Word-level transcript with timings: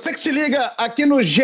Você 0.00 0.14
que 0.14 0.20
se 0.20 0.30
liga 0.30 0.72
aqui 0.78 1.04
no 1.04 1.22
GE, 1.22 1.42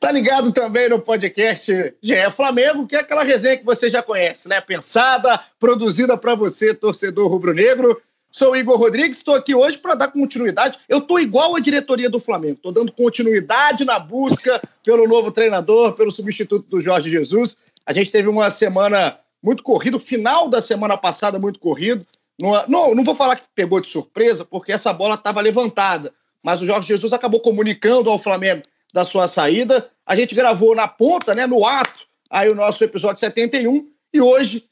tá 0.00 0.10
ligado 0.10 0.50
também 0.52 0.88
no 0.88 0.98
podcast 0.98 1.94
GE 2.02 2.30
Flamengo, 2.34 2.86
que 2.86 2.96
é 2.96 3.00
aquela 3.00 3.22
resenha 3.22 3.58
que 3.58 3.64
você 3.64 3.90
já 3.90 4.02
conhece, 4.02 4.48
né? 4.48 4.58
Pensada, 4.58 5.38
produzida 5.58 6.16
para 6.16 6.34
você, 6.34 6.72
torcedor 6.72 7.28
rubro-negro. 7.28 8.00
Sou 8.32 8.52
o 8.52 8.56
Igor 8.56 8.78
Rodrigues, 8.78 9.18
estou 9.18 9.34
aqui 9.34 9.54
hoje 9.54 9.76
para 9.76 9.94
dar 9.94 10.08
continuidade. 10.08 10.78
Eu 10.88 10.96
estou 10.96 11.20
igual 11.20 11.54
à 11.54 11.60
diretoria 11.60 12.08
do 12.08 12.18
Flamengo, 12.18 12.54
estou 12.54 12.72
dando 12.72 12.90
continuidade 12.90 13.84
na 13.84 13.98
busca 13.98 14.62
pelo 14.82 15.06
novo 15.06 15.30
treinador, 15.30 15.92
pelo 15.92 16.10
substituto 16.10 16.66
do 16.70 16.80
Jorge 16.80 17.10
Jesus. 17.10 17.58
A 17.84 17.92
gente 17.92 18.10
teve 18.10 18.30
uma 18.30 18.50
semana 18.50 19.18
muito 19.42 19.62
corrida, 19.62 20.00
final 20.00 20.48
da 20.48 20.62
semana 20.62 20.96
passada 20.96 21.38
muito 21.38 21.58
corrido. 21.60 22.06
Não, 22.40 22.66
não, 22.66 22.94
não 22.94 23.04
vou 23.04 23.14
falar 23.14 23.36
que 23.36 23.42
pegou 23.54 23.78
de 23.78 23.88
surpresa, 23.88 24.42
porque 24.42 24.72
essa 24.72 24.90
bola 24.90 25.16
estava 25.16 25.42
levantada 25.42 26.14
mas 26.42 26.62
o 26.62 26.66
Jorge 26.66 26.88
Jesus 26.88 27.12
acabou 27.12 27.40
comunicando 27.40 28.10
ao 28.10 28.18
Flamengo 28.18 28.62
da 28.92 29.04
sua 29.04 29.28
saída. 29.28 29.90
A 30.04 30.16
gente 30.16 30.34
gravou 30.34 30.74
na 30.74 30.88
ponta, 30.88 31.34
né, 31.34 31.46
no 31.46 31.64
ato, 31.64 32.00
aí 32.28 32.48
o 32.48 32.54
nosso 32.54 32.82
episódio 32.82 33.20
71, 33.20 33.88
e 34.12 34.20
hoje 34.20 34.64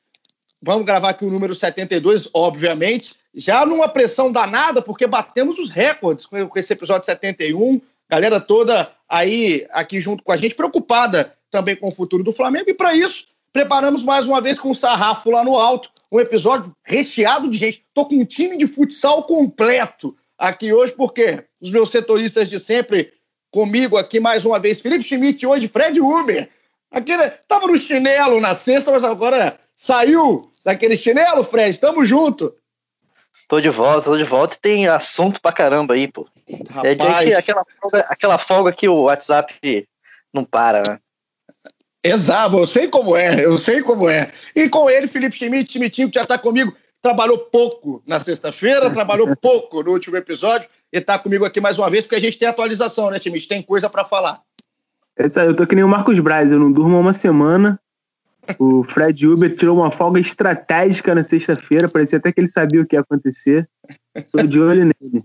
vamos 0.61 0.85
gravar 0.85 1.11
aqui 1.11 1.25
o 1.25 1.31
número 1.31 1.55
72, 1.55 2.29
obviamente, 2.35 3.15
já 3.35 3.65
numa 3.65 3.89
pressão 3.89 4.33
danada, 4.33 4.83
porque 4.83 5.07
batemos 5.07 5.59
os 5.59 5.71
recordes 5.71 6.27
com 6.27 6.37
esse 6.57 6.73
episódio 6.73 7.07
71, 7.07 7.81
galera 8.09 8.41
toda 8.41 8.91
aí 9.09 9.67
aqui 9.71 10.01
junto 10.01 10.25
com 10.25 10.33
a 10.33 10.37
gente, 10.37 10.55
preocupada 10.55 11.35
também 11.51 11.77
com 11.77 11.89
o 11.89 11.95
futuro 11.95 12.25
do 12.25 12.33
Flamengo, 12.33 12.69
e 12.69 12.75
para 12.75 12.95
isso 12.95 13.27
preparamos 13.53 14.03
mais 14.03 14.27
uma 14.27 14.41
vez 14.41 14.59
com 14.59 14.71
o 14.71 14.75
sarrafo 14.75 15.31
lá 15.31 15.45
no 15.45 15.57
alto, 15.57 15.91
um 16.11 16.19
episódio 16.19 16.75
recheado 16.83 17.51
de 17.51 17.59
gente. 17.59 17.85
Tô 17.95 18.07
com 18.07 18.17
um 18.17 18.25
time 18.25 18.57
de 18.57 18.67
futsal 18.67 19.25
completo 19.25 20.17
aqui 20.39 20.73
hoje, 20.73 20.93
porque 20.93 21.45
os 21.61 21.71
meus 21.71 21.91
setoristas 21.91 22.49
de 22.49 22.61
sempre 22.61 23.13
comigo 23.51 23.97
aqui 23.97 24.21
mais 24.21 24.45
uma 24.45 24.59
vez, 24.59 24.81
Felipe 24.81 25.05
Schmidt, 25.05 25.47
hoje 25.47 25.69
Fred 25.69 26.01
Uber. 26.01 26.49
Aquele, 26.91 27.29
tava 27.47 27.67
no 27.67 27.77
chinelo 27.77 28.41
na 28.41 28.55
sexta, 28.55 28.93
mas 28.93 29.05
agora 29.05 29.59
saiu 29.77 30.51
daquele 30.65 30.97
chinelo, 30.97 31.45
Fred. 31.45 31.79
Tamo 31.79 32.05
junto. 32.05 32.55
Tô 33.47 33.61
de 33.61 33.71
volta, 33.71 34.11
tô 34.11 34.17
de 34.17 34.25
volta 34.25 34.55
e 34.55 34.61
tem 34.61 34.87
assunto 34.87 35.41
pra 35.41 35.53
caramba 35.53 35.95
aí, 35.95 36.07
pô. 36.07 36.29
Rapaz. 36.71 36.85
É 36.85 36.95
dia 36.95 37.23
que 37.25 37.35
aquela 37.35 37.65
folga, 37.81 38.07
aquela 38.09 38.39
folga 38.39 38.73
que 38.73 38.89
o 38.89 39.03
WhatsApp 39.03 39.87
não 40.33 40.45
para, 40.45 40.83
né? 40.83 41.01
Exato, 42.03 42.59
eu 42.59 42.67
sei 42.67 42.89
como 42.89 43.17
é, 43.17 43.45
eu 43.45 43.59
sei 43.59 43.83
como 43.83 44.09
é. 44.09 44.33
E 44.55 44.69
com 44.69 44.89
ele, 44.89 45.09
Felipe 45.09 45.37
Schmidt, 45.37 45.73
Schmidtinho, 45.73 46.09
que 46.09 46.15
já 46.15 46.23
está 46.23 46.39
comigo 46.39 46.75
trabalhou 47.03 47.39
pouco 47.39 48.03
na 48.07 48.21
sexta-feira, 48.21 48.91
trabalhou 48.91 49.35
pouco 49.41 49.83
no 49.83 49.93
último 49.93 50.17
episódio 50.17 50.69
e 50.93 50.99
está 50.99 51.19
comigo 51.19 51.45
aqui 51.45 51.61
mais 51.61 51.79
uma 51.79 51.91
vez, 51.91 52.05
porque 52.05 52.17
a 52.17 52.21
gente 52.21 52.39
tem 52.39 52.49
atualização, 52.49 53.11
né, 53.11 53.19
time? 53.19 53.41
Tem 53.41 53.63
coisa 53.63 53.89
para 53.89 54.05
falar. 54.05 54.41
Essa, 55.17 55.45
eu 55.45 55.55
tô 55.55 55.67
que 55.67 55.75
nem 55.75 55.85
o 55.85 55.89
Marcos 55.89 56.19
Braz, 56.21 56.53
eu 56.53 56.59
não 56.59 56.71
durmo 56.71 56.99
uma 56.99 57.13
semana. 57.13 57.79
O 58.59 58.83
Fred 58.85 59.27
Uber 59.27 59.55
tirou 59.55 59.77
uma 59.77 59.91
folga 59.91 60.21
estratégica 60.21 61.15
na 61.15 61.23
sexta-feira, 61.23 61.89
parecia 61.89 62.19
até 62.19 62.33
que 62.33 62.41
ele 62.41 62.49
sabia 62.49 62.81
o 62.81 62.87
que 62.87 62.97
ia 62.97 63.01
acontecer. 63.01 63.69
Estou 64.15 64.47
de 64.47 64.61
olho 64.61 64.85
nele. 64.85 65.25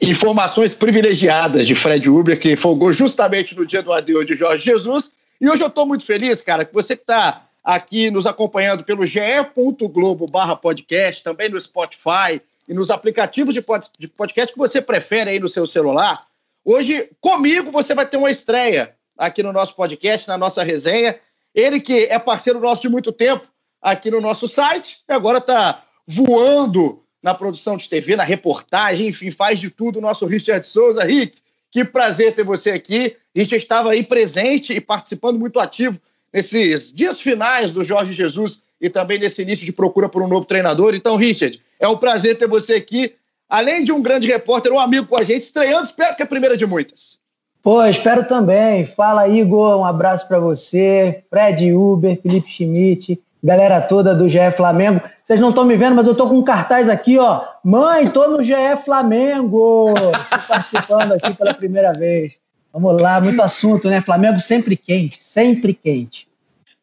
Informações 0.00 0.74
privilegiadas 0.74 1.66
de 1.66 1.74
Fred 1.74 2.08
Uber, 2.08 2.38
que 2.38 2.54
folgou 2.54 2.92
justamente 2.92 3.56
no 3.56 3.66
dia 3.66 3.82
do 3.82 3.92
adeus 3.92 4.26
de 4.26 4.36
Jorge 4.36 4.62
Jesus. 4.62 5.10
E 5.40 5.48
hoje 5.48 5.62
eu 5.62 5.68
estou 5.68 5.86
muito 5.86 6.04
feliz, 6.04 6.40
cara, 6.40 6.64
que 6.64 6.72
você 6.72 6.94
que 6.94 7.02
está 7.02 7.45
aqui 7.66 8.12
nos 8.12 8.26
acompanhando 8.26 8.84
pelo 8.84 9.04
ge.globo 9.04 10.28
barra 10.28 10.54
podcast, 10.54 11.20
também 11.20 11.48
no 11.48 11.60
Spotify 11.60 12.40
e 12.68 12.72
nos 12.72 12.92
aplicativos 12.92 13.52
de 13.52 14.06
podcast 14.06 14.52
que 14.52 14.58
você 14.58 14.80
prefere 14.80 15.30
aí 15.30 15.40
no 15.40 15.48
seu 15.48 15.66
celular. 15.66 16.28
Hoje, 16.64 17.10
comigo, 17.20 17.72
você 17.72 17.92
vai 17.92 18.06
ter 18.06 18.18
uma 18.18 18.30
estreia 18.30 18.94
aqui 19.18 19.42
no 19.42 19.52
nosso 19.52 19.74
podcast, 19.74 20.28
na 20.28 20.38
nossa 20.38 20.62
resenha. 20.62 21.18
Ele 21.52 21.80
que 21.80 22.04
é 22.04 22.20
parceiro 22.20 22.60
nosso 22.60 22.82
de 22.82 22.88
muito 22.88 23.10
tempo 23.10 23.48
aqui 23.82 24.12
no 24.12 24.20
nosso 24.20 24.46
site, 24.46 24.98
e 25.08 25.12
agora 25.12 25.38
está 25.38 25.82
voando 26.06 27.02
na 27.20 27.34
produção 27.34 27.76
de 27.76 27.88
TV, 27.88 28.14
na 28.14 28.22
reportagem, 28.22 29.08
enfim, 29.08 29.32
faz 29.32 29.58
de 29.58 29.70
tudo 29.70 29.98
o 29.98 30.02
nosso 30.02 30.24
Richard 30.24 30.68
Souza. 30.68 31.02
Rick, 31.02 31.40
que 31.72 31.84
prazer 31.84 32.32
ter 32.36 32.44
você 32.44 32.70
aqui. 32.70 33.16
Gente 33.34 33.56
estava 33.56 33.90
aí 33.90 34.04
presente 34.04 34.72
e 34.72 34.80
participando 34.80 35.36
muito 35.36 35.58
ativo 35.58 36.00
nesses 36.36 36.92
dias 36.92 37.18
finais 37.18 37.70
do 37.70 37.82
Jorge 37.82 38.12
Jesus 38.12 38.60
e 38.78 38.90
também 38.90 39.18
nesse 39.18 39.40
início 39.40 39.64
de 39.64 39.72
procura 39.72 40.06
por 40.06 40.20
um 40.20 40.28
novo 40.28 40.44
treinador. 40.44 40.94
Então, 40.94 41.16
Richard, 41.16 41.58
é 41.80 41.88
um 41.88 41.96
prazer 41.96 42.38
ter 42.38 42.46
você 42.46 42.74
aqui. 42.74 43.14
Além 43.48 43.82
de 43.82 43.90
um 43.90 44.02
grande 44.02 44.28
repórter, 44.28 44.70
um 44.70 44.78
amigo 44.78 45.06
com 45.06 45.18
a 45.18 45.24
gente, 45.24 45.44
estreando, 45.44 45.86
espero 45.86 46.14
que 46.14 46.20
é 46.20 46.26
a 46.26 46.28
primeira 46.28 46.54
de 46.54 46.66
muitas. 46.66 47.18
Pô, 47.62 47.82
espero 47.86 48.26
também. 48.26 48.84
Fala, 48.84 49.26
Igor, 49.26 49.78
um 49.78 49.84
abraço 49.84 50.28
para 50.28 50.38
você, 50.38 51.24
Fred 51.30 51.72
Uber, 51.72 52.20
Felipe 52.20 52.50
Schmidt, 52.50 53.18
galera 53.42 53.80
toda 53.80 54.14
do 54.14 54.28
GE 54.28 54.50
Flamengo. 54.54 55.00
Vocês 55.24 55.40
não 55.40 55.48
estão 55.48 55.64
me 55.64 55.74
vendo, 55.74 55.96
mas 55.96 56.06
eu 56.06 56.14
tô 56.14 56.28
com 56.28 56.36
um 56.36 56.44
cartaz 56.44 56.90
aqui, 56.90 57.18
ó. 57.18 57.44
Mãe, 57.64 58.10
tô 58.10 58.28
no 58.28 58.42
GE 58.42 58.52
Flamengo! 58.84 59.94
Tô 59.94 60.38
participando 60.46 61.12
aqui 61.12 61.32
pela 61.32 61.54
primeira 61.54 61.94
vez. 61.94 62.38
Vamos 62.78 63.00
lá, 63.00 63.18
muito 63.22 63.40
assunto, 63.40 63.88
né? 63.88 64.02
Flamengo 64.02 64.38
sempre 64.38 64.76
quente, 64.76 65.18
sempre 65.18 65.72
quente. 65.72 66.28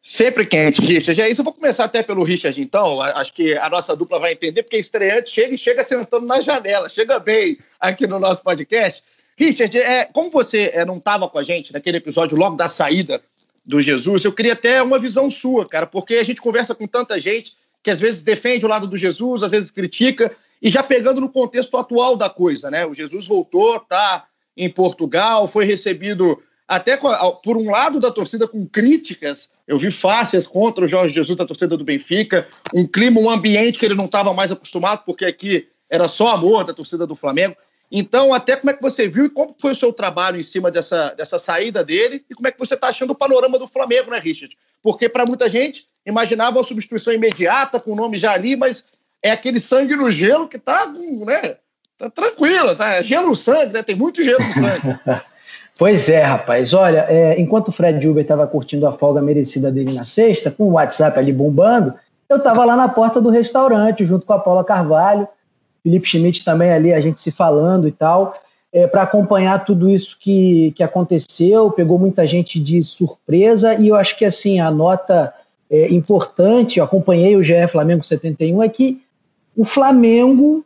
Sempre 0.02 0.44
quente, 0.44 0.80
Richard. 0.80 1.22
É 1.22 1.30
isso, 1.30 1.40
eu 1.40 1.44
vou 1.44 1.52
começar 1.52 1.84
até 1.84 2.02
pelo 2.02 2.24
Richard, 2.24 2.60
então. 2.60 3.00
Acho 3.00 3.32
que 3.32 3.56
a 3.56 3.70
nossa 3.70 3.94
dupla 3.94 4.18
vai 4.18 4.32
entender, 4.32 4.64
porque 4.64 4.76
estreante 4.76 5.30
chega 5.30 5.54
e 5.54 5.58
chega 5.58 5.84
sentando 5.84 6.26
na 6.26 6.40
janela, 6.40 6.88
chega 6.88 7.20
bem 7.20 7.58
aqui 7.78 8.08
no 8.08 8.18
nosso 8.18 8.42
podcast. 8.42 9.04
Richard, 9.38 9.78
é, 9.78 10.06
como 10.06 10.32
você 10.32 10.72
é, 10.74 10.84
não 10.84 10.96
estava 10.96 11.28
com 11.28 11.38
a 11.38 11.44
gente 11.44 11.72
naquele 11.72 11.98
episódio 11.98 12.36
logo 12.36 12.56
da 12.56 12.68
saída 12.68 13.22
do 13.64 13.80
Jesus, 13.80 14.24
eu 14.24 14.32
queria 14.32 14.54
até 14.54 14.82
uma 14.82 14.98
visão 14.98 15.30
sua, 15.30 15.64
cara, 15.64 15.86
porque 15.86 16.14
a 16.14 16.24
gente 16.24 16.42
conversa 16.42 16.74
com 16.74 16.88
tanta 16.88 17.20
gente 17.20 17.52
que 17.84 17.90
às 17.92 18.00
vezes 18.00 18.20
defende 18.20 18.66
o 18.66 18.68
lado 18.68 18.88
do 18.88 18.98
Jesus, 18.98 19.44
às 19.44 19.52
vezes 19.52 19.70
critica, 19.70 20.34
e 20.60 20.70
já 20.70 20.82
pegando 20.82 21.20
no 21.20 21.28
contexto 21.28 21.76
atual 21.76 22.16
da 22.16 22.28
coisa, 22.28 22.68
né? 22.68 22.84
O 22.84 22.92
Jesus 22.92 23.28
voltou, 23.28 23.78
tá 23.78 24.26
em 24.56 24.70
Portugal, 24.70 25.48
foi 25.48 25.64
recebido 25.64 26.42
até 26.66 26.96
por 26.96 27.56
um 27.56 27.70
lado 27.70 28.00
da 28.00 28.10
torcida 28.10 28.48
com 28.48 28.66
críticas. 28.66 29.50
Eu 29.66 29.78
vi 29.78 29.90
faixas 29.90 30.46
contra 30.46 30.84
o 30.84 30.88
Jorge 30.88 31.14
Jesus 31.14 31.36
da 31.36 31.44
torcida 31.44 31.76
do 31.76 31.84
Benfica, 31.84 32.46
um 32.72 32.86
clima, 32.86 33.20
um 33.20 33.28
ambiente 33.28 33.78
que 33.78 33.84
ele 33.84 33.94
não 33.94 34.06
estava 34.06 34.32
mais 34.32 34.50
acostumado, 34.50 35.02
porque 35.04 35.24
aqui 35.24 35.68
era 35.90 36.08
só 36.08 36.28
amor 36.28 36.64
da 36.64 36.72
torcida 36.72 37.06
do 37.06 37.14
Flamengo. 37.14 37.56
Então, 37.92 38.32
até 38.32 38.56
como 38.56 38.70
é 38.70 38.74
que 38.74 38.82
você 38.82 39.06
viu 39.06 39.26
e 39.26 39.30
como 39.30 39.54
foi 39.58 39.72
o 39.72 39.76
seu 39.76 39.92
trabalho 39.92 40.40
em 40.40 40.42
cima 40.42 40.70
dessa, 40.70 41.10
dessa 41.10 41.38
saída 41.38 41.84
dele 41.84 42.24
e 42.28 42.34
como 42.34 42.48
é 42.48 42.50
que 42.50 42.58
você 42.58 42.74
está 42.74 42.88
achando 42.88 43.10
o 43.10 43.14
panorama 43.14 43.58
do 43.58 43.68
Flamengo, 43.68 44.10
né, 44.10 44.18
Richard? 44.18 44.56
Porque 44.82 45.08
para 45.08 45.24
muita 45.26 45.48
gente 45.48 45.86
imaginava 46.04 46.58
uma 46.58 46.64
substituição 46.64 47.12
imediata, 47.12 47.78
com 47.78 47.92
o 47.92 47.96
nome 47.96 48.18
já 48.18 48.32
ali, 48.32 48.56
mas 48.56 48.84
é 49.22 49.30
aquele 49.30 49.60
sangue 49.60 49.94
no 49.94 50.10
gelo 50.10 50.48
que 50.48 50.56
está 50.56 50.86
né, 50.86 51.56
Tá 51.98 52.10
tranquilo, 52.10 52.74
tá? 52.74 53.00
Gelo 53.02 53.28
no 53.28 53.36
sangue, 53.36 53.72
né? 53.72 53.82
Tem 53.82 53.94
muito 53.94 54.22
gelo 54.22 54.42
no 54.42 54.54
sangue. 54.54 54.98
Pois 55.76 56.08
é, 56.08 56.22
rapaz. 56.22 56.72
Olha, 56.72 57.04
é, 57.08 57.40
enquanto 57.40 57.68
o 57.68 57.72
Fred 57.72 58.08
Uber 58.08 58.22
estava 58.22 58.46
curtindo 58.46 58.86
a 58.86 58.92
folga 58.92 59.20
merecida 59.20 59.72
dele 59.72 59.92
na 59.92 60.04
sexta, 60.04 60.48
com 60.48 60.68
o 60.68 60.72
WhatsApp 60.74 61.18
ali 61.18 61.32
bombando, 61.32 61.92
eu 62.28 62.36
estava 62.36 62.64
lá 62.64 62.76
na 62.76 62.88
porta 62.88 63.20
do 63.20 63.28
restaurante, 63.28 64.04
junto 64.04 64.24
com 64.24 64.32
a 64.32 64.38
Paula 64.38 64.62
Carvalho, 64.62 65.26
Felipe 65.82 66.06
Schmidt 66.06 66.44
também 66.44 66.72
ali, 66.72 66.94
a 66.94 67.00
gente 67.00 67.20
se 67.20 67.32
falando 67.32 67.88
e 67.88 67.90
tal, 67.90 68.34
é, 68.72 68.86
para 68.86 69.02
acompanhar 69.02 69.64
tudo 69.64 69.90
isso 69.90 70.16
que, 70.18 70.72
que 70.76 70.82
aconteceu. 70.82 71.70
Pegou 71.72 71.98
muita 71.98 72.24
gente 72.24 72.60
de 72.60 72.80
surpresa 72.82 73.74
e 73.74 73.88
eu 73.88 73.96
acho 73.96 74.16
que, 74.16 74.24
assim, 74.24 74.60
a 74.60 74.70
nota 74.70 75.34
é, 75.68 75.88
importante, 75.92 76.78
eu 76.78 76.84
acompanhei 76.84 77.36
o 77.36 77.42
GE 77.42 77.66
Flamengo 77.68 78.04
71, 78.04 78.62
é 78.62 78.68
que 78.68 79.02
o 79.56 79.64
Flamengo 79.64 80.64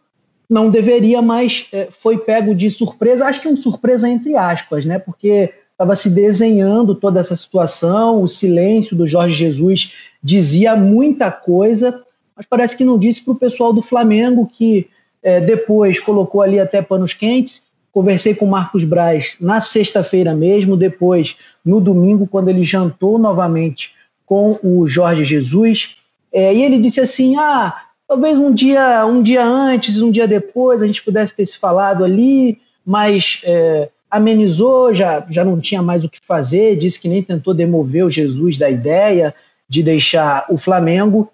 não 0.48 0.70
deveria, 0.70 1.20
mas 1.20 1.68
é, 1.72 1.88
foi 1.90 2.18
pego 2.18 2.54
de 2.54 2.70
surpresa, 2.70 3.26
acho 3.26 3.40
que 3.40 3.48
um 3.48 3.56
surpresa 3.56 4.08
entre 4.08 4.36
aspas, 4.36 4.84
né? 4.84 4.98
Porque 4.98 5.52
estava 5.72 5.94
se 5.94 6.10
desenhando 6.10 6.94
toda 6.94 7.20
essa 7.20 7.36
situação, 7.36 8.22
o 8.22 8.28
silêncio 8.28 8.96
do 8.96 9.06
Jorge 9.06 9.34
Jesus 9.34 9.94
dizia 10.22 10.74
muita 10.74 11.30
coisa, 11.30 12.02
mas 12.34 12.46
parece 12.46 12.76
que 12.76 12.84
não 12.84 12.98
disse 12.98 13.24
para 13.24 13.32
o 13.32 13.38
pessoal 13.38 13.72
do 13.72 13.82
Flamengo 13.82 14.50
que 14.52 14.88
é, 15.22 15.40
depois 15.40 16.00
colocou 16.00 16.40
ali 16.42 16.58
até 16.58 16.80
panos 16.82 17.12
quentes, 17.12 17.62
Conversei 17.98 18.32
com 18.34 18.44
o 18.44 18.48
Marcos 18.48 18.84
Braz 18.84 19.36
na 19.40 19.60
sexta-feira 19.60 20.34
mesmo, 20.34 20.76
depois, 20.76 21.36
no 21.64 21.80
domingo, 21.80 22.28
quando 22.28 22.48
ele 22.48 22.62
jantou 22.62 23.18
novamente 23.18 23.92
com 24.26 24.58
o 24.62 24.86
Jorge 24.86 25.24
Jesus. 25.24 25.96
É, 26.32 26.54
e 26.54 26.62
ele 26.62 26.78
disse 26.78 27.00
assim: 27.00 27.36
ah, 27.36 27.74
talvez 28.08 28.38
um 28.38 28.52
dia, 28.52 29.04
um 29.04 29.22
dia 29.22 29.44
antes, 29.44 30.00
um 30.00 30.10
dia 30.10 30.26
depois, 30.26 30.82
a 30.82 30.86
gente 30.86 31.02
pudesse 31.02 31.36
ter 31.36 31.44
se 31.44 31.58
falado 31.58 32.02
ali, 32.02 32.58
mas 32.84 33.42
é, 33.44 33.90
amenizou, 34.10 34.94
já, 34.94 35.24
já 35.28 35.44
não 35.44 35.60
tinha 35.60 35.82
mais 35.82 36.02
o 36.02 36.08
que 36.08 36.18
fazer, 36.26 36.76
disse 36.76 36.98
que 36.98 37.08
nem 37.08 37.22
tentou 37.22 37.52
demover 37.52 38.06
o 38.06 38.10
Jesus 38.10 38.56
da 38.56 38.70
ideia 38.70 39.34
de 39.68 39.82
deixar 39.82 40.46
o 40.48 40.56
Flamengo, 40.56 41.30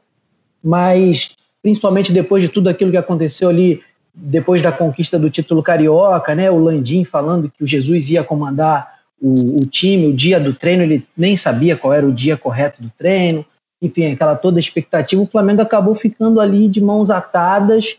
mas 0.63 1.37
principalmente 1.63 2.13
depois 2.13 2.43
de 2.43 2.49
tudo 2.49 2.69
aquilo 2.69 2.91
que 2.91 2.97
aconteceu 2.97 3.49
ali, 3.49 3.81
depois 4.13 4.61
da 4.61 4.73
conquista 4.73 5.17
do 5.19 5.31
título 5.31 5.63
carioca, 5.63 6.35
né, 6.35 6.51
o 6.51 6.59
Landim 6.59 7.05
falando 7.05 7.51
que 7.51 7.63
o 7.63 7.67
Jesus 7.67 8.11
ia 8.11 8.25
comandar 8.25 8.95
o, 9.21 9.63
o 9.63 9.67
time, 9.67 10.09
o 10.09 10.13
dia 10.13 10.41
do 10.41 10.53
treino, 10.53 10.83
ele 10.83 11.07
nem 11.17 11.37
sabia 11.37 11.77
qual 11.77 11.93
era 11.93 12.05
o 12.05 12.13
dia 12.13 12.37
correto 12.37 12.83
do 12.83 12.91
treino, 12.99 13.47
enfim, 13.85 14.13
aquela 14.13 14.35
toda 14.35 14.59
expectativa, 14.59 15.21
o 15.21 15.27
Flamengo 15.27 15.61
acabou 15.61 15.95
ficando 15.95 16.41
ali 16.41 16.69
de 16.69 16.81
mãos 16.81 17.11
atadas 17.11 17.99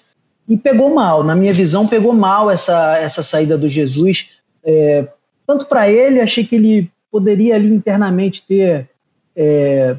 e 0.50 0.58
pegou 0.58 0.94
mal, 0.94 1.24
na 1.24 1.36
minha 1.36 1.54
visão, 1.54 1.88
pegou 1.88 2.12
mal 2.12 2.50
essa, 2.50 2.98
essa 2.98 3.22
saída 3.22 3.56
do 3.56 3.70
Jesus, 3.70 4.32
é, 4.64 5.08
tanto 5.46 5.68
para 5.68 5.88
ele, 5.88 6.20
achei 6.20 6.44
que 6.44 6.56
ele 6.56 6.92
poderia 7.12 7.56
ali 7.56 7.72
internamente 7.72 8.42
ter 8.42 8.90
é, 9.36 9.96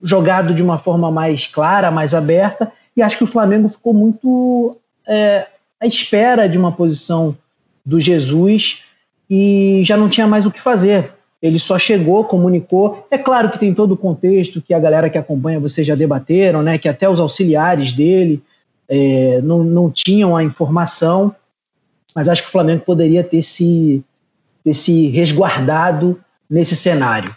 jogado 0.00 0.54
de 0.54 0.62
uma 0.62 0.78
forma 0.78 1.10
mais 1.10 1.46
clara, 1.46 1.90
mais 1.90 2.14
aberta, 2.14 2.70
e 2.96 3.02
acho 3.02 3.18
que 3.18 3.24
o 3.24 3.28
Flamengo 3.28 3.68
ficou 3.68 3.92
muito 3.92 4.76
é, 5.06 5.46
à 5.80 5.86
espera 5.86 6.48
de 6.48 6.56
uma 6.56 6.70
posição 6.70 7.36
do 7.84 7.98
Jesus 7.98 8.84
e 9.28 9.80
já 9.84 9.96
não 9.96 10.08
tinha 10.08 10.26
mais 10.26 10.46
o 10.46 10.52
que 10.52 10.60
fazer. 10.60 11.15
Ele 11.40 11.58
só 11.58 11.78
chegou, 11.78 12.24
comunicou. 12.24 13.06
É 13.10 13.18
claro 13.18 13.50
que 13.50 13.58
tem 13.58 13.74
todo 13.74 13.92
o 13.92 13.96
contexto 13.96 14.62
que 14.62 14.72
a 14.72 14.78
galera 14.78 15.10
que 15.10 15.18
acompanha 15.18 15.60
vocês 15.60 15.86
já 15.86 15.94
debateram, 15.94 16.62
né? 16.62 16.78
Que 16.78 16.88
até 16.88 17.08
os 17.08 17.20
auxiliares 17.20 17.92
dele 17.92 18.42
é, 18.88 19.40
não, 19.42 19.62
não 19.62 19.90
tinham 19.90 20.36
a 20.36 20.42
informação 20.42 21.34
mas 22.16 22.30
acho 22.30 22.40
que 22.40 22.48
o 22.48 22.52
Flamengo 22.52 22.82
poderia 22.82 23.22
ter 23.22 23.42
se, 23.42 24.02
ter 24.64 24.72
se 24.72 25.08
resguardado 25.08 26.18
nesse 26.48 26.74
cenário. 26.74 27.36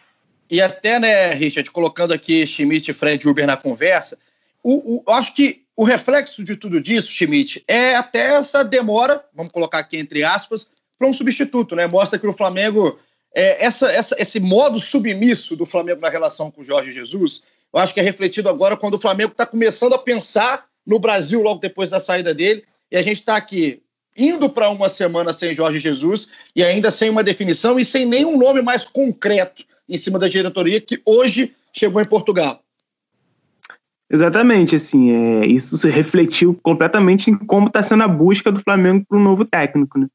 E 0.50 0.62
até, 0.62 0.98
né, 0.98 1.34
Richard, 1.34 1.69
colocando 1.69 2.13
aqui 2.13 2.48
Schmidt 2.48 2.90
e 2.90 2.94
Fred 2.94 3.28
Uber 3.28 3.46
na 3.46 3.57
conversa, 3.57 4.18
o, 4.63 5.04
o, 5.06 5.12
acho 5.12 5.34
que 5.34 5.63
o 5.75 5.84
reflexo 5.84 6.46
de 6.46 6.56
tudo 6.56 6.80
disso, 6.80 7.12
Schmidt, 7.12 7.62
é 7.68 7.94
até 7.94 8.36
essa 8.36 8.63
demora, 8.63 9.22
vamos 9.36 9.51
colocar 9.51 9.80
aqui 9.80 9.98
entre 9.98 10.24
aspas, 10.24 10.69
para 10.98 11.10
um 11.10 11.13
substituto, 11.13 11.75
né? 11.75 11.86
Mostra 11.86 12.18
que 12.18 12.25
o 12.25 12.34
Flamengo, 12.34 12.98
é, 13.33 13.63
essa, 13.63 13.91
essa, 13.91 14.15
esse 14.19 14.39
modo 14.39 14.79
submisso 14.79 15.55
do 15.55 15.65
Flamengo 15.65 16.01
na 16.01 16.09
relação 16.09 16.49
com 16.49 16.61
o 16.61 16.65
Jorge 16.65 16.91
Jesus, 16.91 17.41
eu 17.71 17.79
acho 17.79 17.93
que 17.93 17.99
é 17.99 18.03
refletido 18.03 18.49
agora 18.49 18.75
quando 18.75 18.95
o 18.95 18.99
Flamengo 18.99 19.31
está 19.31 19.45
começando 19.45 19.93
a 19.93 19.99
pensar 19.99 20.65
no 20.85 20.99
Brasil 20.99 21.41
logo 21.41 21.59
depois 21.59 21.89
da 21.89 21.99
saída 21.99 22.33
dele, 22.33 22.63
e 22.91 22.97
a 22.97 23.01
gente 23.01 23.19
está 23.19 23.35
aqui 23.35 23.81
indo 24.17 24.49
para 24.49 24.69
uma 24.69 24.89
semana 24.89 25.31
sem 25.31 25.53
Jorge 25.53 25.79
Jesus 25.79 26.27
e 26.55 26.63
ainda 26.63 26.91
sem 26.91 27.09
uma 27.09 27.23
definição 27.23 27.79
e 27.79 27.85
sem 27.85 28.05
nenhum 28.05 28.37
nome 28.37 28.61
mais 28.61 28.83
concreto 28.83 29.63
em 29.87 29.97
cima 29.97 30.19
da 30.19 30.27
diretoria 30.27 30.81
que 30.81 31.01
hoje 31.05 31.53
chegou 31.71 32.01
em 32.01 32.05
Portugal. 32.05 32.61
Exatamente, 34.11 34.75
assim, 34.75 35.11
é, 35.11 35.45
isso 35.45 35.77
se 35.77 35.87
refletiu 35.89 36.57
completamente 36.63 37.29
em 37.29 37.37
como 37.37 37.67
está 37.67 37.83
sendo 37.83 38.03
a 38.03 38.07
busca 38.07 38.51
do 38.51 38.59
Flamengo 38.59 39.05
para 39.07 39.17
um 39.17 39.23
novo 39.23 39.45
técnico, 39.45 39.99
né? 39.99 40.07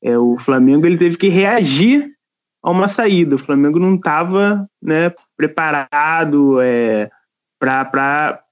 É, 0.00 0.16
o 0.16 0.38
Flamengo 0.38 0.86
ele 0.86 0.96
teve 0.96 1.16
que 1.16 1.28
reagir 1.28 2.10
a 2.62 2.70
uma 2.70 2.88
saída. 2.88 3.34
O 3.34 3.38
Flamengo 3.38 3.78
não 3.78 3.96
estava 3.96 4.68
né, 4.80 5.12
preparado 5.36 6.60
é, 6.60 7.10
para 7.58 8.44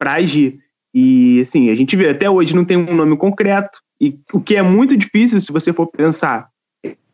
agir. 0.00 0.58
E 0.94 1.40
assim, 1.40 1.68
a 1.68 1.74
gente 1.74 1.94
vê 1.94 2.08
até 2.08 2.28
hoje 2.28 2.56
não 2.56 2.64
tem 2.64 2.76
um 2.76 2.94
nome 2.94 3.16
concreto. 3.16 3.80
E 4.00 4.18
o 4.32 4.40
que 4.40 4.56
é 4.56 4.62
muito 4.62 4.96
difícil, 4.96 5.40
se 5.40 5.52
você 5.52 5.72
for 5.72 5.86
pensar, 5.86 6.48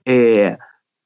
é, 0.06 0.56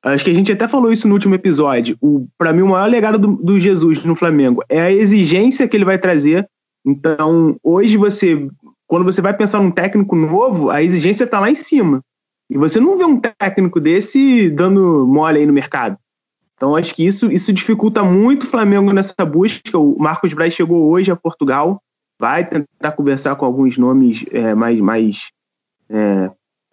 acho 0.03 0.25
que 0.25 0.31
a 0.31 0.35
gente 0.35 0.53
até 0.53 0.67
falou 0.69 0.93
isso 0.93 1.09
no 1.09 1.15
último 1.15 1.35
episódio. 1.35 1.99
Para 2.39 2.53
mim, 2.53 2.63
o 2.63 2.69
maior 2.69 2.89
legado 2.89 3.19
do, 3.19 3.29
do, 3.37 3.61
Jesus 3.61 4.03
no 4.05 4.15
Flamengo 4.15 4.63
é 4.69 4.81
a 4.81 4.93
exigência 4.93 5.67
que 5.69 5.77
ele 5.77 5.85
vai 5.85 5.99
trazer. 5.99 6.49
Então, 6.85 7.57
hoje 7.63 7.97
você, 7.97 8.49
quando 8.87 9.05
você 9.05 9.21
vai 9.21 9.35
pensar 9.35 9.61
num 9.61 9.71
técnico 9.71 10.15
novo, 10.15 10.71
a 10.71 10.83
exigência 10.83 11.25
está 11.25 11.41
lá 11.41 11.51
em 11.51 11.55
cima. 11.55 12.03
E 12.49 12.57
você 12.57 12.79
não 12.79 12.97
vê 12.97 13.05
um 13.05 13.21
técnico 13.21 13.81
desse 13.81 14.49
dando 14.51 15.07
mole 15.07 15.39
aí 15.39 15.47
no 15.47 15.53
mercado. 15.53 15.99
Então, 16.55 16.75
acho 16.75 16.95
que 16.95 17.05
isso, 17.05 17.31
isso 17.31 17.53
dificulta 17.53 18.03
muito 18.03 18.45
o 18.45 18.47
Flamengo 18.47 18.93
nessa 18.93 19.25
busca. 19.25 19.77
O 19.79 19.99
Marcos 19.99 20.33
Braz 20.33 20.55
chegou 20.55 20.91
hoje 20.91 21.11
a 21.11 21.17
Portugal, 21.17 21.83
vai 22.19 22.49
tentar 22.49 22.93
conversar 22.93 23.37
com 23.37 23.45
alguns 23.45 23.77
nomes 23.77 24.25
é, 24.31 24.55
mais, 24.55 24.81
mais 24.81 25.31
é, 25.91 26.31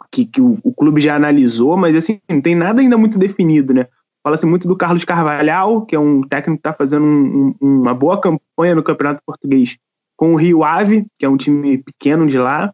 que, 0.10 0.25
que 0.25 0.40
o, 0.40 0.58
o, 0.64 0.74
clube 0.74 1.02
já 1.02 1.16
analisou, 1.16 1.75
mas 1.75 1.96
assim, 1.96 2.20
não 2.30 2.40
tem 2.40 2.56
nada 2.56 2.80
ainda 2.80 2.98
muito 2.98 3.20
definido, 3.20 3.74
né? 3.74 3.88
Fala-se 4.24 4.46
muito 4.46 4.70
do 4.70 4.78
Carlos 4.78 5.04
Carvalhal, 5.04 5.86
que 5.86 5.96
é 5.96 6.00
um 6.00 6.22
técnico 6.22 6.62
que 6.62 6.70
está 6.70 6.74
fazendo 6.74 7.04
um, 7.04 7.56
um, 7.62 7.81
uma 7.81 7.94
boa 7.94 8.22
campanha 8.22 8.74
no 8.74 8.84
Campeonato 8.84 9.22
Português 9.25 9.78
com 10.16 10.34
o 10.34 10.38
Rio 10.38 10.64
Ave, 10.64 11.06
que 11.20 11.25
é 11.25 11.30
um 11.30 11.36
time 11.36 11.80
pequeno 11.80 12.25
de 12.28 12.38
lá, 12.38 12.74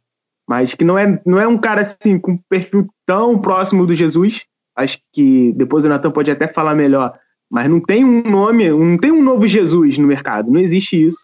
mas 0.49 0.73
que 0.73 0.83
não 0.83 0.97
é, 0.97 1.21
não 1.23 1.39
é 1.39 1.47
um 1.47 1.59
cara 1.59 1.81
assim 1.81 2.17
com 2.17 2.31
um 2.31 2.39
perfil 2.49 2.87
tão 3.05 3.39
próximo 3.39 3.85
do 3.85 3.93
Jesus. 3.93 4.45
Acho 4.75 4.97
que 5.13 5.53
depois 5.53 5.85
o 5.85 5.89
Natan 5.89 6.09
pode 6.09 6.31
até 6.31 6.47
falar 6.47 6.73
melhor, 6.73 7.13
mas 7.47 7.69
não 7.69 7.79
tem 7.79 8.03
um 8.03 8.23
nome, 8.23 8.67
não 8.67 8.97
tem 8.97 9.11
um 9.11 9.21
novo 9.21 9.45
Jesus 9.45 9.99
no 9.99 10.07
mercado, 10.07 10.51
não 10.51 10.59
existe 10.59 11.05
isso. 11.05 11.19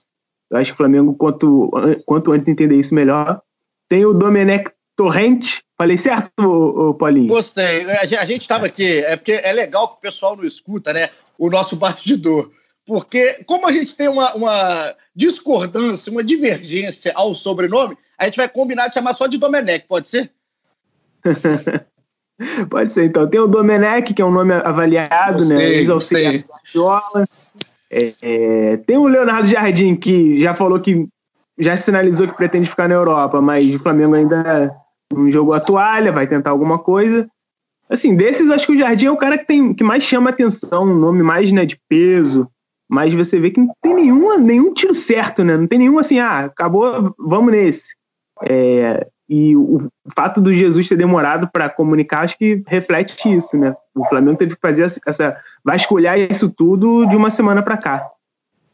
Eu 0.52 0.58
acho 0.58 0.72
que 0.72 0.76
o 0.76 0.78
Flamengo, 0.78 1.16
quanto, 1.16 1.72
quanto 2.06 2.32
antes 2.32 2.48
entender 2.48 2.76
isso 2.76 2.94
melhor, 2.94 3.42
tem 3.90 4.06
o 4.06 4.14
Domenech 4.14 4.70
Torrente. 4.96 5.64
Falei 5.76 5.98
certo, 5.98 6.94
Paulinho? 7.00 7.28
Gostei. 7.28 7.90
A 7.90 8.26
gente 8.26 8.42
estava 8.42 8.68
aqui, 8.68 9.00
é 9.00 9.16
porque 9.16 9.32
é 9.32 9.52
legal 9.52 9.88
que 9.88 9.96
o 9.96 10.02
pessoal 10.02 10.38
não 10.38 10.46
escuta, 10.46 10.94
né? 10.94 11.10
O 11.36 11.50
nosso 11.50 11.76
bastidor. 11.76 12.52
Porque, 12.86 13.44
como 13.48 13.68
a 13.68 13.72
gente 13.72 13.96
tem 13.96 14.08
uma, 14.08 14.36
uma 14.36 14.94
discordância, 15.16 16.12
uma 16.12 16.24
divergência 16.24 17.12
ao 17.16 17.34
sobrenome, 17.34 17.98
a 18.18 18.26
gente 18.26 18.38
vai 18.38 18.50
combinar 18.50 18.88
de 18.88 18.94
chamar 18.94 19.14
só 19.14 19.28
de 19.28 19.38
Domenech, 19.38 19.86
pode 19.88 20.08
ser? 20.10 20.32
pode 22.70 22.94
ser, 22.94 23.06
então. 23.06 23.28
Tem 23.28 23.40
o 23.40 23.48
Domenech, 23.48 24.14
que 24.14 24.22
é 24.22 24.26
um 24.26 24.32
nome 24.32 24.54
avaliado, 24.54 25.46
né? 25.46 25.56
gostei, 25.56 25.58
né? 25.58 25.76
Ex-auxiliar 25.78 26.44
é, 27.90 28.14
é, 28.22 28.78
tem 28.78 28.98
o 28.98 29.08
Leonardo 29.08 29.48
Jardim, 29.48 29.96
que 29.96 30.42
já 30.42 30.54
falou 30.54 30.80
que 30.80 31.08
já 31.58 31.78
sinalizou 31.78 32.28
que 32.28 32.36
pretende 32.36 32.70
ficar 32.70 32.90
na 32.90 32.96
Europa, 32.96 33.40
mas 33.40 33.74
o 33.74 33.80
Flamengo 33.80 34.16
ainda 34.16 34.76
não 35.14 35.32
jogou 35.32 35.54
a 35.54 35.62
toalha, 35.62 36.12
vai 36.12 36.28
tentar 36.28 36.50
alguma 36.50 36.80
coisa. 36.80 37.26
Assim, 37.90 38.16
desses, 38.16 38.50
acho 38.50 38.66
que 38.66 38.74
o 38.74 38.78
Jardim 38.78 39.06
é 39.06 39.12
o 39.12 39.18
cara 39.18 39.38
que, 39.38 39.46
tem, 39.46 39.74
que 39.74 39.84
mais 39.84 40.04
chama 40.04 40.32
atenção, 40.32 40.84
um 40.84 41.00
nome 41.00 41.24
mais 41.24 41.52
né, 41.52 41.66
de 41.66 41.80
peso, 41.88 42.50
mas 42.90 43.14
você 43.14 43.40
vê 43.40 43.52
que 43.52 43.60
não 43.60 43.74
tem 43.82 43.94
nenhum, 43.94 44.38
nenhum 44.40 44.74
tiro 44.74 44.94
certo, 44.94 45.44
né? 45.44 45.56
Não 45.56 45.68
tem 45.68 45.80
nenhum 45.80 45.98
assim, 45.98 46.20
ah, 46.20 46.46
acabou, 46.46 47.16
vamos 47.18 47.52
nesse. 47.52 47.96
É, 48.44 49.08
e 49.28 49.56
o 49.56 49.90
fato 50.16 50.40
do 50.40 50.54
Jesus 50.54 50.88
ter 50.88 50.96
demorado 50.96 51.48
para 51.48 51.70
comunicar, 51.70 52.22
acho 52.22 52.38
que 52.38 52.64
reflete 52.68 53.36
isso, 53.36 53.58
né? 53.58 53.76
O 53.94 54.06
Flamengo 54.06 54.38
teve 54.38 54.56
que 54.56 54.62
fazer 54.62 54.84
essa, 54.84 55.42
vasculhar 55.64 56.20
isso 56.20 56.50
tudo 56.50 57.06
de 57.08 57.16
uma 57.16 57.32
semana 57.32 57.64
para 57.64 57.78
cá. 57.78 58.08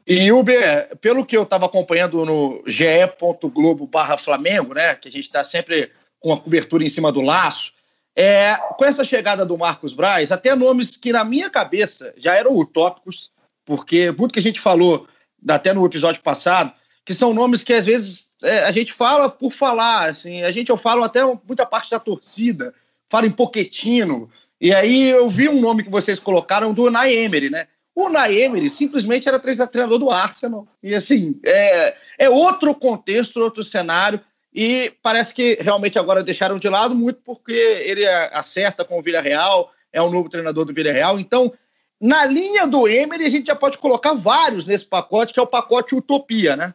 E 0.06 0.32
Uber, 0.32 0.98
pelo 1.00 1.26
que 1.26 1.38
eu 1.38 1.44
estava 1.44 1.68
acompanhando 1.68 2.26
no 2.26 2.62
ge.globo 2.66 3.88
barra 3.88 4.18
Flamengo, 4.18 4.74
né, 4.74 4.96
que 4.96 5.08
a 5.08 5.12
gente 5.12 5.26
está 5.26 5.44
sempre 5.44 5.92
com 6.20 6.34
a 6.34 6.40
cobertura 6.40 6.84
em 6.84 6.90
cima 6.90 7.12
do 7.12 7.22
laço, 7.22 7.72
é, 8.16 8.56
com 8.78 8.84
essa 8.84 9.06
chegada 9.06 9.46
do 9.46 9.58
Marcos 9.58 9.94
Braz, 9.94 10.32
até 10.32 10.56
nomes 10.56 10.98
que 10.98 11.14
na 11.14 11.24
minha 11.24 11.50
cabeça 11.50 12.14
já 12.18 12.36
eram 12.36 12.58
utópicos, 12.58 13.32
porque 13.66 14.12
muito 14.12 14.34
que 14.34 14.40
a 14.40 14.44
gente 14.44 14.60
falou 14.60 15.08
até 15.48 15.74
no 15.74 15.86
episódio 15.86 16.22
passado, 16.22 16.74
que 17.06 17.14
são 17.14 17.34
nomes 17.34 17.64
que 17.64 17.74
às 17.74 17.86
vezes 17.86 18.31
é, 18.44 18.60
a 18.64 18.72
gente 18.72 18.94
fala 18.94 19.30
por 19.30 19.52
falar, 19.52 20.10
assim, 20.10 20.42
a 20.44 20.52
gente 20.52 20.70
eu 20.70 20.78
falo 20.78 21.04
até 21.04 21.24
muita 21.24 21.66
parte 21.66 21.92
da 21.92 22.00
torcida, 22.00 22.74
fala 23.10 23.28
em 23.28 23.32
Poquetino, 23.32 24.30
e 24.60 24.74
aí 24.74 25.10
eu 25.10 25.30
vi 25.30 25.50
um 25.50 25.60
nome 25.60 25.84
que 25.84 25.90
vocês 25.90 26.20
colocaram 26.20 26.74
do 26.74 26.86
Unai 26.86 27.14
Emery, 27.14 27.50
né? 27.50 27.68
O 27.94 28.10
Naemery 28.10 28.70
simplesmente 28.70 29.28
era 29.28 29.40
treinador 29.40 30.00
do 30.00 30.10
Arsenal. 30.10 30.66
E 30.82 30.96
assim, 30.96 31.40
é, 31.46 31.96
é 32.18 32.30
outro 32.30 32.74
contexto, 32.74 33.42
outro 33.42 33.64
cenário. 33.64 34.22
E 34.54 34.94
parece 35.02 35.34
que 35.34 35.58
realmente 35.62 36.00
agora 36.00 36.24
deixaram 36.24 36.58
de 36.58 36.70
lado 36.70 36.96
muito 36.96 37.22
porque 37.24 37.52
ele 37.52 38.06
acerta 38.08 38.84
com 38.84 39.00
o 39.00 39.04
Villarreal, 39.04 39.72
é 39.92 40.02
o 40.02 40.10
novo 40.10 40.30
treinador 40.30 40.66
do 40.66 40.74
Villarreal. 40.74 41.20
Então, 41.20 41.54
na 42.00 42.26
linha 42.26 42.66
do 42.66 42.88
Emery, 42.88 43.26
a 43.26 43.30
gente 43.30 43.48
já 43.48 43.56
pode 43.56 43.78
colocar 43.78 44.14
vários 44.14 44.66
nesse 44.66 44.86
pacote, 44.86 45.34
que 45.34 45.40
é 45.40 45.44
o 45.44 45.48
pacote 45.48 45.96
Utopia, 45.96 46.56
né? 46.56 46.74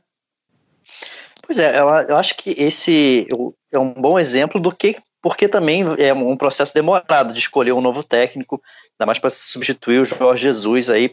Pois 1.47 1.59
é, 1.59 1.79
eu, 1.79 1.89
eu 2.09 2.17
acho 2.17 2.37
que 2.37 2.51
esse 2.59 3.27
é 3.73 3.79
um 3.79 3.93
bom 3.93 4.19
exemplo 4.19 4.61
do 4.61 4.75
que 4.75 4.97
porque 5.27 5.49
também 5.49 5.83
é 5.99 6.15
um 6.15 6.37
processo 6.37 6.73
demorado 6.73 7.33
de 7.33 7.41
escolher 7.41 7.73
um 7.73 7.81
novo 7.81 8.05
técnico, 8.05 8.63
ainda 8.93 9.07
mais 9.07 9.19
para 9.19 9.29
substituir 9.29 9.99
o 9.99 10.05
Jorge 10.05 10.43
Jesus 10.43 10.89
aí, 10.89 11.13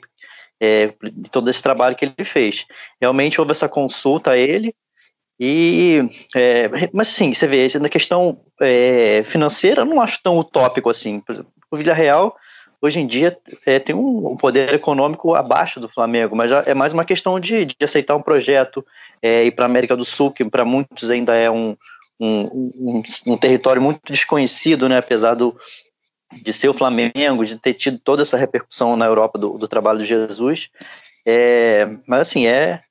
é, 0.62 0.94
de 1.02 1.32
todo 1.32 1.50
esse 1.50 1.64
trabalho 1.64 1.96
que 1.96 2.06
ele 2.06 2.24
fez. 2.24 2.64
Realmente 3.02 3.42
houve 3.42 3.54
essa 3.54 3.68
consulta 3.68 4.30
a 4.30 4.38
ele, 4.38 4.76
e, 5.40 6.08
é, 6.36 6.70
mas 6.94 7.08
sim, 7.08 7.34
você 7.34 7.48
vê, 7.48 7.68
na 7.80 7.90
questão 7.90 8.40
é, 8.62 9.24
financeira, 9.24 9.82
eu 9.82 9.86
não 9.86 10.00
acho 10.00 10.20
tão 10.22 10.38
utópico 10.38 10.92
assim. 10.92 11.24
O 11.72 11.76
Villarreal, 11.76 12.36
hoje 12.84 13.00
em 13.00 13.08
dia, 13.08 13.38
é, 13.66 13.80
tem 13.80 13.96
um 13.96 14.36
poder 14.36 14.74
econômico 14.74 15.34
abaixo 15.34 15.80
do 15.80 15.88
Flamengo, 15.88 16.36
mas 16.36 16.52
é 16.52 16.74
mais 16.74 16.92
uma 16.92 17.06
questão 17.06 17.40
de, 17.40 17.66
de 17.66 17.76
aceitar 17.82 18.14
um 18.16 18.22
projeto, 18.22 18.86
é, 19.22 19.46
ir 19.46 19.52
para 19.52 19.64
a 19.64 19.68
América 19.68 19.96
do 19.96 20.04
Sul, 20.04 20.32
que 20.32 20.44
para 20.44 20.66
muitos 20.66 21.10
ainda 21.10 21.34
é 21.34 21.50
um, 21.50 21.78
um, 22.20 22.42
um, 22.76 23.04
um, 23.28 23.38
território 23.38 23.82
muito 23.82 24.02
desconhecido, 24.12 24.90
né, 24.90 24.98
apesar 24.98 25.34
do, 25.34 25.58
de 26.44 26.52
ser 26.52 26.68
o 26.68 26.74
Flamengo, 26.74 27.46
de 27.46 27.58
ter 27.58 27.74
tido 27.74 27.98
toda 28.00 28.22
essa 28.22 28.38
repercussão 28.38 28.98
na 28.98 29.06
Europa 29.06 29.40
do, 29.40 29.58
do 29.58 29.68
trabalho 29.68 30.00
de 30.00 30.06
Jesus. 30.06 30.70
É, 31.26 31.88
mas 32.06 32.20
assim, 32.20 32.48
é, 32.48 32.82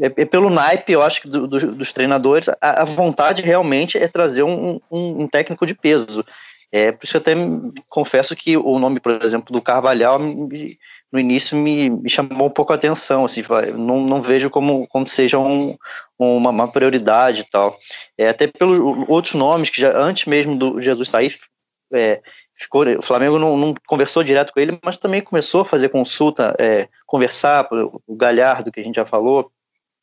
é, 0.00 0.06
é, 0.06 0.24
pelo 0.24 0.48
naipe, 0.48 0.92
eu 0.92 1.02
acho 1.02 1.28
do, 1.28 1.46
do, 1.46 1.74
dos 1.74 1.92
treinadores, 1.92 2.48
a, 2.48 2.82
a, 2.82 2.84
vontade 2.84 3.42
realmente 3.42 3.98
é 3.98 4.08
trazer 4.08 4.42
um, 4.42 4.80
um, 4.90 5.28
técnico 5.28 5.66
de 5.66 5.74
peso. 5.74 6.24
É, 6.70 6.92
por 6.92 7.04
isso 7.04 7.16
eu 7.16 7.20
até 7.20 7.34
confesso 7.88 8.36
que 8.36 8.56
o 8.56 8.78
nome, 8.78 9.00
por 9.00 9.22
exemplo, 9.22 9.52
do 9.52 9.62
Carvalhal 9.62 10.18
me, 10.18 10.78
no 11.10 11.18
início 11.18 11.56
me, 11.56 11.88
me, 11.88 12.10
chamou 12.10 12.48
um 12.48 12.50
pouco 12.50 12.72
a 12.72 12.76
atenção, 12.76 13.24
assim, 13.24 13.42
não, 13.74 14.00
não 14.02 14.20
vejo 14.20 14.50
como, 14.50 14.86
como 14.88 15.08
seja 15.08 15.38
um, 15.38 15.76
uma, 16.18 16.50
uma, 16.50 16.70
prioridade 16.70 17.40
e 17.40 17.44
tal. 17.44 17.76
É, 18.18 18.28
até 18.28 18.46
pelos 18.46 18.78
outros 19.08 19.34
nomes 19.34 19.70
que 19.70 19.80
já 19.80 19.96
antes 19.98 20.26
mesmo 20.26 20.56
do 20.56 20.80
Jesus 20.82 21.08
sair, 21.08 21.38
é, 21.92 22.20
ficou, 22.54 22.86
o 22.98 23.02
Flamengo 23.02 23.38
não, 23.38 23.56
não, 23.56 23.74
conversou 23.86 24.22
direto 24.22 24.52
com 24.52 24.60
ele, 24.60 24.78
mas 24.84 24.98
também 24.98 25.22
começou 25.22 25.62
a 25.62 25.64
fazer 25.64 25.88
consulta, 25.88 26.54
é, 26.58 26.88
conversar, 27.06 27.66
o 28.06 28.14
Galhardo, 28.14 28.70
que 28.70 28.80
a 28.80 28.84
gente 28.84 28.96
já 28.96 29.06
falou, 29.06 29.50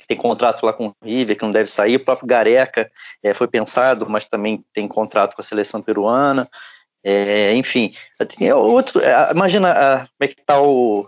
que 0.05 0.09
tem 0.09 0.17
contrato 0.17 0.63
lá 0.63 0.71
com 0.71 0.87
o 0.87 0.95
River, 1.03 1.35
que 1.35 1.43
não 1.43 1.51
deve 1.51 1.69
sair, 1.69 1.95
o 1.95 2.05
próprio 2.05 2.27
Gareca 2.27 2.89
é, 3.23 3.33
foi 3.33 3.47
pensado, 3.47 4.07
mas 4.07 4.25
também 4.25 4.63
tem 4.71 4.87
contrato 4.87 5.35
com 5.35 5.41
a 5.41 5.43
seleção 5.43 5.81
peruana, 5.81 6.47
é, 7.03 7.55
enfim, 7.55 7.93
tem 8.37 8.51
outro, 8.53 9.01
é, 9.01 9.31
imagina 9.31 9.71
a, 9.71 9.97
como 9.99 10.09
é 10.21 10.27
que 10.27 10.39
está 10.39 10.61
o, 10.61 11.07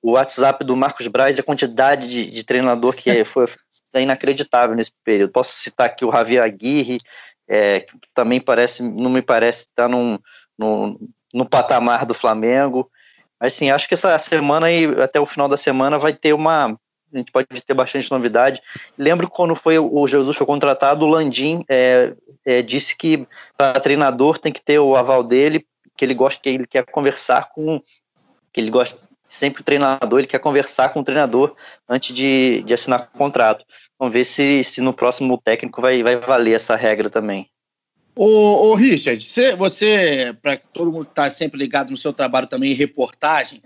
o 0.00 0.12
WhatsApp 0.12 0.64
do 0.64 0.76
Marcos 0.76 1.06
Braz 1.08 1.36
e 1.36 1.40
a 1.40 1.44
quantidade 1.44 2.08
de, 2.08 2.30
de 2.30 2.44
treinador 2.44 2.94
que 2.94 3.10
é, 3.10 3.24
foi 3.24 3.46
é 3.92 4.02
inacreditável 4.02 4.76
nesse 4.76 4.92
período. 5.04 5.32
Posso 5.32 5.56
citar 5.56 5.86
aqui 5.86 6.04
o 6.04 6.12
Javier 6.12 6.42
Aguirre, 6.42 7.00
é, 7.48 7.80
que 7.80 7.96
também 8.14 8.40
parece, 8.40 8.82
não 8.82 9.10
me 9.10 9.22
parece 9.22 9.62
estar 9.62 9.84
tá 9.84 9.88
num, 9.88 10.18
num, 10.58 10.98
no 11.34 11.48
patamar 11.48 12.06
do 12.06 12.14
Flamengo. 12.14 12.90
Mas 13.40 13.54
sim, 13.54 13.70
acho 13.70 13.86
que 13.86 13.94
essa 13.94 14.18
semana 14.18 14.66
aí, 14.66 14.84
até 15.00 15.20
o 15.20 15.26
final 15.26 15.48
da 15.48 15.56
semana, 15.56 15.98
vai 15.98 16.12
ter 16.12 16.32
uma, 16.32 16.78
a 17.12 17.18
gente 17.18 17.32
pode 17.32 17.46
ter 17.48 17.74
bastante 17.74 18.10
novidade. 18.10 18.60
Lembro 18.96 19.28
quando 19.28 19.54
foi 19.54 19.78
o 19.78 20.06
Jesus 20.06 20.36
foi 20.36 20.46
contratado, 20.46 21.04
o 21.04 21.08
Landim 21.08 21.64
é, 21.68 22.14
é, 22.44 22.62
disse 22.62 22.96
que 22.96 23.26
para 23.56 23.80
treinador 23.80 24.38
tem 24.38 24.52
que 24.52 24.60
ter 24.60 24.78
o 24.78 24.96
aval 24.96 25.22
dele, 25.22 25.66
que 25.96 26.04
ele 26.04 26.14
gosta, 26.14 26.40
que 26.42 26.48
ele 26.48 26.66
quer 26.66 26.84
conversar 26.86 27.50
com, 27.54 27.80
que 28.52 28.60
ele 28.60 28.70
gosta 28.70 28.98
sempre 29.28 29.62
o 29.62 29.64
treinador, 29.64 30.20
ele 30.20 30.28
quer 30.28 30.38
conversar 30.38 30.90
com 30.90 31.00
o 31.00 31.04
treinador 31.04 31.54
antes 31.88 32.14
de, 32.14 32.62
de 32.64 32.74
assinar 32.74 33.10
o 33.12 33.18
contrato. 33.18 33.64
Vamos 33.98 34.12
ver 34.12 34.24
se, 34.24 34.62
se 34.62 34.80
no 34.80 34.92
próximo 34.92 35.38
técnico 35.38 35.80
vai, 35.80 36.02
vai 36.02 36.16
valer 36.16 36.54
essa 36.54 36.76
regra 36.76 37.10
também. 37.10 37.48
Ô, 38.14 38.70
ô 38.70 38.74
Richard, 38.74 39.22
você, 39.22 39.54
você 39.54 40.34
para 40.40 40.56
todo 40.56 40.90
mundo 40.90 41.04
que 41.04 41.10
está 41.10 41.28
sempre 41.28 41.58
ligado 41.58 41.90
no 41.90 41.98
seu 41.98 42.14
trabalho 42.14 42.46
também 42.46 42.72
em 42.72 42.74
reportagem, 42.74 43.62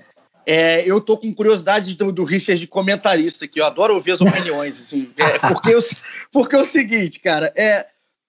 é, 0.52 0.82
eu 0.84 1.00
tô 1.00 1.16
com 1.16 1.32
curiosidade 1.32 1.94
do, 1.94 2.10
do 2.10 2.24
Richard 2.24 2.60
de 2.60 2.66
comentarista 2.66 3.44
aqui. 3.44 3.60
Eu 3.60 3.66
adoro 3.66 3.94
ouvir 3.94 4.10
as 4.10 4.20
opiniões, 4.20 4.80
assim, 4.80 5.08
é, 5.16 5.38
porque, 5.38 5.72
eu, 5.72 5.78
porque 6.32 6.56
é 6.56 6.58
o 6.58 6.66
seguinte, 6.66 7.20
cara, 7.20 7.52
é, 7.54 7.86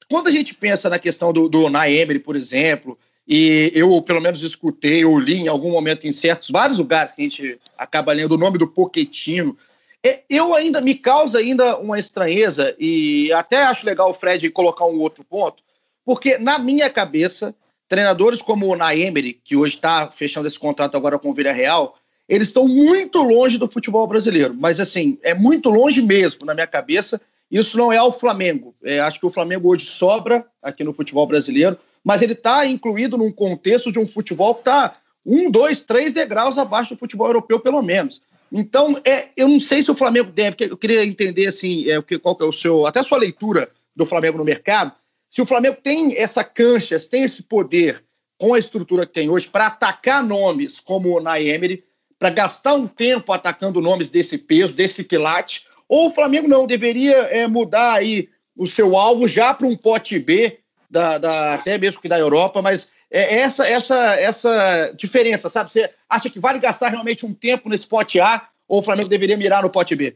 quando 0.07 0.27
a 0.27 0.31
gente 0.31 0.53
pensa 0.53 0.87
na 0.87 0.99
questão 0.99 1.33
do, 1.33 1.49
do 1.49 1.65
Unai 1.65 1.97
Emery, 1.97 2.19
por 2.19 2.35
exemplo, 2.35 2.95
e 3.27 3.71
eu 3.73 3.99
pelo 4.03 4.21
menos 4.21 4.43
escutei 4.43 5.03
ou 5.03 5.17
li 5.17 5.37
em 5.37 5.47
algum 5.47 5.71
momento 5.71 6.05
em 6.05 6.11
certos 6.11 6.51
vários 6.51 6.77
lugares 6.77 7.11
que 7.11 7.21
a 7.21 7.23
gente 7.23 7.59
acaba 7.75 8.13
lendo 8.13 8.33
o 8.33 8.37
nome 8.37 8.59
do 8.59 8.67
Poquetino, 8.67 9.57
é, 10.05 10.21
eu 10.29 10.53
ainda 10.53 10.79
me 10.79 10.93
causa 10.93 11.39
ainda 11.39 11.75
uma 11.79 11.97
estranheza 11.97 12.75
e 12.77 13.33
até 13.33 13.63
acho 13.63 13.83
legal 13.83 14.11
o 14.11 14.13
Fred 14.13 14.47
colocar 14.51 14.85
um 14.85 14.99
outro 14.99 15.23
ponto, 15.23 15.63
porque 16.05 16.37
na 16.37 16.59
minha 16.59 16.87
cabeça 16.87 17.55
treinadores 17.87 18.43
como 18.43 18.67
o 18.67 18.73
Unai 18.73 19.01
Emery, 19.01 19.33
que 19.33 19.55
hoje 19.55 19.75
está 19.75 20.07
fechando 20.07 20.47
esse 20.47 20.57
contrato 20.57 20.95
agora 20.95 21.19
com 21.19 21.31
o 21.31 21.33
Vila 21.33 21.51
Real, 21.51 21.97
eles 22.31 22.47
estão 22.47 22.65
muito 22.65 23.21
longe 23.21 23.57
do 23.57 23.69
futebol 23.69 24.07
brasileiro, 24.07 24.55
mas 24.57 24.79
assim, 24.79 25.19
é 25.21 25.33
muito 25.33 25.69
longe 25.69 26.01
mesmo 26.01 26.45
na 26.45 26.53
minha 26.53 26.65
cabeça. 26.65 27.19
Isso 27.51 27.77
não 27.77 27.91
é 27.91 28.01
o 28.01 28.13
Flamengo. 28.13 28.73
É, 28.81 29.01
acho 29.01 29.19
que 29.19 29.25
o 29.25 29.29
Flamengo 29.29 29.67
hoje 29.67 29.85
sobra 29.85 30.45
aqui 30.63 30.81
no 30.81 30.93
futebol 30.93 31.27
brasileiro, 31.27 31.77
mas 32.01 32.21
ele 32.21 32.31
está 32.31 32.65
incluído 32.65 33.17
num 33.17 33.33
contexto 33.33 33.91
de 33.91 33.99
um 33.99 34.07
futebol 34.07 34.53
que 34.53 34.61
está 34.61 34.95
um, 35.25 35.51
dois, 35.51 35.81
três 35.81 36.13
degraus 36.13 36.57
abaixo 36.57 36.95
do 36.95 36.99
futebol 36.99 37.27
europeu, 37.27 37.59
pelo 37.59 37.81
menos. 37.81 38.21
Então, 38.49 38.97
é, 39.03 39.27
eu 39.35 39.49
não 39.49 39.59
sei 39.59 39.83
se 39.83 39.91
o 39.91 39.95
Flamengo 39.95 40.31
deve, 40.31 40.55
eu 40.61 40.77
queria 40.77 41.03
entender 41.03 41.47
assim, 41.47 41.89
é, 41.89 42.01
qual 42.17 42.37
que 42.37 42.43
é 42.43 42.47
o 42.47 42.53
seu, 42.53 42.87
até 42.87 43.01
a 43.01 43.03
sua 43.03 43.17
leitura 43.17 43.69
do 43.93 44.05
Flamengo 44.05 44.37
no 44.37 44.45
mercado, 44.45 44.93
se 45.29 45.41
o 45.41 45.45
Flamengo 45.45 45.75
tem 45.83 46.17
essa 46.17 46.45
cancha, 46.45 46.97
tem 46.97 47.23
esse 47.23 47.43
poder 47.43 48.01
com 48.37 48.53
a 48.53 48.59
estrutura 48.59 49.05
que 49.05 49.11
tem 49.11 49.29
hoje 49.29 49.49
para 49.49 49.67
atacar 49.67 50.25
nomes 50.25 50.79
como 50.79 51.17
o 51.17 51.21
Nay 51.21 51.49
Emery, 51.49 51.83
para 52.21 52.29
gastar 52.29 52.75
um 52.75 52.85
tempo 52.85 53.33
atacando 53.33 53.81
nomes 53.81 54.07
desse 54.07 54.37
peso, 54.37 54.75
desse 54.75 55.03
quilate, 55.03 55.65
ou 55.89 56.07
o 56.07 56.13
Flamengo 56.13 56.47
não 56.47 56.67
deveria 56.67 57.17
é, 57.17 57.47
mudar 57.47 57.93
aí 57.93 58.29
o 58.55 58.67
seu 58.67 58.95
alvo 58.95 59.27
já 59.27 59.55
para 59.55 59.65
um 59.65 59.75
pote 59.75 60.19
B, 60.19 60.59
da, 60.87 61.17
da, 61.17 61.55
até 61.55 61.79
mesmo 61.79 61.99
que 61.99 62.07
da 62.07 62.19
Europa, 62.19 62.61
mas 62.61 62.87
é 63.09 63.39
essa, 63.39 63.65
essa, 63.65 63.95
essa 64.19 64.93
diferença, 64.95 65.49
sabe? 65.49 65.71
Você 65.71 65.89
acha 66.07 66.29
que 66.29 66.39
vale 66.39 66.59
gastar 66.59 66.89
realmente 66.89 67.25
um 67.25 67.33
tempo 67.33 67.67
nesse 67.67 67.87
pote 67.87 68.19
A 68.19 68.43
ou 68.67 68.81
o 68.81 68.83
Flamengo 68.83 69.09
deveria 69.09 69.35
mirar 69.35 69.63
no 69.63 69.69
pote 69.71 69.95
B? 69.95 70.15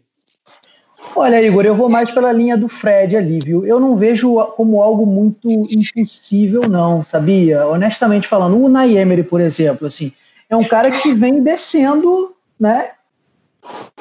Olha, 1.16 1.42
Igor, 1.42 1.66
eu 1.66 1.76
vou 1.76 1.90
mais 1.90 2.12
pela 2.12 2.32
linha 2.32 2.56
do 2.56 2.68
Fred 2.68 3.18
ali, 3.18 3.40
viu? 3.40 3.66
Eu 3.66 3.80
não 3.80 3.96
vejo 3.96 4.36
como 4.56 4.80
algo 4.80 5.08
muito 5.08 5.50
impossível, 5.72 6.70
não, 6.70 7.02
sabia? 7.02 7.66
Honestamente 7.66 8.28
falando, 8.28 8.64
o 8.64 8.70
Nay 8.70 8.96
Emery, 8.96 9.24
por 9.24 9.42
exemplo, 9.42 9.88
assim, 9.88 10.14
é 10.50 10.56
um 10.56 10.68
cara 10.68 10.92
que 11.00 11.14
vem 11.14 11.42
descendo, 11.42 12.36
né, 12.60 12.92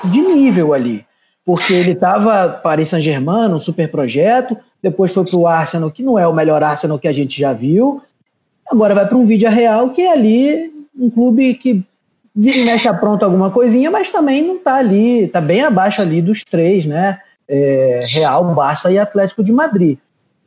de 0.05 0.21
nível 0.21 0.73
ali. 0.75 1.05
Porque 1.45 1.73
ele 1.73 1.93
estava 1.93 2.49
Paris 2.49 2.89
Saint-Germain, 2.89 3.53
um 3.53 3.59
super 3.59 3.91
projeto, 3.91 4.57
depois 4.83 5.13
foi 5.13 5.25
para 5.25 5.37
o 5.37 5.47
Arsenal, 5.47 5.91
que 5.91 6.03
não 6.03 6.19
é 6.19 6.27
o 6.27 6.33
melhor 6.33 6.63
Arsenal 6.63 6.99
que 6.99 7.09
a 7.09 7.13
gente 7.13 7.39
já 7.39 7.53
viu, 7.53 8.03
agora 8.67 8.95
vai 8.95 9.07
para 9.07 9.17
um 9.17 9.27
Vídeo 9.27 9.51
Real, 9.51 9.91
que 9.91 10.03
é 10.03 10.13
ali 10.13 10.73
um 10.99 11.11
clube 11.11 11.55
que 11.55 11.85
vira 12.35 12.59
e 12.59 12.65
mexe 12.65 12.93
pronto 12.95 13.25
alguma 13.25 13.51
coisinha, 13.51 13.91
mas 13.91 14.11
também 14.11 14.43
não 14.43 14.57
está 14.57 14.77
ali, 14.77 15.25
está 15.25 15.41
bem 15.41 15.63
abaixo 15.63 16.01
ali 16.01 16.21
dos 16.21 16.43
três, 16.43 16.87
né? 16.87 17.21
É, 17.47 18.01
Real, 18.13 18.55
Barça 18.55 18.91
e 18.91 18.99
Atlético 18.99 19.45
de 19.45 19.53
Madrid. 19.53 19.99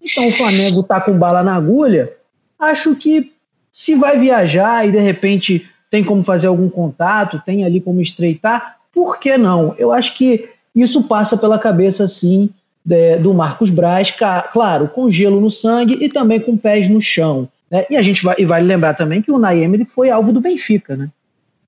Então 0.01 0.27
o 0.27 0.33
Flamengo 0.33 0.81
está 0.81 0.99
com 0.99 1.17
bala 1.17 1.43
na 1.43 1.55
agulha. 1.55 2.11
Acho 2.59 2.95
que 2.95 3.31
se 3.71 3.93
vai 3.93 4.17
viajar 4.17 4.87
e 4.87 4.91
de 4.91 4.99
repente 4.99 5.69
tem 5.89 6.03
como 6.03 6.23
fazer 6.23 6.47
algum 6.47 6.69
contato, 6.69 7.41
tem 7.45 7.63
ali 7.63 7.79
como 7.79 8.01
estreitar, 8.01 8.77
por 8.93 9.19
que 9.19 9.37
não? 9.37 9.75
Eu 9.77 9.91
acho 9.91 10.15
que 10.15 10.49
isso 10.75 11.03
passa 11.03 11.37
pela 11.37 11.57
cabeça, 11.57 12.07
sim, 12.07 12.49
de, 12.83 13.17
do 13.17 13.33
Marcos 13.33 13.69
Braz, 13.69 14.13
claro, 14.51 14.87
com 14.87 15.09
gelo 15.09 15.41
no 15.41 15.51
sangue 15.51 15.97
e 15.99 16.09
também 16.09 16.39
com 16.39 16.57
pés 16.57 16.89
no 16.89 17.01
chão. 17.01 17.47
Né? 17.69 17.85
E 17.89 17.97
a 17.97 18.01
gente 18.01 18.23
vai, 18.23 18.35
e 18.37 18.45
vale 18.45 18.65
lembrar 18.65 18.93
também 18.93 19.21
que 19.21 19.31
o 19.31 19.37
Naemery 19.37 19.85
foi 19.85 20.09
alvo 20.09 20.31
do 20.31 20.39
Benfica, 20.39 20.95
né? 20.95 21.09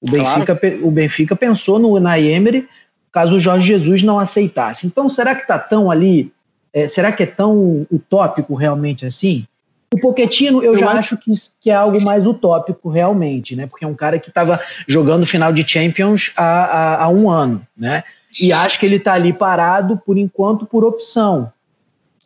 O 0.02 0.10
Benfica, 0.10 0.56
claro. 0.56 0.88
o 0.88 0.92
Benfica 0.92 1.36
pensou 1.36 1.78
no 1.78 2.00
Naemery 2.00 2.68
caso 3.12 3.36
o 3.36 3.40
Jorge 3.40 3.68
Jesus 3.68 4.02
não 4.02 4.20
aceitasse. 4.20 4.88
Então, 4.88 5.10
será 5.10 5.36
que 5.36 5.42
está 5.42 5.60
tão 5.60 5.92
ali? 5.92 6.32
É, 6.72 6.88
será 6.88 7.12
que 7.12 7.24
é 7.24 7.26
tão 7.26 7.86
utópico 7.92 8.54
realmente 8.54 9.06
assim? 9.06 9.46
O 9.92 10.00
Poquetino, 10.00 10.64
eu, 10.64 10.74
eu 10.74 10.80
já 10.80 10.92
acho 10.92 11.18
que, 11.18 11.32
que 11.60 11.72
é 11.72 11.74
algo 11.74 12.00
mais 12.00 12.28
utópico 12.28 12.90
realmente, 12.90 13.56
né? 13.56 13.66
Porque 13.66 13.84
é 13.84 13.88
um 13.88 13.96
cara 13.96 14.20
que 14.20 14.30
estava 14.30 14.62
jogando 14.88 15.26
final 15.26 15.52
de 15.52 15.68
Champions 15.68 16.32
há, 16.38 16.44
há, 16.44 17.04
há, 17.04 17.10
um 17.10 17.30
ano, 17.30 17.66
né? 17.76 18.04
E 18.40 18.54
acho 18.54 18.80
que 18.80 18.86
ele 18.86 18.98
está 18.98 19.14
ali 19.14 19.34
parado, 19.34 20.00
por 20.06 20.18
enquanto, 20.18 20.66
por 20.66 20.84
opção. 20.84 21.52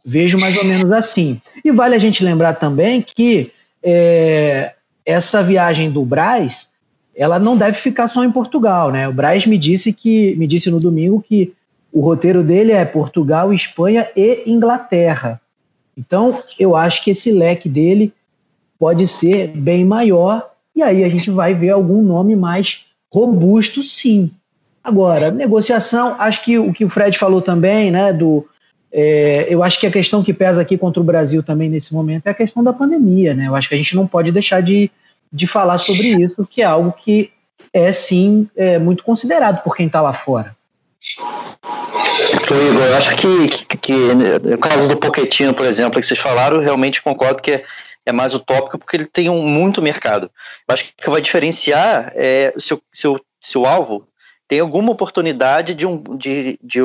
Vejo 0.05 0.37
mais 0.37 0.57
ou 0.57 0.65
menos 0.65 0.91
assim. 0.91 1.41
E 1.63 1.71
vale 1.71 1.95
a 1.95 1.99
gente 1.99 2.21
lembrar 2.21 2.55
também 2.55 3.01
que 3.01 3.53
é, 3.81 4.73
essa 5.05 5.41
viagem 5.41 5.89
do 5.89 6.03
Braz, 6.03 6.67
ela 7.15 7.39
não 7.39 7.55
deve 7.55 7.77
ficar 7.77 8.09
só 8.09 8.25
em 8.25 8.31
Portugal, 8.31 8.91
né? 8.91 9.07
O 9.07 9.13
Braz 9.13 9.45
me 9.45 9.57
disse 9.57 9.93
que 9.93 10.35
me 10.35 10.45
disse 10.45 10.69
no 10.69 10.81
domingo 10.81 11.21
que 11.21 11.53
o 11.93 12.01
roteiro 12.01 12.43
dele 12.43 12.71
é 12.71 12.83
Portugal, 12.83 13.53
Espanha 13.53 14.09
e 14.15 14.43
Inglaterra. 14.45 15.39
Então, 15.97 16.41
eu 16.59 16.75
acho 16.75 17.03
que 17.03 17.11
esse 17.11 17.31
leque 17.31 17.69
dele 17.69 18.13
pode 18.79 19.07
ser 19.07 19.47
bem 19.47 19.85
maior, 19.85 20.51
e 20.75 20.81
aí 20.81 21.03
a 21.03 21.09
gente 21.09 21.29
vai 21.29 21.53
ver 21.53 21.69
algum 21.69 22.01
nome 22.01 22.35
mais 22.35 22.85
robusto, 23.13 23.83
sim. 23.83 24.31
Agora, 24.83 25.31
negociação, 25.31 26.15
acho 26.19 26.43
que 26.43 26.57
o 26.57 26.73
que 26.73 26.83
o 26.83 26.89
Fred 26.89 27.17
falou 27.17 27.41
também, 27.41 27.91
né, 27.91 28.11
do, 28.11 28.45
é, 28.95 29.47
eu 29.49 29.63
acho 29.63 29.79
que 29.79 29.87
a 29.87 29.91
questão 29.91 30.23
que 30.23 30.31
pesa 30.31 30.61
aqui 30.61 30.77
contra 30.77 31.01
o 31.01 31.03
Brasil 31.03 31.41
também 31.41 31.67
nesse 31.67 31.91
momento 31.91 32.27
é 32.27 32.29
a 32.29 32.35
questão 32.35 32.63
da 32.63 32.71
pandemia, 32.71 33.33
né? 33.33 33.47
Eu 33.47 33.55
acho 33.55 33.67
que 33.67 33.73
a 33.73 33.77
gente 33.77 33.95
não 33.95 34.05
pode 34.05 34.31
deixar 34.31 34.61
de, 34.61 34.91
de 35.31 35.47
falar 35.47 35.79
sobre 35.79 36.09
isso, 36.23 36.45
que 36.45 36.61
é 36.61 36.65
algo 36.65 36.91
que 36.91 37.31
é 37.73 37.91
sim 37.91 38.47
é, 38.55 38.77
muito 38.77 39.03
considerado 39.03 39.63
por 39.63 39.75
quem 39.75 39.87
está 39.87 39.99
lá 39.99 40.13
fora. 40.13 40.55
Igor, 42.13 42.83
eu 42.83 42.97
acho 42.97 43.15
que, 43.15 43.47
que, 43.47 43.77
que, 43.77 43.93
no 43.93 44.57
caso 44.57 44.87
do 44.87 44.97
Poquetino, 44.97 45.53
por 45.53 45.65
exemplo, 45.65 45.99
que 45.99 46.05
vocês 46.05 46.19
falaram, 46.19 46.57
eu 46.57 46.63
realmente 46.63 47.01
concordo 47.01 47.41
que 47.41 47.51
é, 47.51 47.63
é 48.05 48.11
mais 48.11 48.33
utópico 48.33 48.77
porque 48.77 48.97
ele 48.97 49.05
tem 49.05 49.29
um, 49.29 49.45
muito 49.47 49.81
mercado. 49.81 50.29
Eu 50.67 50.73
acho 50.73 50.93
que 50.95 51.09
vai 51.09 51.21
diferenciar 51.21 52.11
é, 52.15 52.53
se, 52.57 52.73
o, 52.73 52.81
se, 52.93 53.07
o, 53.07 53.19
se 53.41 53.57
o 53.57 53.65
alvo 53.65 54.07
tem 54.47 54.59
alguma 54.59 54.91
oportunidade 54.91 55.73
de, 55.73 55.85
um, 55.85 56.01
de, 56.17 56.59
de, 56.61 56.79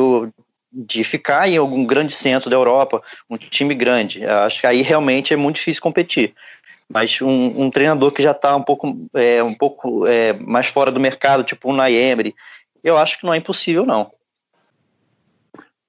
de 0.73 1.05
ficar 1.05 1.49
em 1.49 1.57
algum 1.57 1.85
grande 1.85 2.15
centro 2.15 2.49
da 2.49 2.57
Europa, 2.57 3.03
um 3.29 3.37
time 3.37 3.75
grande. 3.75 4.23
Eu 4.23 4.39
acho 4.41 4.61
que 4.61 4.67
aí 4.67 4.83
realmente 4.83 5.35
é 5.35 5.37
muito 5.37 5.57
difícil 5.57 5.83
competir. 5.83 6.35
Mas 6.89 7.21
um, 7.21 7.65
um 7.65 7.71
treinador 7.71 8.13
que 8.13 8.23
já 8.23 8.31
está 8.31 8.57
um 8.57 8.63
pouco, 8.63 9.09
é, 9.13 9.43
um 9.43 9.53
pouco 9.53 10.07
é, 10.07 10.33
mais 10.33 10.69
fora 10.69 10.91
do 10.91 10.99
mercado, 10.99 11.45
tipo 11.45 11.71
um 11.71 11.75
Naemri, 11.75 12.35
eu 12.83 12.97
acho 12.97 13.19
que 13.19 13.27
não 13.27 13.35
é 13.35 13.37
impossível, 13.37 13.85
não. 13.85 14.11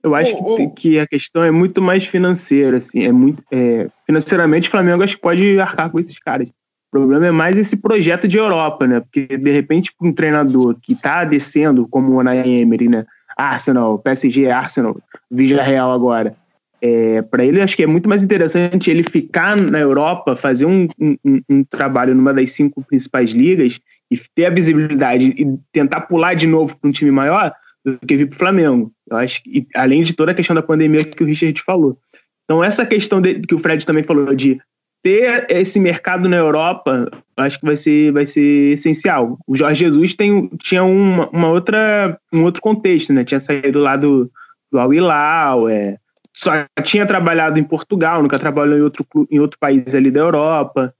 Eu 0.01 0.15
acho 0.15 0.35
oh, 0.35 0.53
oh. 0.53 0.55
Que, 0.55 0.67
que, 0.69 0.99
a 0.99 1.07
questão 1.07 1.43
é 1.43 1.51
muito 1.51 1.81
mais 1.81 2.05
financeira, 2.05 2.77
assim, 2.77 3.03
é 3.03 3.11
muito 3.11 3.43
é, 3.51 3.87
financeiramente 4.05 4.69
o 4.69 4.71
Flamengo 4.71 5.03
acho 5.03 5.15
que 5.15 5.21
pode 5.21 5.59
arcar 5.59 5.89
com 5.89 5.99
esses 5.99 6.17
caras. 6.19 6.47
O 6.47 6.91
problema 6.91 7.27
é 7.27 7.31
mais 7.31 7.57
esse 7.57 7.77
projeto 7.77 8.27
de 8.27 8.37
Europa, 8.37 8.87
né? 8.87 8.99
Porque 8.99 9.37
de 9.37 9.51
repente 9.51 9.91
um 10.01 10.11
treinador 10.11 10.75
que 10.81 10.93
está 10.93 11.23
descendo, 11.23 11.87
como 11.87 12.13
o 12.13 12.17
Unai 12.17 12.47
Emery, 12.47 12.87
né? 12.87 13.05
Arsenal, 13.37 13.99
PSG, 13.99 14.49
Arsenal, 14.49 14.97
Vila 15.29 15.63
Real 15.63 15.91
agora. 15.91 16.35
É, 16.81 17.21
para 17.21 17.45
ele, 17.45 17.61
acho 17.61 17.75
que 17.75 17.83
é 17.83 17.87
muito 17.87 18.07
mais 18.07 18.23
interessante 18.23 18.89
ele 18.89 19.03
ficar 19.03 19.55
na 19.57 19.79
Europa, 19.79 20.35
fazer 20.35 20.65
um, 20.65 20.87
um, 20.99 21.41
um, 21.49 21.63
trabalho 21.63 22.15
numa 22.15 22.33
das 22.33 22.51
cinco 22.53 22.81
principais 22.81 23.31
ligas 23.31 23.79
e 24.09 24.17
ter 24.33 24.45
a 24.45 24.49
visibilidade 24.49 25.27
e 25.27 25.57
tentar 25.73 26.01
pular 26.01 26.33
de 26.33 26.47
novo 26.47 26.75
para 26.77 26.89
um 26.89 26.91
time 26.91 27.11
maior 27.11 27.53
do 27.85 27.97
que 27.99 28.17
vir 28.17 28.27
para 28.27 28.35
o 28.35 28.39
Flamengo. 28.39 28.91
Eu 29.09 29.17
acho 29.17 29.41
que, 29.43 29.67
além 29.75 30.03
de 30.03 30.13
toda 30.13 30.31
a 30.31 30.35
questão 30.35 30.55
da 30.55 30.61
pandemia 30.61 31.03
que 31.03 31.23
o 31.23 31.25
Richard 31.25 31.61
falou. 31.61 31.97
Então, 32.43 32.63
essa 32.63 32.85
questão 32.85 33.21
de, 33.21 33.41
que 33.41 33.55
o 33.55 33.59
Fred 33.59 33.85
também 33.85 34.03
falou 34.03 34.33
de 34.35 34.59
ter 35.03 35.45
esse 35.49 35.79
mercado 35.79 36.27
na 36.27 36.35
Europa, 36.35 37.09
acho 37.37 37.59
que 37.59 37.65
vai 37.65 37.77
ser, 37.77 38.11
vai 38.11 38.25
ser 38.25 38.73
essencial. 38.73 39.37
O 39.47 39.55
Jorge 39.55 39.81
Jesus 39.81 40.15
tem, 40.15 40.49
tinha 40.61 40.83
uma, 40.83 41.29
uma 41.29 41.49
outra, 41.49 42.19
um 42.33 42.43
outro 42.43 42.61
contexto, 42.61 43.13
né? 43.13 43.23
Tinha 43.23 43.39
saído 43.39 43.79
lá 43.79 43.95
do, 43.95 44.29
do 44.71 44.79
Al 44.79 44.93
Hilal, 44.93 45.69
é, 45.69 45.97
só 46.35 46.51
tinha 46.83 47.05
trabalhado 47.05 47.59
em 47.59 47.63
Portugal, 47.63 48.21
nunca 48.21 48.39
trabalhou 48.39 48.77
em 48.77 48.81
outro, 48.81 49.05
em 49.29 49.39
outro 49.39 49.57
país 49.59 49.93
ali 49.93 50.11
da 50.11 50.19
Europa. 50.19 50.93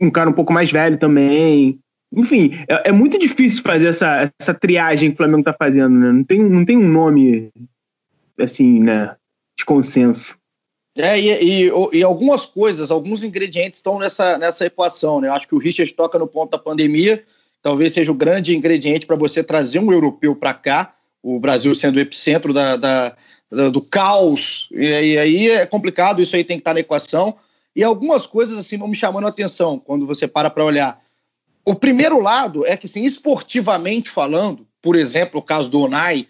Um 0.00 0.10
cara 0.10 0.30
um 0.30 0.34
pouco 0.34 0.52
mais 0.52 0.70
velho 0.70 0.98
também. 0.98 1.78
Enfim, 2.12 2.58
é, 2.68 2.88
é 2.88 2.92
muito 2.92 3.18
difícil 3.18 3.62
fazer 3.62 3.88
essa, 3.88 4.32
essa 4.38 4.52
triagem 4.52 5.10
que 5.10 5.14
o 5.14 5.16
Flamengo 5.16 5.40
está 5.40 5.52
fazendo, 5.52 5.94
né? 5.94 6.12
Não 6.12 6.24
tem, 6.24 6.42
não 6.42 6.64
tem 6.64 6.76
um 6.76 6.88
nome, 6.88 7.50
assim, 8.38 8.80
né, 8.80 9.14
de 9.56 9.64
consenso. 9.64 10.36
É, 10.96 11.18
e, 11.18 11.68
e, 11.68 11.70
e, 11.92 12.02
algumas 12.02 12.44
coisas, 12.44 12.90
alguns 12.90 13.22
ingredientes 13.22 13.78
estão 13.78 13.98
nessa, 13.98 14.36
nessa 14.38 14.66
equação, 14.66 15.20
né? 15.20 15.28
Eu 15.28 15.34
acho 15.34 15.46
que 15.46 15.54
o 15.54 15.58
Richard 15.58 15.92
toca 15.94 16.18
no 16.18 16.26
ponto 16.26 16.50
da 16.50 16.58
pandemia, 16.58 17.22
talvez 17.62 17.92
seja 17.92 18.10
o 18.10 18.14
grande 18.14 18.56
ingrediente 18.56 19.06
para 19.06 19.14
você 19.14 19.44
trazer 19.44 19.78
um 19.78 19.92
europeu 19.92 20.34
para 20.34 20.52
cá, 20.52 20.94
o 21.22 21.38
Brasil 21.38 21.74
sendo 21.76 21.96
o 21.96 22.00
epicentro 22.00 22.52
da, 22.52 22.76
da, 22.76 23.16
da 23.50 23.68
do 23.68 23.80
caos, 23.80 24.68
e, 24.72 24.84
e, 24.84 25.18
aí 25.18 25.50
é 25.50 25.64
complicado, 25.64 26.20
isso 26.20 26.34
aí 26.34 26.42
tem 26.42 26.56
que 26.56 26.62
estar 26.62 26.70
tá 26.70 26.74
na 26.74 26.80
equação. 26.80 27.36
E 27.74 27.84
algumas 27.84 28.26
coisas 28.26 28.58
assim 28.58 28.76
vão 28.76 28.88
me 28.88 28.96
chamando 28.96 29.26
a 29.26 29.30
atenção 29.30 29.78
quando 29.78 30.06
você 30.06 30.26
para 30.26 30.50
para 30.50 30.64
olhar. 30.64 31.00
O 31.64 31.74
primeiro 31.74 32.20
lado 32.20 32.66
é 32.66 32.76
que, 32.76 32.86
assim, 32.86 33.04
esportivamente 33.04 34.10
falando, 34.10 34.66
por 34.80 34.96
exemplo, 34.96 35.40
o 35.40 35.42
caso 35.42 35.68
do 35.68 35.80
Onai, 35.80 36.26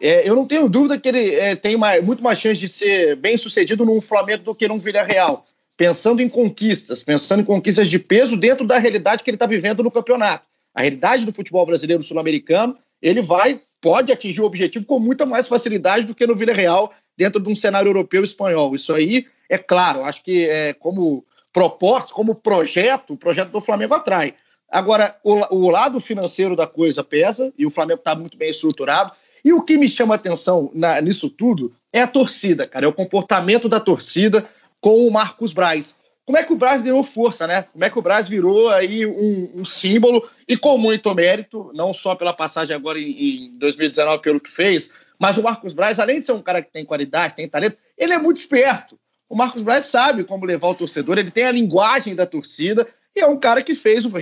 é, 0.00 0.28
eu 0.28 0.34
não 0.34 0.46
tenho 0.46 0.68
dúvida 0.68 0.98
que 0.98 1.08
ele 1.08 1.34
é, 1.34 1.54
tem 1.54 1.76
muito 2.02 2.22
mais 2.22 2.38
chance 2.38 2.58
de 2.58 2.68
ser 2.68 3.16
bem 3.16 3.36
sucedido 3.36 3.84
num 3.84 4.00
Flamengo 4.00 4.42
do 4.42 4.54
que 4.54 4.66
num 4.66 4.78
Villarreal. 4.78 5.44
Pensando 5.76 6.22
em 6.22 6.28
conquistas, 6.28 7.02
pensando 7.02 7.40
em 7.40 7.44
conquistas 7.44 7.88
de 7.88 7.98
peso 7.98 8.36
dentro 8.36 8.66
da 8.66 8.78
realidade 8.78 9.22
que 9.22 9.30
ele 9.30 9.36
está 9.36 9.46
vivendo 9.46 9.82
no 9.82 9.90
campeonato. 9.90 10.44
A 10.74 10.82
realidade 10.82 11.26
do 11.26 11.32
futebol 11.32 11.66
brasileiro 11.66 12.02
sul-americano, 12.02 12.76
ele 13.02 13.20
vai, 13.20 13.60
pode 13.80 14.12
atingir 14.12 14.40
o 14.40 14.44
objetivo 14.44 14.84
com 14.86 14.98
muita 14.98 15.26
mais 15.26 15.48
facilidade 15.48 16.06
do 16.06 16.14
que 16.14 16.26
no 16.26 16.36
Villarreal, 16.36 16.92
dentro 17.16 17.40
de 17.40 17.50
um 17.50 17.56
cenário 17.56 17.88
europeu 17.88 18.22
e 18.22 18.24
espanhol. 18.24 18.74
Isso 18.74 18.92
aí 18.92 19.26
é 19.48 19.58
claro, 19.58 20.04
acho 20.04 20.22
que 20.22 20.48
é, 20.48 20.72
como 20.72 21.24
proposta, 21.52 22.14
como 22.14 22.34
projeto, 22.34 23.14
o 23.14 23.16
projeto 23.16 23.50
do 23.50 23.60
Flamengo 23.60 23.94
atrai. 23.94 24.34
Agora, 24.70 25.16
o, 25.24 25.56
o 25.56 25.70
lado 25.70 26.00
financeiro 26.00 26.54
da 26.54 26.66
coisa 26.66 27.02
pesa, 27.02 27.52
e 27.58 27.66
o 27.66 27.70
Flamengo 27.70 27.98
está 27.98 28.14
muito 28.14 28.38
bem 28.38 28.50
estruturado. 28.50 29.12
E 29.44 29.52
o 29.52 29.62
que 29.62 29.76
me 29.76 29.88
chama 29.88 30.14
atenção 30.14 30.70
na, 30.74 31.00
nisso 31.00 31.28
tudo 31.28 31.74
é 31.92 32.02
a 32.02 32.06
torcida, 32.06 32.66
cara, 32.66 32.84
é 32.84 32.88
o 32.88 32.92
comportamento 32.92 33.68
da 33.68 33.80
torcida 33.80 34.48
com 34.80 35.06
o 35.06 35.10
Marcos 35.10 35.52
Braz. 35.52 35.94
Como 36.24 36.38
é 36.38 36.44
que 36.44 36.52
o 36.52 36.56
Braz 36.56 36.80
ganhou 36.80 37.02
força, 37.02 37.46
né? 37.46 37.62
Como 37.72 37.84
é 37.84 37.90
que 37.90 37.98
o 37.98 38.02
Braz 38.02 38.28
virou 38.28 38.68
aí 38.68 39.04
um, 39.04 39.50
um 39.56 39.64
símbolo 39.64 40.28
e 40.46 40.56
com 40.56 40.78
muito 40.78 41.12
mérito, 41.12 41.72
não 41.74 41.92
só 41.92 42.14
pela 42.14 42.32
passagem 42.32 42.76
agora 42.76 43.00
em, 43.00 43.46
em 43.46 43.58
2019 43.58 44.22
pelo 44.22 44.38
que 44.38 44.52
fez, 44.52 44.90
mas 45.18 45.36
o 45.36 45.42
Marcos 45.42 45.72
Braz, 45.72 45.98
além 45.98 46.20
de 46.20 46.26
ser 46.26 46.32
um 46.32 46.42
cara 46.42 46.62
que 46.62 46.70
tem 46.70 46.84
qualidade, 46.84 47.34
tem 47.34 47.48
talento, 47.48 47.76
ele 47.98 48.12
é 48.12 48.18
muito 48.18 48.38
esperto. 48.38 48.98
O 49.28 49.34
Marcos 49.34 49.62
Braz 49.62 49.86
sabe 49.86 50.22
como 50.22 50.46
levar 50.46 50.68
o 50.68 50.74
torcedor, 50.74 51.18
ele 51.18 51.30
tem 51.30 51.44
a 51.44 51.52
linguagem 51.52 52.14
da 52.14 52.26
torcida 52.26 52.86
e 53.14 53.20
é 53.20 53.26
um 53.26 53.36
cara 53.36 53.62
que 53.62 53.74
fez 53.74 54.04
o, 54.04 54.12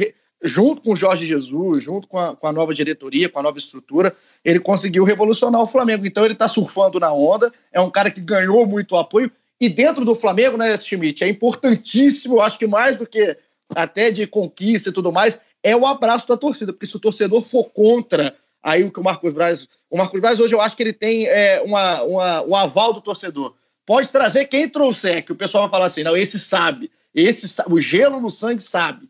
junto 0.43 0.83
com 0.83 0.93
o 0.93 0.97
Jorge 0.97 1.27
Jesus, 1.27 1.83
junto 1.83 2.07
com 2.07 2.19
a, 2.19 2.37
com 2.37 2.47
a 2.47 2.53
nova 2.53 2.73
diretoria, 2.73 3.29
com 3.29 3.39
a 3.39 3.43
nova 3.43 3.59
estrutura, 3.59 4.15
ele 4.45 4.61
conseguiu 4.61 5.05
revolucionar 5.05 5.61
o 5.61 5.67
Flamengo. 5.67 6.07
Então 6.07 6.25
ele 6.25 6.35
está 6.35 6.49
surfando 6.49 7.01
na 7.01 7.13
onda, 7.13 7.53
é 7.73 7.81
um 7.81 7.91
cara 7.91 8.11
que 8.11 8.21
ganhou 8.21 8.67
muito 8.67 8.97
apoio. 8.97 9.31
E 9.61 9.69
dentro 9.69 10.05
do 10.05 10.15
Flamengo, 10.15 10.57
né, 10.57 10.77
Schmidt, 10.79 11.25
é 11.25 11.29
importantíssimo, 11.29 12.41
acho 12.41 12.59
que 12.59 12.67
mais 12.67 12.97
do 12.97 13.07
que 13.07 13.37
até 13.75 14.11
de 14.11 14.27
conquista 14.27 14.89
e 14.91 14.93
tudo 14.93 15.13
mais, 15.13 15.39
é 15.63 15.77
o 15.77 15.87
abraço 15.87 16.27
da 16.29 16.37
torcida, 16.37 16.73
porque 16.73 16.87
se 16.87 16.97
o 16.97 17.01
torcedor 17.01 17.43
for 17.43 17.65
contra 17.65 18.37
aí 18.63 18.85
o 18.85 18.91
que 18.91 19.01
o 19.01 19.05
Marcos 19.05 19.33
Braz. 19.33 19.69
O 19.91 19.97
Marcos 19.97 20.21
Braz 20.21 20.39
hoje 20.39 20.55
eu 20.55 20.61
acho 20.61 20.77
que 20.77 20.83
ele 20.83 20.93
tem 20.93 21.27
é, 21.27 21.61
uma, 21.63 22.03
uma, 22.03 22.43
o 22.43 22.55
aval 22.55 22.93
do 22.93 23.01
torcedor. 23.01 23.55
Pode 23.87 24.09
trazer 24.09 24.47
quem 24.47 24.69
trouxer, 24.69 25.25
que 25.25 25.33
o 25.33 25.37
pessoal 25.37 25.65
vai 25.65 25.71
falar 25.71 25.87
assim: 25.87 26.03
não, 26.03 26.17
esse 26.17 26.39
sabe, 26.39 26.91
esse 27.15 27.47
o 27.69 27.81
gelo 27.81 28.21
no 28.21 28.31
sangue 28.31 28.63
sabe. 28.63 29.08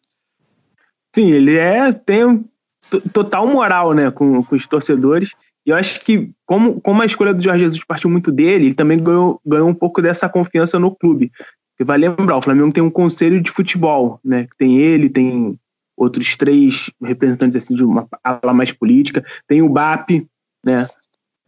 Sim, 1.14 1.30
ele 1.30 1.56
é 1.56 1.92
tem 1.92 2.44
total 3.12 3.46
moral, 3.46 3.92
né, 3.92 4.10
com, 4.10 4.42
com 4.42 4.56
os 4.56 4.66
torcedores. 4.66 5.30
E 5.66 5.70
eu 5.70 5.76
acho 5.76 6.02
que, 6.04 6.30
como, 6.46 6.80
como 6.80 7.02
a 7.02 7.06
escolha 7.06 7.34
do 7.34 7.42
Jorge 7.42 7.64
Jesus 7.64 7.84
partiu 7.84 8.08
muito 8.08 8.32
dele, 8.32 8.66
ele 8.66 8.74
também 8.74 9.02
ganhou, 9.02 9.40
ganhou 9.44 9.68
um 9.68 9.74
pouco 9.74 10.00
dessa 10.00 10.28
confiança 10.28 10.78
no 10.78 10.94
clube. 10.94 11.30
Porque 11.72 11.84
vai 11.84 11.98
lembrar, 11.98 12.36
o 12.36 12.42
Flamengo 12.42 12.72
tem 12.72 12.82
um 12.82 12.90
conselho 12.90 13.40
de 13.40 13.50
futebol, 13.50 14.18
né? 14.24 14.46
Tem 14.56 14.78
ele, 14.78 15.08
tem 15.08 15.58
outros 15.96 16.36
três 16.36 16.90
representantes 17.02 17.56
assim, 17.56 17.74
de 17.74 17.84
uma 17.84 18.06
ala 18.24 18.54
mais 18.54 18.72
política, 18.72 19.24
tem 19.46 19.60
o 19.60 19.68
BAP, 19.68 20.26
né? 20.64 20.88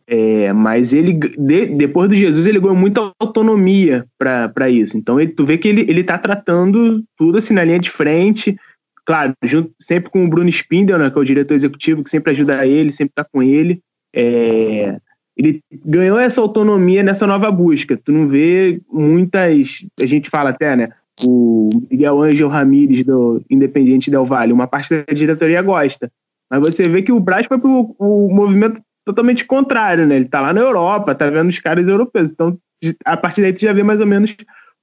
É, 0.07 0.53
mas 0.53 0.93
ele, 0.93 1.13
de, 1.13 1.67
depois 1.67 2.09
do 2.09 2.17
Jesus, 2.17 2.45
ele 2.45 2.59
ganhou 2.59 2.77
muita 2.77 3.13
autonomia 3.19 4.05
para 4.19 4.69
isso. 4.69 4.99
Então, 4.99 5.21
ele, 5.21 5.31
tu 5.31 5.47
vê 5.47 5.57
que 5.57 5.69
ele, 5.69 5.83
ele 5.83 6.03
tá 6.03 6.19
tratando 6.19 7.05
tudo 7.17 7.39
assim 7.39 7.55
na 7.55 7.63
linha 7.63 7.79
de 7.79 7.91
frente, 7.91 8.57
claro, 9.05 9.35
junto, 9.45 9.73
sempre 9.81 10.11
com 10.11 10.25
o 10.25 10.29
Bruno 10.29 10.49
Spindel, 10.49 10.99
né, 10.99 11.11
que 11.11 11.19
é 11.19 11.21
o 11.21 11.25
diretor 11.25 11.55
executivo, 11.55 12.05
que 12.05 12.11
sempre 12.11 12.33
ajuda 12.33 12.67
ele, 12.67 12.93
sempre 12.93 13.13
está 13.13 13.25
com 13.25 13.43
ele. 13.43 13.81
É, 14.15 14.97
ele 15.37 15.63
ganhou 15.85 16.19
essa 16.19 16.41
autonomia 16.41 17.03
nessa 17.03 17.27
nova 17.27 17.51
busca. 17.51 17.97
Tu 17.97 18.13
não 18.13 18.29
vê 18.29 18.81
muitas. 18.93 19.85
A 19.99 20.07
gente 20.07 20.29
fala 20.29 20.51
até, 20.51 20.77
né? 20.77 20.91
O 21.23 21.71
Miguel 21.91 22.23
Ângelo 22.23 22.51
Ramírez, 22.51 23.05
do 23.05 23.43
Independiente 23.51 24.11
Del 24.11 24.27
Valle, 24.27 24.53
uma 24.53 24.67
parte 24.67 24.95
da 24.95 25.15
diretoria 25.15 25.63
gosta. 25.63 26.11
Mas 26.51 26.61
você 26.61 26.89
vê 26.89 27.03
que 27.03 27.13
o 27.13 27.21
Braz 27.21 27.47
foi 27.47 27.59
pro 27.59 27.95
o 27.99 28.29
movimento 28.35 28.81
totalmente 29.05 29.45
contrário, 29.45 30.07
né? 30.07 30.17
Ele 30.17 30.25
tá 30.27 30.41
lá 30.41 30.53
na 30.53 30.61
Europa, 30.61 31.15
tá 31.15 31.29
vendo 31.31 31.49
os 31.49 31.59
caras 31.59 31.87
europeus. 31.87 32.33
Então, 32.33 32.59
a 33.05 33.17
partir 33.17 33.41
daí, 33.41 33.53
tu 33.53 33.61
já 33.61 33.73
vê 33.73 33.83
mais 33.83 34.01
ou 34.01 34.07
menos 34.07 34.35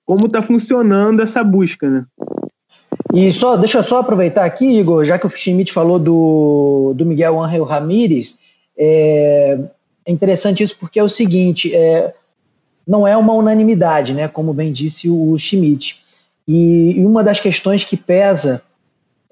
como 0.06 0.30
tá 0.30 0.41
funcionando 0.41 1.21
essa 1.21 1.43
busca, 1.43 1.89
né? 1.89 2.06
E 3.13 3.31
só, 3.31 3.55
deixa 3.55 3.79
eu 3.79 3.83
só 3.83 3.99
aproveitar 3.99 4.45
aqui, 4.45 4.65
Igor, 4.65 5.03
já 5.05 5.17
que 5.17 5.25
o 5.25 5.29
Schmidt 5.29 5.71
falou 5.71 5.97
do, 5.97 6.93
do 6.95 7.05
Miguel 7.05 7.41
Ángel 7.41 7.63
Ramírez, 7.63 8.37
é, 8.77 9.59
é, 10.05 10.11
interessante 10.11 10.61
isso 10.61 10.77
porque 10.77 10.99
é 10.99 11.03
o 11.03 11.09
seguinte, 11.09 11.73
é, 11.73 12.13
não 12.85 13.07
é 13.07 13.15
uma 13.15 13.33
unanimidade, 13.33 14.13
né, 14.13 14.27
como 14.27 14.53
bem 14.53 14.71
disse 14.71 15.09
o 15.09 15.37
Schmidt. 15.37 15.99
E, 16.47 16.93
e 16.97 17.05
uma 17.05 17.23
das 17.23 17.39
questões 17.39 17.83
que 17.83 17.97
pesa 17.97 18.61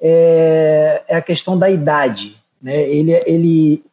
é, 0.01 1.03
é 1.07 1.15
a 1.15 1.21
questão 1.21 1.57
da 1.57 1.69
idade. 1.69 2.35
Né? 2.61 2.81
Ele, 2.83 3.11
ele, 3.25 3.83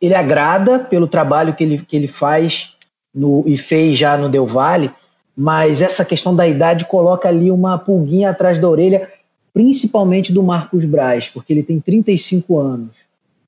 ele 0.00 0.14
agrada 0.14 0.78
pelo 0.78 1.06
trabalho 1.06 1.54
que 1.54 1.64
ele, 1.64 1.78
que 1.78 1.96
ele 1.96 2.08
faz 2.08 2.74
no, 3.14 3.44
e 3.46 3.56
fez 3.56 3.98
já 3.98 4.16
no 4.16 4.28
Del 4.28 4.46
Valle, 4.46 4.90
mas 5.36 5.80
essa 5.82 6.04
questão 6.04 6.34
da 6.34 6.46
idade 6.46 6.84
coloca 6.84 7.28
ali 7.28 7.50
uma 7.50 7.78
pulguinha 7.78 8.30
atrás 8.30 8.58
da 8.58 8.68
orelha, 8.68 9.08
principalmente 9.52 10.32
do 10.32 10.42
Marcos 10.42 10.84
Braz, 10.84 11.28
porque 11.28 11.52
ele 11.52 11.62
tem 11.62 11.80
35 11.80 12.58
anos. 12.58 12.90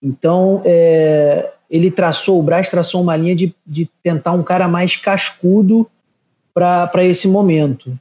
Então, 0.03 0.63
é, 0.65 1.51
ele 1.71 1.91
traçou, 1.91 2.39
o 2.39 2.43
Braz 2.43 2.69
traçou 2.69 3.01
uma 3.01 3.17
linha 3.17 3.35
de, 3.35 3.55
de 3.67 3.89
tentar 4.03 4.33
um 4.33 4.43
cara 4.43 4.69
mais 4.69 4.97
cascudo 4.97 5.89
para 6.53 7.05
esse 7.05 7.27
momento. 7.27 7.99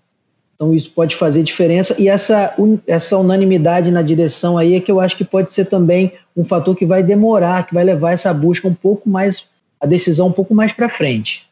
Então 0.62 0.76
isso 0.76 0.92
pode 0.92 1.16
fazer 1.16 1.42
diferença 1.42 1.96
e 2.00 2.08
essa, 2.08 2.54
essa 2.86 3.18
unanimidade 3.18 3.90
na 3.90 4.04
direção 4.04 4.60
aí 4.60 4.76
é 4.76 4.80
que 4.80 4.92
eu 4.92 5.00
acho 5.00 5.18
que 5.18 5.24
pode 5.24 5.52
ser 5.52 5.66
também 5.66 6.14
um 6.38 6.44
fator 6.44 6.76
que 6.76 6.86
vai 6.86 7.02
demorar, 7.02 7.66
que 7.66 7.74
vai 7.74 7.84
levar 7.84 8.12
essa 8.12 8.32
busca 8.32 8.68
um 8.68 8.74
pouco 8.74 9.10
mais, 9.10 9.48
a 9.80 9.88
decisão 9.88 10.28
um 10.28 10.32
pouco 10.32 10.54
mais 10.54 10.72
para 10.72 10.88
frente. 10.88 11.50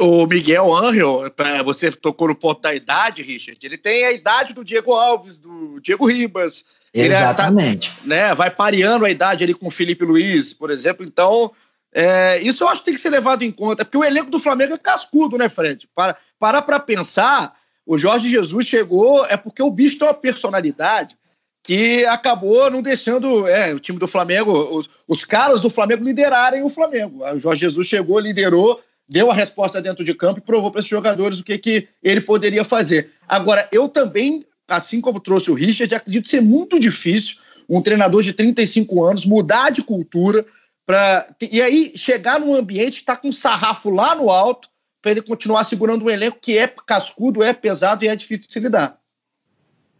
O 0.00 0.26
Miguel 0.26 0.74
Angel, 0.74 1.24
você 1.62 1.92
tocou 1.92 2.28
no 2.28 2.34
ponto 2.34 2.62
da 2.62 2.74
idade, 2.74 3.22
Richard, 3.22 3.58
ele 3.62 3.76
tem 3.76 4.06
a 4.06 4.12
idade 4.12 4.54
do 4.54 4.64
Diego 4.64 4.94
Alves, 4.94 5.38
do 5.38 5.78
Diego 5.78 6.06
Ribas. 6.06 6.64
Exatamente. 6.92 7.92
Ele 8.04 8.14
é, 8.14 8.24
tá, 8.24 8.30
né, 8.30 8.34
vai 8.34 8.50
pareando 8.50 9.04
a 9.04 9.10
idade 9.10 9.44
ali 9.44 9.52
com 9.52 9.68
o 9.68 9.70
Felipe 9.70 10.02
Luiz, 10.02 10.54
por 10.54 10.70
exemplo. 10.70 11.04
Então, 11.04 11.52
é, 11.92 12.38
isso 12.40 12.64
eu 12.64 12.68
acho 12.68 12.80
que 12.80 12.86
tem 12.86 12.94
que 12.94 13.00
ser 13.00 13.10
levado 13.10 13.42
em 13.42 13.52
conta, 13.52 13.84
porque 13.84 13.98
o 13.98 14.04
elenco 14.04 14.30
do 14.30 14.40
Flamengo 14.40 14.72
é 14.72 14.78
cascudo, 14.78 15.36
né, 15.36 15.50
Fred? 15.50 15.86
Para 15.94 16.16
parar 16.38 16.62
para 16.62 16.80
pensar, 16.80 17.54
o 17.84 17.98
Jorge 17.98 18.30
Jesus 18.30 18.66
chegou 18.66 19.26
é 19.26 19.36
porque 19.36 19.62
o 19.62 19.70
bicho 19.70 19.98
tem 19.98 20.08
uma 20.08 20.14
personalidade 20.14 21.14
que 21.62 22.06
acabou 22.06 22.70
não 22.70 22.80
deixando 22.80 23.46
é, 23.46 23.74
o 23.74 23.78
time 23.78 23.98
do 23.98 24.08
Flamengo, 24.08 24.50
os, 24.50 24.88
os 25.06 25.24
caras 25.24 25.60
do 25.60 25.68
Flamengo 25.68 26.04
liderarem 26.04 26.62
o 26.62 26.70
Flamengo. 26.70 27.22
O 27.22 27.38
Jorge 27.38 27.60
Jesus 27.60 27.86
chegou, 27.86 28.18
liderou, 28.18 28.80
deu 29.10 29.28
a 29.28 29.34
resposta 29.34 29.82
dentro 29.82 30.04
de 30.04 30.14
campo 30.14 30.38
e 30.38 30.42
provou 30.42 30.70
para 30.70 30.78
esses 30.78 30.88
jogadores 30.88 31.40
o 31.40 31.44
que, 31.44 31.58
que 31.58 31.88
ele 32.00 32.20
poderia 32.20 32.64
fazer. 32.64 33.10
Agora, 33.28 33.68
eu 33.72 33.88
também, 33.88 34.46
assim 34.68 35.00
como 35.00 35.18
trouxe 35.18 35.50
o 35.50 35.54
Richard, 35.54 35.92
acredito 35.92 36.28
ser 36.28 36.40
muito 36.40 36.78
difícil 36.78 37.36
um 37.68 37.82
treinador 37.82 38.22
de 38.22 38.32
35 38.32 39.04
anos 39.04 39.26
mudar 39.26 39.70
de 39.70 39.82
cultura 39.82 40.46
para 40.86 41.28
e 41.40 41.60
aí 41.60 41.92
chegar 41.96 42.38
num 42.38 42.54
ambiente 42.54 42.94
que 42.94 43.00
está 43.00 43.16
com 43.16 43.28
um 43.28 43.32
sarrafo 43.32 43.90
lá 43.90 44.14
no 44.14 44.30
alto 44.30 44.68
para 45.02 45.10
ele 45.10 45.22
continuar 45.22 45.64
segurando 45.64 46.04
um 46.04 46.10
elenco 46.10 46.38
que 46.40 46.56
é 46.56 46.68
cascudo, 46.86 47.42
é 47.42 47.52
pesado 47.52 48.04
e 48.04 48.08
é 48.08 48.14
difícil 48.14 48.46
de 48.46 48.52
se 48.52 48.60
lidar. 48.60 48.99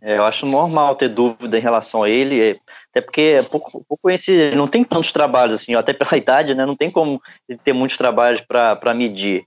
É, 0.02 0.16
eu 0.16 0.24
acho 0.24 0.46
normal 0.46 0.94
ter 0.94 1.08
dúvida 1.08 1.58
em 1.58 1.60
relação 1.60 2.02
a 2.02 2.08
ele, 2.08 2.40
é, 2.40 2.56
até 2.90 3.00
porque 3.00 3.20
é 3.38 3.42
pouco, 3.42 3.70
pouco 3.70 3.98
conhecido, 4.02 4.56
não 4.56 4.66
tem 4.66 4.82
tantos 4.82 5.12
trabalhos 5.12 5.60
assim, 5.60 5.74
até 5.74 5.92
pela 5.92 6.16
idade, 6.16 6.54
né? 6.54 6.64
Não 6.64 6.76
tem 6.76 6.90
como 6.90 7.20
ter 7.64 7.72
muitos 7.72 7.98
trabalhos 7.98 8.40
para 8.40 8.94
medir. 8.94 9.44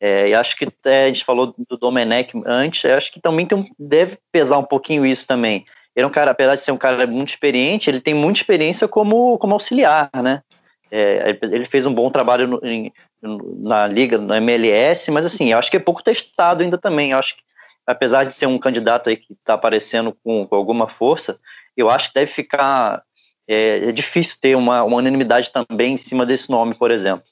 É, 0.00 0.28
e 0.28 0.34
acho 0.34 0.56
que 0.56 0.64
até 0.64 1.04
a 1.04 1.06
gente 1.08 1.24
falou 1.24 1.52
do 1.68 1.76
Domenech 1.76 2.30
antes, 2.46 2.84
acho 2.84 3.12
que 3.12 3.20
também 3.20 3.44
tem, 3.44 3.68
deve 3.76 4.16
pesar 4.30 4.58
um 4.58 4.64
pouquinho 4.64 5.04
isso 5.04 5.26
também. 5.26 5.64
Ele 5.96 6.04
é 6.04 6.06
um 6.06 6.10
cara, 6.10 6.30
apesar 6.30 6.54
de 6.54 6.60
ser 6.60 6.70
um 6.70 6.76
cara 6.76 7.04
muito 7.08 7.30
experiente, 7.30 7.90
ele 7.90 8.00
tem 8.00 8.14
muita 8.14 8.38
experiência 8.38 8.86
como, 8.86 9.36
como 9.38 9.54
auxiliar, 9.54 10.08
né? 10.22 10.42
É, 10.90 11.36
ele 11.42 11.64
fez 11.64 11.84
um 11.84 11.92
bom 11.92 12.08
trabalho 12.10 12.46
no, 12.46 12.60
em, 12.64 12.92
na 13.20 13.86
liga, 13.86 14.16
na 14.16 14.36
MLS, 14.38 15.10
mas 15.10 15.26
assim, 15.26 15.50
eu 15.52 15.58
acho 15.58 15.70
que 15.70 15.76
é 15.76 15.80
pouco 15.80 16.02
testado 16.02 16.62
ainda 16.62 16.78
também. 16.78 17.10
Eu 17.10 17.18
acho 17.18 17.36
que, 17.36 17.42
apesar 17.88 18.24
de 18.24 18.34
ser 18.34 18.46
um 18.46 18.58
candidato 18.58 19.08
aí 19.08 19.16
que 19.16 19.32
está 19.32 19.54
aparecendo 19.54 20.14
com, 20.22 20.44
com, 20.46 20.54
alguma 20.54 20.86
força, 20.88 21.40
eu 21.74 21.88
acho 21.88 22.08
que 22.08 22.14
deve 22.14 22.30
ficar. 22.30 23.02
É, 23.50 23.88
é, 23.88 23.92
difícil 23.92 24.36
ter 24.38 24.54
uma, 24.54 24.84
uma 24.84 24.98
unanimidade 24.98 25.50
também 25.50 25.94
em 25.94 25.96
cima 25.96 26.26
desse 26.26 26.50
nome, 26.50 26.74
por 26.74 26.90
exemplo. 26.90 27.24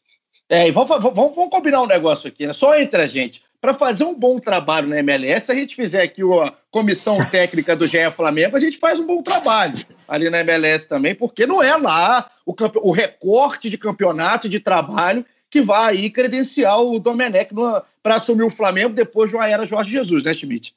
É, 0.48 0.66
e 0.66 0.70
vamos, 0.70 0.88
vamos, 0.88 1.14
vamos 1.14 1.50
combinar 1.50 1.82
um 1.82 1.86
negócio 1.86 2.26
aqui, 2.26 2.46
né? 2.46 2.54
Só 2.54 2.74
entre 2.74 3.02
a 3.02 3.06
gente. 3.06 3.42
Para 3.60 3.74
fazer 3.74 4.04
um 4.04 4.18
bom 4.18 4.38
trabalho 4.38 4.88
na 4.88 4.98
MLS, 5.00 5.44
se 5.44 5.52
a 5.52 5.54
gente 5.54 5.74
fizer 5.74 6.00
aqui 6.00 6.22
a 6.22 6.54
comissão 6.70 7.22
técnica 7.26 7.76
do 7.76 7.86
GE 7.86 8.10
Flamengo, 8.16 8.56
a 8.56 8.60
gente 8.60 8.78
faz 8.78 8.98
um 8.98 9.06
bom 9.06 9.22
trabalho 9.22 9.74
ali 10.08 10.30
na 10.30 10.40
MLS 10.40 10.88
também, 10.88 11.14
porque 11.14 11.46
não 11.46 11.62
é 11.62 11.76
lá 11.76 12.30
o, 12.46 12.54
o 12.80 12.92
recorte 12.92 13.68
de 13.68 13.76
campeonato 13.76 14.48
de 14.48 14.58
trabalho 14.58 15.22
que 15.56 15.62
vai 15.62 15.96
aí 15.96 16.10
credenciar 16.10 16.78
o 16.78 16.98
Domenech 16.98 17.54
para 18.02 18.16
assumir 18.16 18.42
o 18.42 18.50
Flamengo 18.50 18.94
depois 18.94 19.30
de 19.30 19.36
uma 19.36 19.48
era 19.48 19.66
Jorge 19.66 19.90
Jesus, 19.90 20.22
né, 20.22 20.34
Schmidt? 20.34 20.74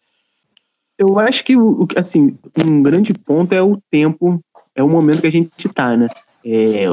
Eu 0.98 1.20
acho 1.20 1.44
que, 1.44 1.54
assim, 1.98 2.38
um 2.66 2.82
grande 2.82 3.14
ponto 3.14 3.54
é 3.54 3.62
o 3.62 3.78
tempo, 3.92 4.40
é 4.74 4.82
o 4.82 4.88
momento 4.88 5.22
que 5.22 5.28
a 5.28 5.32
gente 5.32 5.50
está, 5.66 5.98
né? 5.98 6.08
É, 6.46 6.86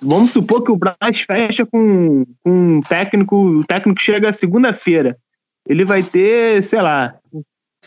vamos 0.00 0.32
supor 0.32 0.62
que 0.62 0.72
o 0.72 0.76
Braz 0.76 1.20
fecha 1.20 1.66
com, 1.66 2.24
com 2.42 2.50
um 2.78 2.80
técnico, 2.80 3.36
o 3.36 3.64
técnico 3.64 4.00
chega 4.00 4.32
segunda-feira. 4.32 5.18
Ele 5.68 5.84
vai 5.84 6.02
ter, 6.02 6.64
sei 6.64 6.80
lá, 6.80 7.14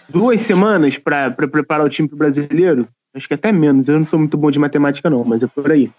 duas 0.08 0.42
semanas 0.42 1.00
para 1.00 1.32
preparar 1.32 1.86
o 1.86 1.90
time 1.90 2.08
brasileiro. 2.08 2.88
Acho 3.16 3.28
que 3.28 3.34
até 3.34 3.52
menos. 3.52 3.88
Eu 3.88 4.00
não 4.00 4.06
sou 4.06 4.20
muito 4.20 4.38
bom 4.38 4.52
de 4.52 4.60
matemática, 4.60 5.10
não, 5.10 5.26
mas 5.26 5.42
é 5.42 5.48
por 5.48 5.72
aí. 5.72 5.92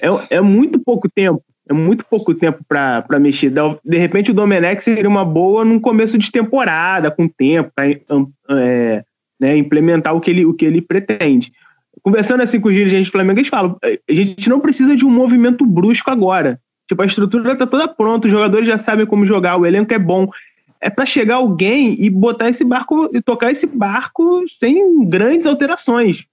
É, 0.00 0.36
é 0.36 0.40
muito 0.42 0.78
pouco 0.78 1.08
tempo. 1.08 1.42
É 1.68 1.72
muito 1.72 2.04
pouco 2.04 2.32
tempo 2.32 2.64
para 2.68 3.18
mexer. 3.18 3.52
De 3.84 3.98
repente, 3.98 4.30
o 4.30 4.34
Domenech 4.34 4.82
seria 4.82 5.08
uma 5.08 5.24
boa 5.24 5.64
num 5.64 5.80
começo 5.80 6.16
de 6.16 6.30
temporada, 6.30 7.10
com 7.10 7.26
tempo, 7.28 7.72
para 7.74 7.90
é, 7.90 9.04
né, 9.40 9.56
implementar 9.56 10.14
o 10.14 10.20
que, 10.20 10.30
ele, 10.30 10.46
o 10.46 10.54
que 10.54 10.64
ele 10.64 10.80
pretende. 10.80 11.52
Conversando 12.02 12.42
assim 12.42 12.60
com 12.60 12.68
os 12.68 12.74
dirigentes 12.74 13.08
do 13.08 13.12
Flamengo, 13.12 13.40
eles 13.40 13.48
falam: 13.48 13.76
a 13.82 14.12
gente 14.12 14.48
não 14.48 14.60
precisa 14.60 14.94
de 14.94 15.04
um 15.04 15.10
movimento 15.10 15.66
brusco 15.66 16.10
agora. 16.10 16.60
Tipo, 16.88 17.02
a 17.02 17.06
estrutura 17.06 17.52
está 17.52 17.66
toda 17.66 17.88
pronta, 17.88 18.28
os 18.28 18.32
jogadores 18.32 18.68
já 18.68 18.78
sabem 18.78 19.06
como 19.06 19.26
jogar, 19.26 19.56
o 19.56 19.66
elenco 19.66 19.92
é 19.92 19.98
bom. 19.98 20.28
É 20.80 20.88
para 20.88 21.04
chegar 21.04 21.36
alguém 21.36 21.96
e 21.98 22.08
botar 22.08 22.48
esse 22.48 22.64
barco 22.64 23.10
e 23.12 23.20
tocar 23.20 23.50
esse 23.50 23.66
barco 23.66 24.44
sem 24.58 25.04
grandes 25.08 25.46
alterações. 25.46 26.24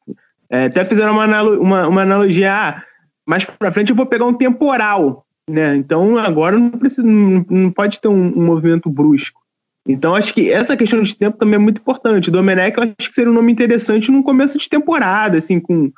É, 0.48 0.66
até 0.66 0.86
fizeram 0.86 1.14
uma, 1.14 1.42
uma, 1.44 1.88
uma 1.88 2.02
analogia. 2.04 2.54
Ah, 2.54 2.84
mais 3.28 3.46
para 3.46 3.72
frente 3.72 3.90
eu 3.90 3.96
vou 3.96 4.06
pegar 4.06 4.26
um 4.26 4.34
temporal, 4.34 5.26
né? 5.50 5.76
Então 5.76 6.18
agora 6.18 6.58
não 6.58 6.72
precisa, 6.72 7.04
não, 7.06 7.72
pode 7.72 8.00
ter 8.00 8.08
um, 8.08 8.28
um, 8.38 8.46
movimento 8.46 8.90
brusco. 8.90 9.42
Então 9.88 10.16
acho 10.16 10.34
que 10.34 10.52
essa 10.52 10.78
questão 10.78 11.02
de 11.02 11.16
tempo 11.16 11.38
também 11.38 11.56
é 11.56 11.60
muito 11.60 11.80
importante. 11.80 12.32
Domenech 12.32 12.78
eu 12.78 12.84
acho 12.84 13.10
que 13.10 13.16
seria 13.16 13.32
um 13.32 13.36
nome 13.36 13.52
interessante 13.52 14.12
no 14.12 14.24
começo 14.24 14.58
de 14.58 14.70
temporada, 14.70 15.38
assim, 15.38 15.60
com 15.60 15.92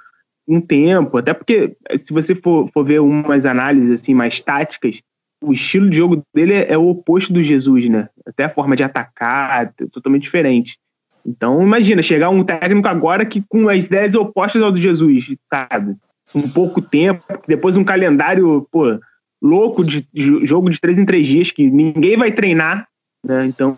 um 0.47 0.61
tempo, 0.61 1.17
até 1.17 1.33
porque 1.33 1.75
se 2.03 2.13
você 2.13 2.35
for, 2.35 2.69
for 2.71 2.83
ver 2.83 3.01
umas 3.01 3.45
análises 3.45 3.91
assim 3.91 4.13
mais 4.13 4.39
táticas, 4.39 5.01
o 5.41 5.53
estilo 5.53 5.89
de 5.89 5.97
jogo 5.97 6.23
dele 6.33 6.53
é, 6.53 6.73
é 6.73 6.77
o 6.77 6.87
oposto 6.89 7.33
do 7.33 7.43
Jesus, 7.43 7.89
né? 7.89 8.09
Até 8.25 8.45
a 8.45 8.49
forma 8.49 8.75
de 8.75 8.83
atacar 8.83 9.65
é 9.65 9.85
totalmente 9.87 10.23
diferente. 10.23 10.77
Então, 11.25 11.61
imagina, 11.61 12.03
chegar 12.03 12.29
um 12.29 12.43
técnico 12.43 12.87
agora 12.87 13.25
que 13.25 13.43
com 13.47 13.67
as 13.67 13.85
ideias 13.85 14.13
opostas 14.13 14.61
ao 14.61 14.71
do 14.71 14.77
Jesus, 14.77 15.25
sabe? 15.51 15.95
Um 16.33 16.49
pouco 16.49 16.81
tempo, 16.81 17.23
depois 17.47 17.77
um 17.77 17.83
calendário 17.83 18.67
pô, 18.71 18.99
louco 19.41 19.83
de, 19.83 20.07
jogo 20.43 20.69
de 20.69 20.79
três 20.79 20.97
em 20.97 21.05
três 21.05 21.27
dias 21.27 21.51
que 21.51 21.69
ninguém 21.69 22.17
vai 22.17 22.31
treinar, 22.31 22.87
né? 23.23 23.41
Então 23.45 23.75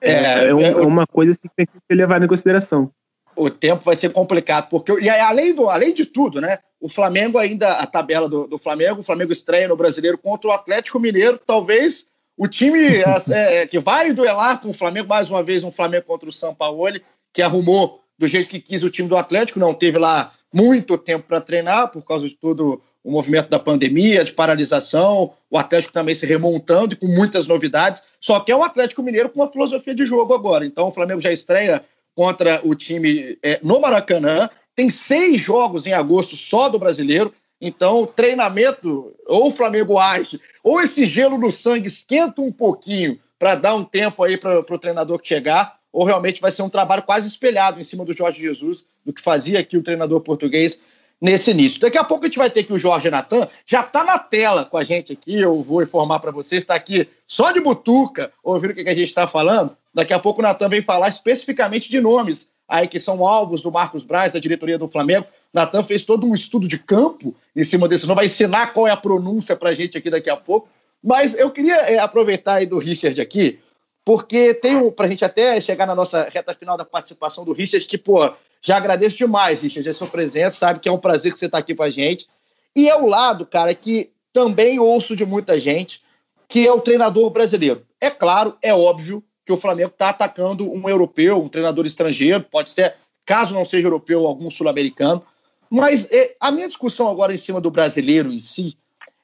é, 0.00 0.12
é, 0.12 0.44
é, 0.46 0.54
um, 0.54 0.60
é 0.60 0.86
uma 0.86 1.06
coisa 1.06 1.32
assim 1.32 1.48
que 1.48 1.56
tem 1.56 1.66
que 1.66 1.72
ser 1.72 1.94
levada 1.94 2.24
em 2.24 2.28
consideração. 2.28 2.90
O 3.34 3.48
tempo 3.48 3.82
vai 3.84 3.96
ser 3.96 4.10
complicado, 4.10 4.68
porque 4.68 4.92
e 5.00 5.08
além, 5.08 5.54
do, 5.54 5.68
além 5.68 5.94
de 5.94 6.04
tudo, 6.04 6.40
né? 6.40 6.58
O 6.80 6.88
Flamengo 6.88 7.38
ainda, 7.38 7.72
a 7.72 7.86
tabela 7.86 8.28
do, 8.28 8.46
do 8.46 8.58
Flamengo, 8.58 9.00
o 9.00 9.04
Flamengo 9.04 9.32
estreia 9.32 9.68
no 9.68 9.76
brasileiro 9.76 10.18
contra 10.18 10.48
o 10.48 10.52
Atlético 10.52 10.98
Mineiro, 10.98 11.40
talvez 11.46 12.06
o 12.36 12.48
time 12.48 12.96
é, 12.96 13.62
é, 13.62 13.66
que 13.66 13.78
vai 13.78 14.12
duelar 14.12 14.60
com 14.60 14.70
o 14.70 14.74
Flamengo, 14.74 15.08
mais 15.08 15.30
uma 15.30 15.42
vez, 15.42 15.62
um 15.62 15.70
Flamengo 15.70 16.06
contra 16.06 16.28
o 16.28 16.32
São 16.32 16.54
Paulo, 16.54 17.00
que 17.32 17.40
arrumou 17.40 18.00
do 18.18 18.26
jeito 18.26 18.50
que 18.50 18.60
quis 18.60 18.82
o 18.82 18.90
time 18.90 19.08
do 19.08 19.16
Atlético, 19.16 19.58
não 19.58 19.74
teve 19.74 19.98
lá 19.98 20.32
muito 20.52 20.98
tempo 20.98 21.26
para 21.26 21.40
treinar 21.40 21.88
por 21.88 22.02
causa 22.02 22.28
de 22.28 22.34
todo 22.34 22.82
o 23.04 23.10
movimento 23.10 23.48
da 23.48 23.58
pandemia, 23.58 24.24
de 24.24 24.32
paralisação, 24.32 25.32
o 25.50 25.58
Atlético 25.58 25.92
também 25.92 26.14
se 26.14 26.24
remontando 26.24 26.94
e 26.94 26.96
com 26.96 27.06
muitas 27.06 27.46
novidades. 27.46 28.02
Só 28.20 28.38
que 28.38 28.52
é 28.52 28.56
o 28.56 28.62
Atlético 28.62 29.02
Mineiro 29.02 29.28
com 29.28 29.40
uma 29.40 29.50
filosofia 29.50 29.94
de 29.94 30.06
jogo 30.06 30.32
agora. 30.32 30.64
Então 30.64 30.88
o 30.88 30.92
Flamengo 30.92 31.20
já 31.20 31.32
estreia 31.32 31.84
contra 32.14 32.60
o 32.62 32.74
time 32.74 33.38
é, 33.42 33.58
no 33.62 33.80
Maracanã. 33.80 34.48
Tem 34.76 34.88
seis 34.88 35.40
jogos 35.40 35.86
em 35.86 35.92
agosto 35.92 36.36
só 36.36 36.68
do 36.68 36.78
brasileiro. 36.78 37.32
Então, 37.60 38.06
treinamento, 38.06 39.14
ou 39.26 39.48
o 39.48 39.52
Flamengo 39.52 39.96
age, 39.96 40.40
ou 40.64 40.80
esse 40.80 41.06
gelo 41.06 41.38
no 41.38 41.52
sangue 41.52 41.86
esquenta 41.86 42.40
um 42.40 42.50
pouquinho 42.50 43.20
para 43.38 43.54
dar 43.54 43.74
um 43.74 43.84
tempo 43.84 44.22
aí 44.24 44.36
para 44.36 44.60
o 44.60 44.78
treinador 44.78 45.20
chegar, 45.22 45.78
ou 45.92 46.04
realmente 46.04 46.40
vai 46.40 46.50
ser 46.50 46.62
um 46.62 46.70
trabalho 46.70 47.02
quase 47.02 47.28
espelhado 47.28 47.80
em 47.80 47.84
cima 47.84 48.04
do 48.04 48.14
Jorge 48.14 48.40
Jesus, 48.40 48.84
do 49.04 49.12
que 49.12 49.20
fazia 49.20 49.60
aqui 49.60 49.76
o 49.76 49.82
treinador 49.82 50.20
português 50.20 50.80
nesse 51.20 51.50
início. 51.50 51.80
Daqui 51.80 51.98
a 51.98 52.04
pouco 52.04 52.24
a 52.24 52.28
gente 52.28 52.38
vai 52.38 52.50
ter 52.50 52.64
que 52.64 52.72
o 52.72 52.78
Jorge 52.78 53.10
Natan 53.10 53.48
já 53.66 53.82
está 53.82 54.02
na 54.02 54.18
tela 54.18 54.64
com 54.64 54.76
a 54.76 54.84
gente 54.84 55.12
aqui, 55.12 55.40
eu 55.40 55.62
vou 55.62 55.82
informar 55.82 56.18
para 56.20 56.30
vocês, 56.30 56.62
está 56.62 56.74
aqui 56.74 57.08
só 57.28 57.52
de 57.52 57.60
butuca, 57.60 58.32
ouvindo 58.42 58.70
o 58.70 58.74
que 58.74 58.80
a 58.80 58.94
gente 58.94 59.08
está 59.08 59.26
falando, 59.26 59.76
Daqui 59.94 60.12
a 60.12 60.18
pouco 60.18 60.40
o 60.40 60.42
Natan 60.42 60.68
vem 60.68 60.82
falar 60.82 61.08
especificamente 61.08 61.90
de 61.90 62.00
nomes 62.00 62.48
aí 62.66 62.88
que 62.88 62.98
são 62.98 63.26
alvos 63.26 63.60
do 63.60 63.70
Marcos 63.70 64.02
Braz, 64.02 64.32
da 64.32 64.38
diretoria 64.38 64.78
do 64.78 64.88
Flamengo. 64.88 65.26
Natan 65.52 65.84
fez 65.84 66.02
todo 66.02 66.26
um 66.26 66.34
estudo 66.34 66.66
de 66.66 66.78
campo 66.78 67.34
em 67.54 67.64
cima 67.64 67.86
desse 67.86 68.06
nome, 68.06 68.16
vai 68.16 68.26
ensinar 68.26 68.72
qual 68.72 68.88
é 68.88 68.90
a 68.90 68.96
pronúncia 68.96 69.54
para 69.54 69.70
a 69.70 69.74
gente 69.74 69.98
aqui 69.98 70.08
daqui 70.08 70.30
a 70.30 70.36
pouco. 70.36 70.68
Mas 71.02 71.34
eu 71.34 71.50
queria 71.50 71.74
é, 71.74 71.98
aproveitar 71.98 72.54
aí 72.54 72.66
do 72.66 72.78
Richard 72.78 73.20
aqui, 73.20 73.58
porque 74.04 74.54
tem 74.54 74.76
um, 74.76 74.90
para 74.90 75.06
a 75.06 75.10
gente 75.10 75.24
até 75.24 75.60
chegar 75.60 75.86
na 75.86 75.94
nossa 75.94 76.28
reta 76.32 76.54
final 76.54 76.76
da 76.76 76.84
participação 76.84 77.44
do 77.44 77.52
Richard, 77.52 77.86
que, 77.86 77.98
pô, 77.98 78.32
já 78.60 78.76
agradeço 78.76 79.16
demais, 79.16 79.62
Richard, 79.62 79.88
a 79.88 79.92
sua 79.92 80.06
presença, 80.06 80.56
sabe 80.56 80.80
que 80.80 80.88
é 80.88 80.92
um 80.92 80.98
prazer 80.98 81.32
que 81.32 81.38
você 81.38 81.46
está 81.46 81.58
aqui 81.58 81.74
com 81.74 81.82
a 81.82 81.90
gente. 81.90 82.26
E 82.74 82.88
é 82.88 82.96
o 82.96 83.06
lado, 83.06 83.46
cara, 83.46 83.74
que 83.74 84.10
também 84.32 84.78
ouço 84.78 85.14
de 85.14 85.24
muita 85.24 85.60
gente, 85.60 86.00
que 86.48 86.66
é 86.66 86.72
o 86.72 86.80
treinador 86.80 87.30
brasileiro. 87.30 87.86
É 88.00 88.10
claro, 88.10 88.56
é 88.62 88.74
óbvio 88.74 89.22
que 89.44 89.52
o 89.52 89.56
Flamengo 89.56 89.90
está 89.90 90.08
atacando 90.10 90.70
um 90.70 90.88
europeu, 90.88 91.42
um 91.42 91.48
treinador 91.48 91.86
estrangeiro, 91.86 92.44
pode 92.50 92.70
ser, 92.70 92.94
caso 93.24 93.54
não 93.54 93.64
seja 93.64 93.86
europeu, 93.86 94.26
algum 94.26 94.50
sul-americano. 94.50 95.22
Mas 95.68 96.06
é, 96.10 96.36
a 96.38 96.50
minha 96.50 96.68
discussão 96.68 97.08
agora 97.08 97.34
em 97.34 97.38
cima 97.38 97.60
do 97.60 97.70
brasileiro 97.70 98.32
em 98.32 98.40
si 98.40 98.76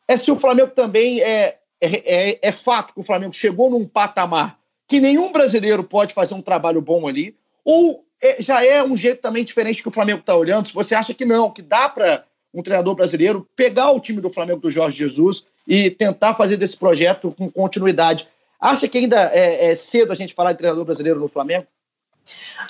é 0.07 0.17
se 0.17 0.31
o 0.31 0.39
Flamengo 0.39 0.71
também 0.71 1.21
é, 1.21 1.59
é, 1.81 2.31
é, 2.31 2.39
é 2.43 2.53
fato 2.53 2.95
que 2.95 3.01
o 3.01 3.05
Flamengo 3.05 3.33
chegou 3.33 3.71
num 3.71 3.87
patamar 3.87 4.58
que 4.89 4.99
nenhum 4.99 5.31
brasileiro 5.31 5.85
pode 5.85 6.15
fazer 6.15 6.35
um 6.35 6.43
trabalho 6.43 6.81
bom 6.81 7.07
ali, 7.07 7.37
ou 7.65 8.05
é, 8.21 8.43
já 8.43 8.65
é 8.65 8.83
um 8.83 8.97
jeito 8.97 9.21
também 9.21 9.45
diferente 9.45 9.83
que 9.83 9.89
o 9.89 9.93
Flamengo 9.93 10.21
está 10.21 10.35
olhando. 10.35 10.67
Se 10.67 10.75
você 10.75 10.95
acha 10.95 11.13
que 11.15 11.27
não, 11.27 11.51
que 11.51 11.63
dá 11.63 11.89
para 11.89 12.25
um 12.53 12.63
treinador 12.63 12.95
brasileiro 12.95 13.47
pegar 13.55 13.91
o 13.91 14.01
time 14.01 14.21
do 14.21 14.31
Flamengo 14.31 14.61
do 14.61 14.71
Jorge 14.71 14.97
Jesus 14.97 15.45
e 15.67 15.91
tentar 15.91 16.35
fazer 16.35 16.57
desse 16.57 16.77
projeto 16.77 17.33
com 17.37 17.51
continuidade. 17.51 18.27
Acha 18.59 18.89
que 18.89 18.99
ainda 18.99 19.31
é, 19.33 19.71
é 19.71 19.77
cedo 19.77 20.11
a 20.11 20.15
gente 20.15 20.35
falar 20.35 20.53
de 20.53 20.59
treinador 20.59 20.85
brasileiro 20.85 21.21
no 21.21 21.29
Flamengo? 21.29 21.67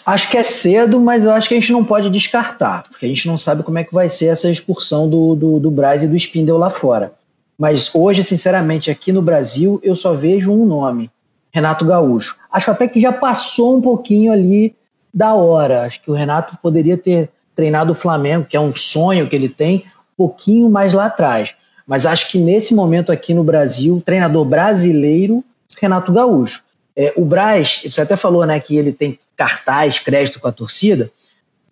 Acho 0.05 0.31
que 0.31 0.37
é 0.37 0.43
cedo, 0.43 1.01
mas 1.01 1.25
eu 1.25 1.33
acho 1.33 1.49
que 1.49 1.55
a 1.55 1.61
gente 1.61 1.73
não 1.73 1.85
pode 1.85 2.11
descartar, 2.11 2.83
porque 2.89 3.07
a 3.07 3.09
gente 3.09 3.27
não 3.27 3.39
sabe 3.39 3.63
como 3.63 3.79
é 3.79 3.85
que 3.85 3.95
vai 3.95 4.11
ser 4.11 4.27
essa 4.27 4.51
excursão 4.51 5.09
do, 5.09 5.35
do, 5.35 5.59
do 5.59 5.71
Braz 5.71 6.03
e 6.03 6.07
do 6.07 6.17
Spindle 6.17 6.59
lá 6.59 6.71
fora. 6.71 7.13
Mas 7.57 7.93
hoje, 7.95 8.23
sinceramente, 8.23 8.91
aqui 8.91 9.11
no 9.11 9.23
Brasil, 9.23 9.81
eu 9.83 9.97
só 9.97 10.15
vejo 10.15 10.53
um 10.53 10.65
nome: 10.65 11.11
Renato 11.51 11.85
Gaúcho. 11.85 12.37
Acho 12.51 12.71
até 12.71 12.87
que 12.87 13.01
já 13.01 13.13
passou 13.13 13.79
um 13.79 13.81
pouquinho 13.81 14.33
ali 14.33 14.75
da 15.13 15.35
hora. 15.35 15.85
Acho 15.85 16.01
que 16.03 16.11
o 16.11 16.15
Renato 16.15 16.57
poderia 16.63 16.97
ter 16.97 17.31
treinado 17.55 17.93
o 17.93 17.95
Flamengo, 17.95 18.47
que 18.49 18.57
é 18.57 18.61
um 18.61 18.75
sonho 18.75 19.29
que 19.29 19.35
ele 19.35 19.49
tem, 19.49 19.85
um 19.87 20.17
pouquinho 20.17 20.71
mais 20.71 20.95
lá 20.95 21.07
atrás. 21.07 21.55
Mas 21.87 22.07
acho 22.07 22.31
que 22.31 22.39
nesse 22.39 22.75
momento 22.75 23.11
aqui 23.11 23.33
no 23.33 23.43
Brasil, 23.43 24.03
treinador 24.05 24.45
brasileiro, 24.45 25.43
Renato 25.81 26.13
Gaúcho. 26.13 26.63
É, 26.95 27.13
o 27.17 27.25
Braz, 27.25 27.81
você 27.85 28.01
até 28.01 28.17
falou 28.17 28.45
né, 28.45 28.59
que 28.59 28.77
ele 28.77 28.93
tem 28.93 29.19
cartaz, 29.37 29.99
crédito 29.99 30.41
com 30.41 30.49
a 30.49 30.53
torcida. 30.53 31.11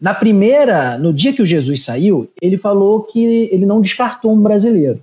Na 0.00 0.14
primeira, 0.14 0.96
no 0.98 1.12
dia 1.12 1.32
que 1.32 1.42
o 1.42 1.46
Jesus 1.46 1.84
saiu, 1.84 2.30
ele 2.40 2.56
falou 2.56 3.02
que 3.02 3.48
ele 3.50 3.66
não 3.66 3.80
descartou 3.80 4.32
um 4.32 4.40
brasileiro. 4.40 5.00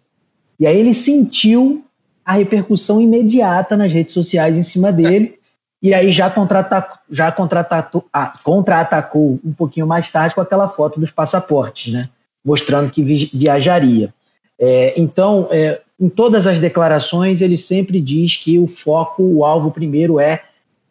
E 0.60 0.66
aí 0.66 0.78
ele 0.78 0.94
sentiu 0.94 1.84
a 2.26 2.34
repercussão 2.34 3.02
imediata 3.02 3.76
nas 3.76 3.92
redes 3.92 4.14
sociais 4.14 4.58
em 4.58 4.64
cima 4.64 4.92
dele. 4.92 5.38
E 5.82 5.94
aí 5.94 6.12
já 6.12 6.30
contra-atacou 6.30 6.98
já 7.12 7.32
contra 7.32 7.68
ah, 8.14 8.34
contra 8.42 9.12
um 9.14 9.54
pouquinho 9.54 9.86
mais 9.86 10.10
tarde 10.10 10.34
com 10.34 10.42
aquela 10.42 10.68
foto 10.68 11.00
dos 11.00 11.12
passaportes, 11.12 11.92
né? 11.92 12.10
Mostrando 12.44 12.90
que 12.90 13.04
vi 13.04 13.30
viajaria. 13.34 14.14
É, 14.58 14.94
então, 14.96 15.48
é, 15.52 15.82
em 16.00 16.10
todas 16.10 16.48
as 16.48 16.60
declarações, 16.60 17.42
ele 17.42 17.58
sempre 17.58 18.00
diz 18.00 18.38
que 18.38 18.58
o 18.58 18.68
foco, 18.68 19.24
o 19.24 19.46
alvo 19.46 19.72
primeiro 19.72 20.20
é 20.20 20.42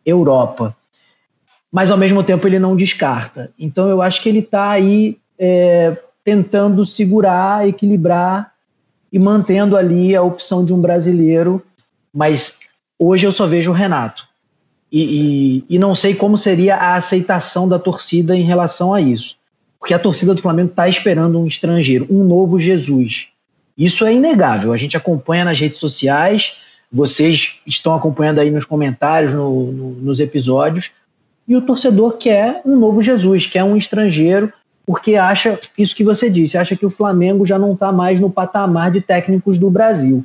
Europa. 0.05 0.77
Mas, 1.71 1.90
ao 1.90 1.97
mesmo 1.97 2.23
tempo, 2.23 2.47
ele 2.47 2.59
não 2.59 2.77
descarta. 2.77 3.51
Então, 3.59 3.88
eu 3.88 4.03
acho 4.03 4.23
que 4.23 4.29
ele 4.29 4.40
está 4.40 4.71
aí 4.71 5.18
é, 5.38 5.97
tentando 6.23 6.85
segurar, 6.85 7.66
equilibrar 7.66 8.52
e 9.12 9.18
mantendo 9.18 9.77
ali 9.77 10.16
a 10.16 10.22
opção 10.22 10.64
de 10.64 10.72
um 10.72 10.81
brasileiro. 10.81 11.62
Mas 12.12 12.59
hoje 12.98 13.27
eu 13.27 13.33
só 13.33 13.46
vejo 13.46 13.70
o 13.70 13.75
Renato. 13.75 14.27
E, 14.90 15.03
e, 15.68 15.77
e, 15.77 15.79
não 15.79 15.94
sei 15.94 16.14
como 16.14 16.37
seria 16.37 16.77
a 16.77 16.96
aceitação 16.96 17.66
da 17.68 17.79
torcida 17.79 18.37
em 18.37 18.42
relação 18.42 18.92
a 18.92 19.01
isso. 19.01 19.37
Porque 19.79 19.94
a 19.94 19.98
torcida 19.98 20.35
do 20.35 20.42
Flamengo 20.42 20.70
está 20.70 20.88
esperando 20.88 21.40
um 21.40 21.46
estrangeiro, 21.46 22.07
um 22.11 22.25
novo 22.25 22.59
Jesus. 22.59 23.29
Isso 23.77 24.05
é 24.05 24.12
inegável. 24.12 24.72
A 24.72 24.77
gente 24.77 24.96
acompanha 24.96 25.46
nas 25.46 25.59
redes 25.59 25.81
sociais, 25.81 26.57
vocês 26.90 27.59
estão 27.66 27.94
acompanhando 27.94 28.38
aí 28.38 28.51
nos 28.51 28.66
comentários, 28.66 29.33
no, 29.33 29.72
no, 29.72 29.90
nos 29.92 30.20
episódios, 30.20 30.90
e 31.48 31.57
o 31.57 31.62
torcedor 31.62 32.18
quer 32.18 32.61
um 32.64 32.79
novo 32.79 33.03
Jesus, 33.03 33.46
quer 33.46 33.64
um 33.64 33.77
estrangeiro, 33.77 34.53
porque 34.85 35.16
acha 35.16 35.59
isso 35.79 35.95
que 35.95 36.05
você 36.05 36.29
disse, 36.29 36.59
acha 36.59 36.77
que 36.77 36.87
o 36.87 36.90
Flamengo 36.90 37.47
já 37.47 37.59
não 37.59 37.75
está 37.75 37.92
mais 37.92 38.21
no 38.21 38.31
patamar 38.31 38.90
de 38.90 39.01
técnicos 39.01 39.57
do 39.57 39.71
Brasil. 39.71 40.25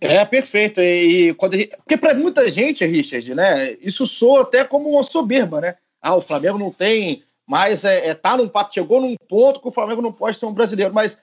É, 0.00 0.24
perfeito. 0.24 0.80
E, 0.80 1.34
quando 1.34 1.56
gente, 1.56 1.76
porque 1.76 1.96
para 1.96 2.14
muita 2.14 2.50
gente, 2.50 2.86
Richard, 2.86 3.34
né, 3.34 3.72
isso 3.82 4.06
soa 4.06 4.42
até 4.42 4.64
como 4.64 4.88
uma 4.88 5.02
soberba, 5.02 5.60
né? 5.60 5.74
Ah, 6.00 6.16
o 6.16 6.22
Flamengo 6.22 6.58
não 6.58 6.70
tem 6.70 7.22
mais, 7.46 7.84
é, 7.84 8.08
é 8.08 8.14
tá 8.14 8.36
num 8.36 8.50
chegou 8.70 9.00
num 9.00 9.14
ponto 9.28 9.60
que 9.60 9.68
o 9.68 9.72
Flamengo 9.72 10.00
não 10.00 10.12
pode 10.12 10.38
ter 10.38 10.46
um 10.46 10.54
brasileiro, 10.54 10.94
mas 10.94 11.18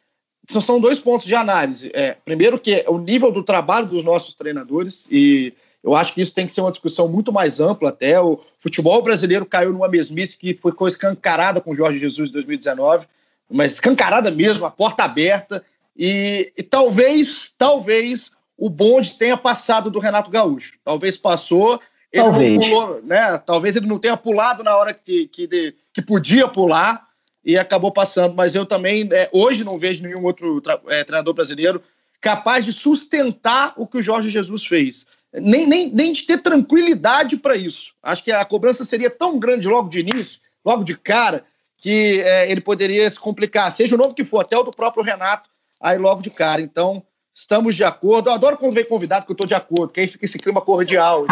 são 0.48 0.80
dois 0.80 1.00
pontos 1.00 1.26
de 1.26 1.34
análise. 1.34 1.90
É, 1.94 2.16
primeiro 2.24 2.60
que 2.60 2.76
é 2.76 2.86
o 2.88 3.00
nível 3.00 3.32
do 3.32 3.42
trabalho 3.42 3.88
dos 3.88 4.04
nossos 4.04 4.36
treinadores 4.36 5.08
e 5.10 5.54
eu 5.88 5.96
acho 5.96 6.14
que 6.14 6.22
isso 6.22 6.34
tem 6.34 6.46
que 6.46 6.52
ser 6.52 6.60
uma 6.60 6.70
discussão 6.70 7.08
muito 7.08 7.32
mais 7.32 7.62
ampla 7.62 7.88
até. 7.88 8.20
O 8.20 8.42
futebol 8.60 9.02
brasileiro 9.02 9.46
caiu 9.46 9.72
numa 9.72 9.88
mesmice 9.88 10.36
que 10.36 10.54
foi 10.54 10.74
escancarada 10.90 11.62
com 11.62 11.72
o 11.72 11.76
Jorge 11.76 11.98
Jesus 11.98 12.30
em 12.30 12.34
2019, 12.34 13.08
mas 13.50 13.72
escancarada 13.72 14.30
mesmo, 14.30 14.66
a 14.66 14.70
porta 14.70 15.06
aberta. 15.06 15.64
E, 15.98 16.52
e 16.58 16.62
talvez, 16.62 17.54
talvez 17.58 18.32
o 18.58 18.70
bonde 18.70 19.14
tenha 19.14 19.38
passado 19.38 19.90
do 19.90 19.98
Renato 19.98 20.30
Gaúcho. 20.30 20.74
Talvez 20.84 21.16
passou, 21.16 21.80
ele 22.12 22.24
Talvez. 22.24 22.68
Pulou, 22.68 23.02
né? 23.02 23.42
Talvez 23.46 23.78
ele 23.78 23.88
não 23.88 23.98
tenha 23.98 24.18
pulado 24.18 24.66
na 24.66 24.76
hora 24.76 24.94
que, 24.94 25.30
que, 25.30 25.48
de, 25.48 25.74
que 25.94 26.02
podia 26.02 26.50
pular 26.50 27.08
e 27.46 27.58
acabou 27.58 27.94
passando. 27.94 28.36
Mas 28.36 28.56
eu 28.56 28.66
também, 28.66 29.08
é, 29.14 29.30
hoje, 29.32 29.64
não 29.64 29.80
vejo 29.80 30.04
nenhum 30.04 30.26
outro 30.26 30.62
é, 30.90 31.06
treinador 31.06 31.34
brasileiro 31.34 31.82
capaz 32.20 32.66
de 32.66 32.74
sustentar 32.74 33.74
o 33.78 33.88
que 33.88 34.00
o 34.00 34.04
Jorge 34.04 34.30
Jesus 34.30 34.66
fez. 34.66 35.06
Nem, 35.34 35.68
nem, 35.68 35.90
nem 35.92 36.14
de 36.14 36.24
ter 36.24 36.42
tranquilidade 36.42 37.38
para 37.38 37.56
isso. 37.56 37.94
Acho 38.02 38.24
que 38.24 38.32
a 38.32 38.46
cobrança 38.46 38.86
seria 38.86 39.10
tão 39.10 39.38
grande 39.38 39.68
logo 39.68 39.90
de 39.90 40.00
início, 40.00 40.40
logo 40.66 40.84
de 40.84 40.98
cara, 40.98 41.46
que 41.78 42.22
é, 42.22 42.50
ele 42.50 42.62
poderia 42.62 43.10
se 43.10 43.20
complicar, 43.20 43.72
seja 43.72 43.96
o 43.96 43.98
nome 43.98 44.14
que 44.14 44.26
for, 44.26 44.40
até 44.40 44.58
o 44.58 44.64
do 44.64 44.72
próprio 44.72 45.04
Renato, 45.04 45.50
aí 45.80 45.98
logo 45.98 46.22
de 46.22 46.30
cara. 46.30 46.62
Então, 46.62 47.04
estamos 47.34 47.76
de 47.76 47.84
acordo. 47.84 48.30
Eu 48.30 48.34
adoro 48.34 48.58
quando 48.58 48.74
vem 48.74 48.86
convidado, 48.86 49.26
que 49.26 49.32
eu 49.32 49.36
estou 49.36 49.48
de 49.48 49.54
acordo, 49.54 49.94
que 49.94 50.00
aí 50.00 50.08
fica 50.08 50.26
esse 50.26 50.40
clima 50.40 50.62
cordial 50.62 51.26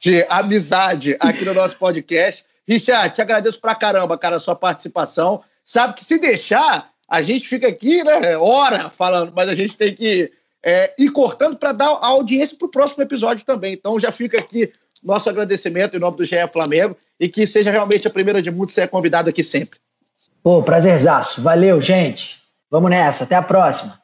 de, 0.00 0.10
de, 0.10 0.26
amizade 0.30 1.16
aqui 1.20 1.44
no 1.44 1.52
nosso 1.52 1.76
podcast. 1.76 2.44
Richard, 2.66 3.14
te 3.14 3.20
agradeço 3.20 3.60
pra 3.60 3.74
caramba, 3.74 4.16
cara, 4.16 4.36
a 4.36 4.40
sua 4.40 4.56
participação. 4.56 5.42
Sabe 5.64 5.94
que 5.94 6.04
se 6.04 6.18
deixar, 6.18 6.90
a 7.08 7.20
gente 7.20 7.46
fica 7.46 7.68
aqui, 7.68 8.02
né, 8.02 8.36
hora 8.38 8.90
falando, 8.90 9.32
mas 9.34 9.48
a 9.48 9.54
gente 9.54 9.76
tem 9.76 9.94
que 9.94 10.32
é, 10.64 10.94
ir 10.98 11.10
cortando 11.10 11.56
para 11.56 11.72
dar 11.72 11.88
a 11.88 12.06
audiência 12.06 12.56
para 12.56 12.66
o 12.66 12.70
próximo 12.70 13.02
episódio 13.02 13.44
também. 13.44 13.74
Então 13.74 14.00
já 14.00 14.10
fica 14.10 14.38
aqui 14.38 14.72
nosso 15.02 15.28
agradecimento 15.28 15.94
em 15.94 16.00
nome 16.00 16.16
do 16.16 16.24
GE 16.24 16.36
Flamengo 16.50 16.96
e 17.20 17.28
que 17.28 17.46
seja 17.46 17.70
realmente 17.70 18.08
a 18.08 18.10
primeira 18.10 18.40
de 18.40 18.50
muitos 18.50 18.74
ser 18.74 18.88
convidado 18.88 19.28
aqui 19.28 19.42
sempre. 19.42 19.78
Pô, 20.42 20.62
prazerzaço. 20.62 21.42
Valeu, 21.42 21.80
gente. 21.80 22.42
Vamos 22.70 22.90
nessa. 22.90 23.24
Até 23.24 23.34
a 23.34 23.42
próxima. 23.42 24.00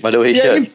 Valeu, 0.00 0.22
Richard. 0.22 0.60
E 0.60 0.62
aí, 0.62 0.72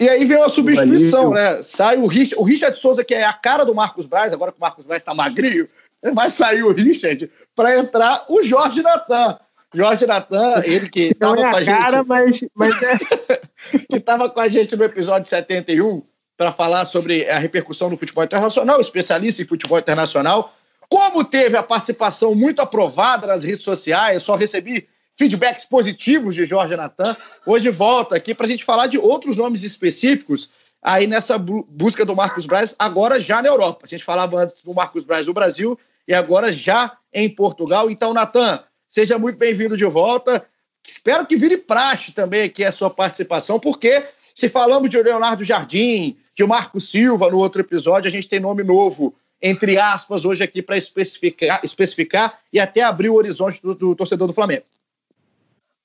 e 0.00 0.08
aí 0.08 0.24
vem 0.24 0.36
uma 0.36 0.48
substituição, 0.48 1.30
Valeu. 1.30 1.56
né? 1.56 1.62
Sai 1.64 1.96
o 1.98 2.06
Richard, 2.06 2.36
o 2.40 2.44
Richard 2.44 2.78
Souza, 2.78 3.04
que 3.04 3.14
é 3.14 3.24
a 3.24 3.32
cara 3.32 3.64
do 3.64 3.74
Marcos 3.74 4.06
Braz, 4.06 4.32
agora 4.32 4.52
que 4.52 4.58
o 4.58 4.60
Marcos 4.60 4.84
Braz 4.84 5.02
está 5.02 5.12
magrinho, 5.12 5.68
vai 6.14 6.30
sair 6.30 6.62
o 6.62 6.72
Richard 6.72 7.30
para 7.54 7.76
entrar 7.76 8.24
o 8.28 8.42
Jorge 8.42 8.82
Natan. 8.82 9.38
Jorge 9.74 10.06
Natan, 10.06 10.62
ele 10.64 10.88
que 10.88 11.10
estava 11.12 11.40
é 11.40 11.50
com 11.50 11.56
a 11.56 11.62
gente. 11.62 11.78
Cara, 11.78 12.04
mas, 12.04 12.44
mas 12.54 12.82
é... 12.82 12.98
que 13.88 13.96
estava 13.96 14.28
com 14.28 14.40
a 14.40 14.48
gente 14.48 14.74
no 14.74 14.84
episódio 14.84 15.28
71 15.28 16.02
para 16.36 16.52
falar 16.52 16.84
sobre 16.86 17.28
a 17.28 17.38
repercussão 17.38 17.88
do 17.88 17.96
futebol 17.96 18.24
internacional, 18.24 18.80
especialista 18.80 19.42
em 19.42 19.46
futebol 19.46 19.78
internacional. 19.78 20.54
Como 20.88 21.22
teve 21.22 21.56
a 21.56 21.62
participação 21.62 22.34
muito 22.34 22.60
aprovada 22.60 23.26
nas 23.26 23.44
redes 23.44 23.62
sociais, 23.62 24.22
só 24.22 24.34
recebi 24.34 24.88
feedbacks 25.16 25.64
positivos 25.66 26.34
de 26.34 26.46
Jorge 26.46 26.74
Natan. 26.74 27.16
Hoje 27.46 27.70
volta 27.70 28.16
aqui 28.16 28.34
para 28.34 28.46
a 28.46 28.48
gente 28.48 28.64
falar 28.64 28.86
de 28.86 28.98
outros 28.98 29.36
nomes 29.36 29.62
específicos 29.62 30.48
aí 30.82 31.06
nessa 31.06 31.36
busca 31.38 32.04
do 32.04 32.16
Marcos 32.16 32.46
Braz, 32.46 32.74
agora 32.78 33.20
já 33.20 33.42
na 33.42 33.48
Europa. 33.48 33.80
A 33.84 33.86
gente 33.86 34.02
falava 34.02 34.38
antes 34.38 34.62
do 34.62 34.74
Marcos 34.74 35.04
Braz 35.04 35.26
no 35.26 35.34
Brasil 35.34 35.78
e 36.08 36.14
agora 36.14 36.50
já 36.52 36.96
em 37.12 37.28
Portugal. 37.28 37.90
Então, 37.90 38.14
Natan, 38.14 38.64
seja 38.90 39.16
muito 39.16 39.38
bem-vindo 39.38 39.76
de 39.76 39.84
volta. 39.84 40.44
Espero 40.86 41.24
que 41.24 41.36
vire 41.36 41.56
praxe 41.56 42.12
também 42.12 42.42
aqui 42.42 42.64
a 42.64 42.72
sua 42.72 42.90
participação, 42.90 43.60
porque 43.60 44.04
se 44.34 44.48
falamos 44.48 44.90
de 44.90 45.00
Leonardo 45.00 45.44
Jardim, 45.44 46.18
de 46.34 46.44
Marco 46.44 46.80
Silva 46.80 47.30
no 47.30 47.38
outro 47.38 47.60
episódio. 47.60 48.08
A 48.08 48.10
gente 48.10 48.28
tem 48.28 48.40
nome 48.40 48.64
novo, 48.64 49.14
entre 49.40 49.78
aspas, 49.78 50.24
hoje 50.24 50.42
aqui 50.42 50.60
para 50.60 50.76
especificar, 50.76 51.60
especificar 51.62 52.40
e 52.52 52.58
até 52.58 52.82
abrir 52.82 53.08
o 53.08 53.14
horizonte 53.14 53.62
do, 53.62 53.74
do 53.74 53.94
torcedor 53.94 54.26
do 54.26 54.34
Flamengo. 54.34 54.64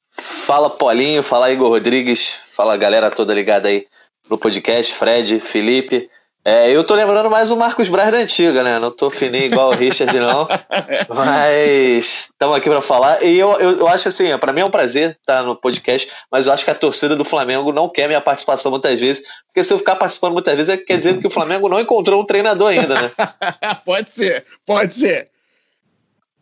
Fala 0.09 0.69
Paulinho, 0.69 1.21
fala 1.21 1.51
Igor 1.51 1.69
Rodrigues, 1.69 2.33
fala 2.51 2.77
galera 2.77 3.11
toda 3.11 3.33
ligada 3.33 3.67
aí 3.67 3.85
no 4.29 4.37
podcast, 4.37 4.93
Fred, 4.93 5.39
Felipe. 5.39 6.09
É, 6.47 6.69
eu 6.69 6.83
tô 6.83 6.93
lembrando 6.93 7.27
mais 7.27 7.49
o 7.49 7.57
Marcos 7.57 7.89
Braz 7.89 8.11
da 8.11 8.19
antiga, 8.19 8.61
né? 8.61 8.77
Não 8.77 8.91
tô 8.91 9.09
fininho 9.09 9.45
igual 9.45 9.71
o 9.71 9.73
Richard, 9.73 10.15
não. 10.19 10.47
Mas 11.09 12.29
estamos 12.29 12.55
aqui 12.55 12.69
para 12.69 12.81
falar. 12.81 13.23
E 13.23 13.35
eu, 13.35 13.51
eu, 13.53 13.79
eu 13.79 13.87
acho 13.87 14.09
assim, 14.09 14.37
para 14.37 14.53
mim 14.53 14.61
é 14.61 14.65
um 14.65 14.69
prazer 14.69 15.17
estar 15.19 15.41
no 15.41 15.55
podcast, 15.55 16.07
mas 16.29 16.45
eu 16.45 16.53
acho 16.53 16.63
que 16.63 16.69
a 16.69 16.75
torcida 16.75 17.15
do 17.15 17.25
Flamengo 17.25 17.71
não 17.71 17.89
quer 17.89 18.05
minha 18.05 18.21
participação 18.21 18.69
muitas 18.69 18.99
vezes, 18.99 19.25
porque 19.47 19.63
se 19.63 19.73
eu 19.73 19.79
ficar 19.79 19.95
participando 19.95 20.33
muitas 20.33 20.55
vezes, 20.55 20.69
é, 20.69 20.77
quer 20.77 20.99
dizer 20.99 21.19
que 21.19 21.25
o 21.25 21.31
Flamengo 21.31 21.67
não 21.67 21.79
encontrou 21.79 22.21
um 22.21 22.25
treinador 22.25 22.69
ainda, 22.69 23.01
né? 23.01 23.11
pode 23.83 24.11
ser, 24.11 24.45
pode 24.63 24.93
ser. 24.93 25.29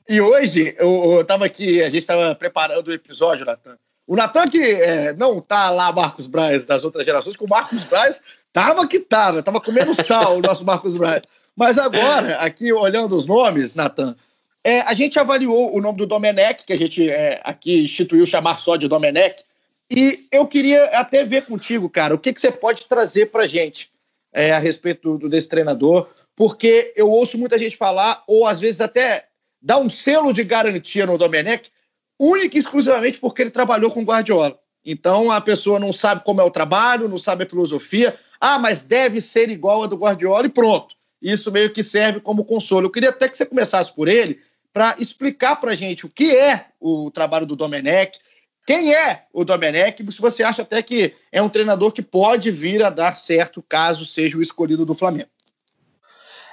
E 0.09 0.19
hoje, 0.19 0.75
eu, 0.77 1.15
eu 1.17 1.23
tava 1.23 1.45
aqui, 1.45 1.81
a 1.81 1.85
gente 1.85 1.99
estava 1.99 2.35
preparando 2.35 2.89
o 2.89 2.93
episódio, 2.93 3.45
Natan. 3.45 3.77
O 4.05 4.17
Natan 4.17 4.49
que 4.49 4.61
é, 4.61 5.13
não 5.13 5.39
tá 5.39 5.69
lá 5.69 5.93
Marcos 5.93 6.27
Braz 6.27 6.65
das 6.65 6.83
outras 6.83 7.05
gerações, 7.05 7.37
que 7.37 7.43
o 7.45 7.49
Marcos 7.49 7.85
Braz 7.85 8.19
Tava 8.53 8.87
que 8.87 8.99
tava, 8.99 9.41
tava 9.41 9.59
comendo 9.59 9.95
sal 9.95 10.37
o 10.37 10.41
nosso 10.41 10.63
Marcos 10.63 10.95
Braz. 10.95 11.23
Mas 11.55 11.79
agora, 11.79 12.37
aqui 12.37 12.71
olhando 12.71 13.17
os 13.17 13.25
nomes, 13.25 13.73
Natan, 13.73 14.15
é, 14.63 14.81
a 14.81 14.93
gente 14.93 15.17
avaliou 15.17 15.75
o 15.75 15.81
nome 15.81 15.97
do 15.97 16.05
Domenech, 16.05 16.63
que 16.63 16.71
a 16.71 16.77
gente 16.77 17.09
é, 17.09 17.41
aqui 17.43 17.83
instituiu 17.83 18.25
chamar 18.27 18.59
só 18.59 18.75
de 18.75 18.87
Domenech, 18.87 19.43
e 19.89 20.27
eu 20.31 20.47
queria 20.47 20.85
até 20.97 21.25
ver 21.25 21.45
contigo, 21.45 21.89
cara, 21.89 22.13
o 22.15 22.19
que, 22.19 22.31
que 22.31 22.39
você 22.39 22.51
pode 22.51 22.85
trazer 22.85 23.31
pra 23.31 23.47
gente 23.47 23.91
é, 24.31 24.51
a 24.51 24.59
respeito 24.59 25.17
do, 25.17 25.27
desse 25.27 25.49
treinador, 25.49 26.07
porque 26.35 26.93
eu 26.95 27.09
ouço 27.09 27.37
muita 27.37 27.57
gente 27.57 27.75
falar, 27.75 28.23
ou 28.27 28.47
às 28.47 28.59
vezes 28.59 28.81
até 28.81 29.25
dar 29.61 29.79
um 29.79 29.89
selo 29.89 30.31
de 30.31 30.43
garantia 30.43 31.05
no 31.05 31.17
Domenech, 31.17 31.69
única 32.19 32.55
e 32.55 32.59
exclusivamente 32.59 33.19
porque 33.19 33.41
ele 33.41 33.51
trabalhou 33.51 33.91
com 33.91 34.03
Guardiola. 34.03 34.57
Então 34.85 35.31
a 35.31 35.39
pessoa 35.39 35.79
não 35.79 35.93
sabe 35.93 36.23
como 36.23 36.41
é 36.41 36.43
o 36.43 36.51
trabalho, 36.51 37.07
não 37.07 37.17
sabe 37.17 37.43
a 37.43 37.49
filosofia, 37.49 38.17
ah, 38.45 38.59
mas 38.59 38.83
deve 38.83 39.21
ser 39.21 39.49
igual 39.49 39.83
a 39.83 39.87
do 39.87 39.95
Guardiola 39.95 40.45
e 40.45 40.49
pronto. 40.49 40.95
Isso 41.21 41.49
meio 41.49 41.71
que 41.71 41.81
serve 41.81 42.19
como 42.19 42.43
consolo. 42.43 42.87
Eu 42.87 42.91
queria 42.91 43.09
até 43.09 43.29
que 43.29 43.37
você 43.37 43.45
começasse 43.45 43.93
por 43.93 44.09
ele 44.09 44.41
para 44.73 44.97
explicar 44.99 45.55
para 45.55 45.73
gente 45.75 46.05
o 46.05 46.09
que 46.09 46.35
é 46.35 46.65
o 46.77 47.09
trabalho 47.09 47.45
do 47.45 47.55
Domenech, 47.55 48.19
quem 48.67 48.93
é 48.93 49.23
o 49.31 49.45
Domenech, 49.45 50.03
se 50.11 50.19
você 50.19 50.43
acha 50.43 50.61
até 50.61 50.83
que 50.83 51.13
é 51.31 51.41
um 51.41 51.47
treinador 51.47 51.93
que 51.93 52.01
pode 52.01 52.51
vir 52.51 52.83
a 52.83 52.89
dar 52.89 53.15
certo 53.15 53.63
caso 53.63 54.05
seja 54.05 54.37
o 54.37 54.41
escolhido 54.41 54.85
do 54.85 54.93
Flamengo. 54.93 55.29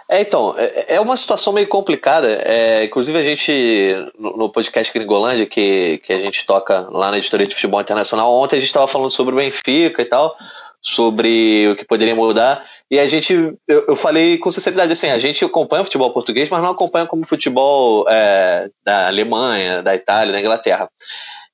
É, 0.09 0.20
então, 0.20 0.55
é, 0.57 0.94
é 0.94 1.00
uma 1.00 1.16
situação 1.16 1.53
meio 1.53 1.66
complicada. 1.66 2.29
É, 2.44 2.85
inclusive, 2.85 3.18
a 3.18 3.22
gente, 3.22 3.96
no, 4.16 4.37
no, 4.37 4.48
podcast 4.48 4.92
Gringolândia, 4.92 5.46
que, 5.46 5.98
que 5.98 6.12
a 6.12 6.20
gente 6.20 6.46
toca 6.46 6.88
lá 6.90 7.11
na 7.11 7.18
editoria 7.18 7.48
de 7.48 7.55
futebol 7.57 7.81
internacional, 7.81 8.33
ontem 8.33 8.57
a 8.57 8.61
gente 8.61 8.68
estava 8.68 8.87
falando 8.87 9.11
sobre 9.11 9.35
o 9.35 9.38
Benfica 9.38 10.03
e 10.03 10.05
tal 10.05 10.37
sobre 10.80 11.68
o 11.68 11.76
que 11.76 11.84
poderia 11.84 12.14
mudar. 12.14 12.64
E 12.90 12.98
a 12.98 13.06
gente, 13.06 13.34
eu, 13.68 13.84
eu 13.88 13.96
falei 13.96 14.38
com 14.38 14.50
sinceridade 14.50 14.92
assim, 14.92 15.08
a 15.08 15.18
gente 15.18 15.44
acompanha 15.44 15.82
o 15.82 15.84
futebol 15.84 16.10
português, 16.12 16.48
mas 16.48 16.62
não 16.62 16.70
acompanha 16.70 17.06
como 17.06 17.26
futebol 17.26 18.04
é, 18.08 18.68
da 18.84 19.06
Alemanha, 19.06 19.82
da 19.82 19.94
Itália, 19.94 20.32
da 20.32 20.40
Inglaterra. 20.40 20.88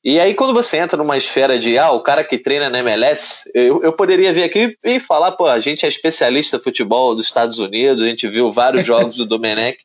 E 0.05 0.21
aí, 0.21 0.35
quando 0.35 0.55
você 0.55 0.77
entra 0.77 0.97
numa 0.97 1.17
esfera 1.17 1.59
de, 1.59 1.77
ah, 1.77 1.91
o 1.91 1.99
cara 1.99 2.23
que 2.23 2.39
treina 2.39 2.71
na 2.71 2.79
MLS, 2.79 3.51
eu, 3.53 3.83
eu 3.83 3.93
poderia 3.93 4.33
vir 4.33 4.45
aqui 4.45 4.79
e 4.85 5.01
falar, 5.01 5.33
pô, 5.33 5.47
a 5.47 5.59
gente 5.59 5.85
é 5.85 5.89
especialista 5.89 6.59
em 6.59 6.61
futebol 6.61 7.13
dos 7.13 7.25
Estados 7.25 7.59
Unidos, 7.59 8.05
a 8.05 8.07
gente 8.07 8.29
viu 8.29 8.53
vários 8.53 8.87
jogos 8.87 9.17
do 9.17 9.27
Domenech, 9.27 9.79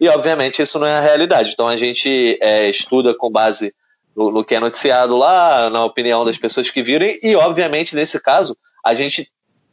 e 0.00 0.08
obviamente 0.08 0.60
isso 0.60 0.76
não 0.78 0.88
é 0.88 0.98
a 0.98 1.00
realidade. 1.00 1.52
Então 1.52 1.68
a 1.68 1.76
gente 1.76 2.36
é, 2.42 2.68
estuda 2.68 3.14
com 3.14 3.30
base 3.30 3.72
no, 4.16 4.32
no, 4.32 4.44
que 4.44 4.56
é 4.56 4.60
noticiado 4.60 5.16
lá, 5.16 5.70
na 5.70 5.84
opinião 5.84 6.24
das 6.24 6.36
pessoas 6.36 6.68
que 6.68 6.82
viram, 6.82 7.06
e, 7.06 7.20
e 7.22 7.36
obviamente 7.36 7.94
nesse 7.94 8.20
caso, 8.20 8.56
a 8.84 8.94
gente 8.94 9.30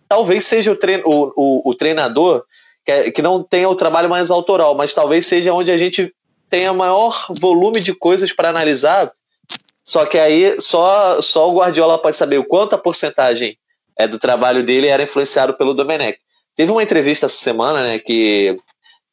talvez 0.07 0.45
seja 0.45 0.71
o, 0.71 0.75
trein, 0.75 1.01
o, 1.05 1.33
o, 1.35 1.69
o 1.69 1.73
treinador 1.73 2.43
que, 2.85 3.11
que 3.11 3.21
não 3.21 3.43
tenha 3.43 3.67
o 3.67 3.75
trabalho 3.75 4.09
mais 4.09 4.31
autoral, 4.31 4.73
mas 4.75 4.93
talvez 4.93 5.25
seja 5.27 5.53
onde 5.53 5.71
a 5.71 5.77
gente 5.77 6.13
tenha 6.49 6.73
maior 6.73 7.27
volume 7.29 7.81
de 7.81 7.93
coisas 7.93 8.31
para 8.31 8.49
analisar. 8.49 9.11
Só 9.83 10.05
que 10.05 10.17
aí 10.17 10.59
só, 10.59 11.21
só 11.21 11.49
o 11.49 11.57
Guardiola 11.57 11.97
pode 11.97 12.15
saber 12.15 12.37
o 12.37 12.45
quanto 12.45 12.73
a 12.73 12.77
porcentagem 12.77 13.57
é, 13.97 14.07
do 14.07 14.19
trabalho 14.19 14.63
dele 14.63 14.87
era 14.87 15.03
influenciado 15.03 15.53
pelo 15.53 15.73
Domenech. 15.73 16.17
Teve 16.55 16.71
uma 16.71 16.83
entrevista 16.83 17.25
essa 17.25 17.35
semana, 17.35 17.83
né, 17.83 17.99
que, 17.99 18.57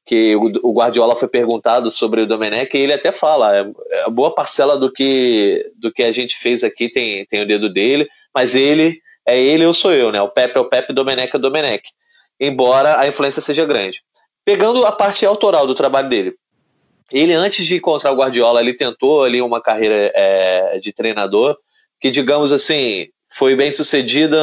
que 0.06 0.36
o, 0.36 0.52
o 0.62 0.72
Guardiola 0.72 1.16
foi 1.16 1.28
perguntado 1.28 1.90
sobre 1.90 2.20
o 2.20 2.26
Domenech 2.26 2.76
e 2.76 2.80
ele 2.80 2.92
até 2.92 3.10
fala, 3.12 3.56
é, 3.56 3.66
é, 3.90 4.10
boa 4.10 4.34
parcela 4.34 4.78
do 4.78 4.90
que, 4.90 5.64
do 5.76 5.92
que 5.92 6.02
a 6.02 6.12
gente 6.12 6.36
fez 6.36 6.62
aqui 6.62 6.88
tem, 6.88 7.24
tem 7.26 7.42
o 7.42 7.46
dedo 7.46 7.68
dele, 7.68 8.08
mas 8.32 8.54
ele 8.54 9.00
é 9.26 9.38
ele 9.38 9.64
ou 9.66 9.72
sou 9.72 9.92
eu, 9.92 10.12
né? 10.12 10.20
O 10.20 10.28
Pepe 10.28 10.58
é 10.58 10.60
o 10.60 10.68
Pepe, 10.68 10.92
Domenech 10.92 11.30
é 11.34 11.36
o 11.36 11.40
Domenech. 11.40 11.82
Embora 12.38 13.00
a 13.00 13.06
influência 13.06 13.40
seja 13.40 13.64
grande. 13.64 14.02
Pegando 14.44 14.84
a 14.84 14.92
parte 14.92 15.24
autoral 15.24 15.66
do 15.66 15.74
trabalho 15.74 16.08
dele. 16.08 16.34
Ele, 17.12 17.32
antes 17.32 17.64
de 17.64 17.76
encontrar 17.76 18.12
o 18.12 18.16
Guardiola, 18.16 18.60
ele 18.60 18.74
tentou 18.74 19.22
ali 19.22 19.40
uma 19.40 19.60
carreira 19.60 20.10
é, 20.14 20.78
de 20.78 20.92
treinador 20.92 21.56
que, 22.00 22.10
digamos 22.10 22.52
assim, 22.52 23.08
foi 23.32 23.54
bem 23.56 23.70
sucedida 23.70 24.36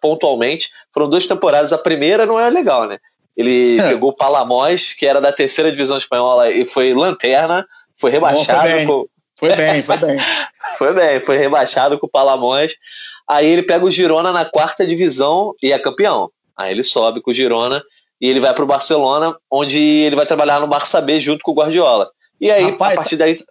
pontualmente. 0.00 0.68
Foram 0.92 1.08
duas 1.08 1.26
temporadas. 1.26 1.72
A 1.72 1.78
primeira 1.78 2.26
não 2.26 2.38
é 2.38 2.48
legal, 2.50 2.86
né? 2.86 2.98
Ele 3.36 3.78
é. 3.78 3.88
pegou 3.90 4.10
o 4.10 4.16
Palamós, 4.16 4.92
que 4.92 5.06
era 5.06 5.20
da 5.20 5.32
terceira 5.32 5.70
divisão 5.70 5.96
espanhola, 5.96 6.50
e 6.50 6.64
foi 6.64 6.94
lanterna, 6.94 7.66
foi 7.96 8.10
rebaixado. 8.10 8.68
Bom, 8.68 8.68
foi, 8.68 8.76
bem. 8.76 8.86
Com... 8.86 9.06
foi 9.36 9.56
bem, 9.56 9.82
foi 9.82 9.96
bem. 9.98 10.16
foi 10.78 10.92
bem, 10.92 11.20
foi 11.20 11.36
rebaixado 11.36 11.98
com 11.98 12.06
o 12.06 12.10
Palamós. 12.10 12.74
Aí 13.28 13.46
ele 13.46 13.62
pega 13.62 13.84
o 13.84 13.90
Girona 13.90 14.32
na 14.32 14.44
quarta 14.44 14.86
divisão 14.86 15.54
e 15.62 15.72
é 15.72 15.78
campeão. 15.78 16.30
Aí 16.56 16.72
ele 16.72 16.84
sobe 16.84 17.20
com 17.20 17.30
o 17.30 17.34
Girona 17.34 17.82
e 18.20 18.28
ele 18.28 18.40
vai 18.40 18.54
para 18.54 18.64
o 18.64 18.66
Barcelona, 18.66 19.36
onde 19.50 19.78
ele 19.78 20.16
vai 20.16 20.26
trabalhar 20.26 20.60
no 20.60 20.66
Barça 20.66 21.00
B 21.00 21.18
junto 21.18 21.42
com 21.42 21.52
o 21.52 21.54
Guardiola. 21.54 22.10
E 22.40 22.50
aí, 22.50 22.70
Rapaz, 22.70 22.92
a 22.92 22.96
partir 22.96 23.16
daí. 23.16 23.42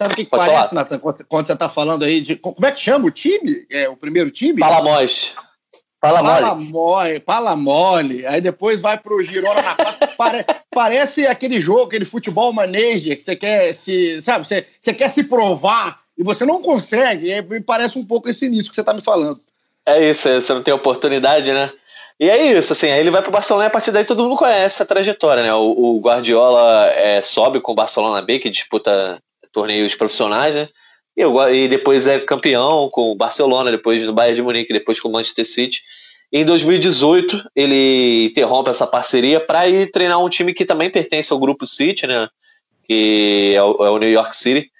Sabe 0.00 0.14
o 0.14 0.16
que, 0.16 0.24
que 0.24 0.30
parece, 0.30 0.74
Nathan, 0.74 0.98
quando 0.98 1.46
você 1.46 1.52
está 1.52 1.68
falando 1.68 2.04
aí 2.04 2.20
de. 2.20 2.36
Como 2.36 2.64
é 2.64 2.72
que 2.72 2.80
chama 2.80 3.06
o 3.06 3.10
time? 3.10 3.66
É, 3.70 3.88
o 3.88 3.96
primeiro 3.96 4.30
time? 4.30 4.58
Palamós. 4.58 5.36
Palamole. 6.00 7.20
Palamole. 7.20 8.26
Aí 8.26 8.40
depois 8.40 8.80
vai 8.80 8.98
pro 8.98 9.22
Girona 9.22 9.60
na. 9.60 9.76
Pare, 10.16 10.44
parece 10.70 11.26
aquele 11.26 11.60
jogo, 11.60 11.82
aquele 11.82 12.06
futebol 12.06 12.52
manager, 12.52 13.16
que 13.16 13.22
você 13.22 13.36
quer 13.36 13.74
se. 13.74 14.22
Sabe, 14.22 14.46
você, 14.46 14.66
você 14.80 14.94
quer 14.94 15.10
se 15.10 15.24
provar 15.24 15.99
e 16.20 16.22
você 16.22 16.44
não 16.44 16.60
consegue. 16.60 17.30
É, 17.30 17.40
me 17.40 17.60
parece 17.60 17.98
um 17.98 18.04
pouco 18.04 18.28
esse 18.28 18.44
início 18.44 18.70
que 18.70 18.74
você 18.74 18.82
está 18.82 18.92
me 18.92 19.00
falando. 19.00 19.40
É 19.86 20.10
isso, 20.10 20.28
é, 20.28 20.38
você 20.38 20.52
não 20.52 20.62
tem 20.62 20.74
oportunidade, 20.74 21.50
né? 21.50 21.70
E 22.20 22.28
é 22.28 22.52
isso, 22.52 22.74
assim, 22.74 22.90
aí 22.90 23.00
ele 23.00 23.10
vai 23.10 23.22
pro 23.22 23.32
Barcelona 23.32 23.64
e 23.64 23.68
a 23.68 23.70
partir 23.70 23.90
daí 23.90 24.04
todo 24.04 24.22
mundo 24.22 24.36
conhece 24.36 24.82
a 24.82 24.86
trajetória, 24.86 25.42
né? 25.42 25.54
O, 25.54 25.96
o 25.96 26.00
Guardiola 26.00 26.88
é, 26.88 27.22
sobe 27.22 27.58
com 27.60 27.72
o 27.72 27.74
Barcelona 27.74 28.20
B, 28.20 28.38
que 28.38 28.50
disputa 28.50 29.18
torneios 29.50 29.94
profissionais, 29.94 30.54
né? 30.54 30.68
E, 31.16 31.22
e, 31.22 31.68
depois 31.68 32.06
é 32.06 32.20
campeão 32.20 32.90
com 32.90 33.10
o 33.10 33.14
Barcelona, 33.14 33.70
depois 33.70 34.04
no 34.04 34.12
Bayern 34.12 34.36
de 34.36 34.42
Munique, 34.42 34.74
depois 34.74 35.00
com 35.00 35.08
o 35.08 35.12
Manchester 35.12 35.46
City. 35.46 35.80
Em 36.30 36.44
2018 36.44 37.50
ele 37.56 38.26
interrompe 38.26 38.68
essa 38.68 38.86
parceria 38.86 39.40
para 39.40 39.66
ir 39.66 39.90
treinar 39.90 40.22
um 40.22 40.28
time 40.28 40.52
que 40.52 40.66
também 40.66 40.90
pertence 40.90 41.32
ao 41.32 41.38
grupo 41.38 41.66
City, 41.66 42.06
né? 42.06 42.28
Que 42.86 43.54
é 43.56 43.62
o, 43.62 43.86
é 43.86 43.90
o 43.90 43.96
New 43.96 44.10
York 44.10 44.36
City. 44.36 44.70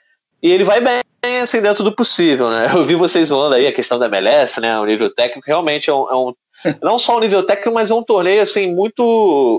E 0.42 0.50
ele 0.50 0.64
vai 0.64 0.80
bem, 0.80 1.00
assim, 1.38 1.60
dentro 1.60 1.84
do 1.84 1.94
possível, 1.94 2.50
né? 2.50 2.70
Eu 2.74 2.84
vi 2.84 2.94
vocês 2.94 3.28
zoando 3.28 3.54
aí 3.54 3.66
a 3.66 3.72
questão 3.72 3.98
da 3.98 4.06
MLS, 4.06 4.60
né? 4.60 4.78
O 4.78 4.84
nível 4.84 5.08
técnico 5.12 5.46
realmente 5.46 5.88
é 5.88 5.94
um, 5.94 6.10
é 6.10 6.14
um 6.14 6.34
não 6.82 6.98
só 6.98 7.16
o 7.16 7.20
nível 7.20 7.42
técnico, 7.42 7.72
mas 7.72 7.90
é 7.90 7.94
um 7.94 8.02
torneio, 8.02 8.42
assim, 8.42 8.74
muito, 8.74 9.02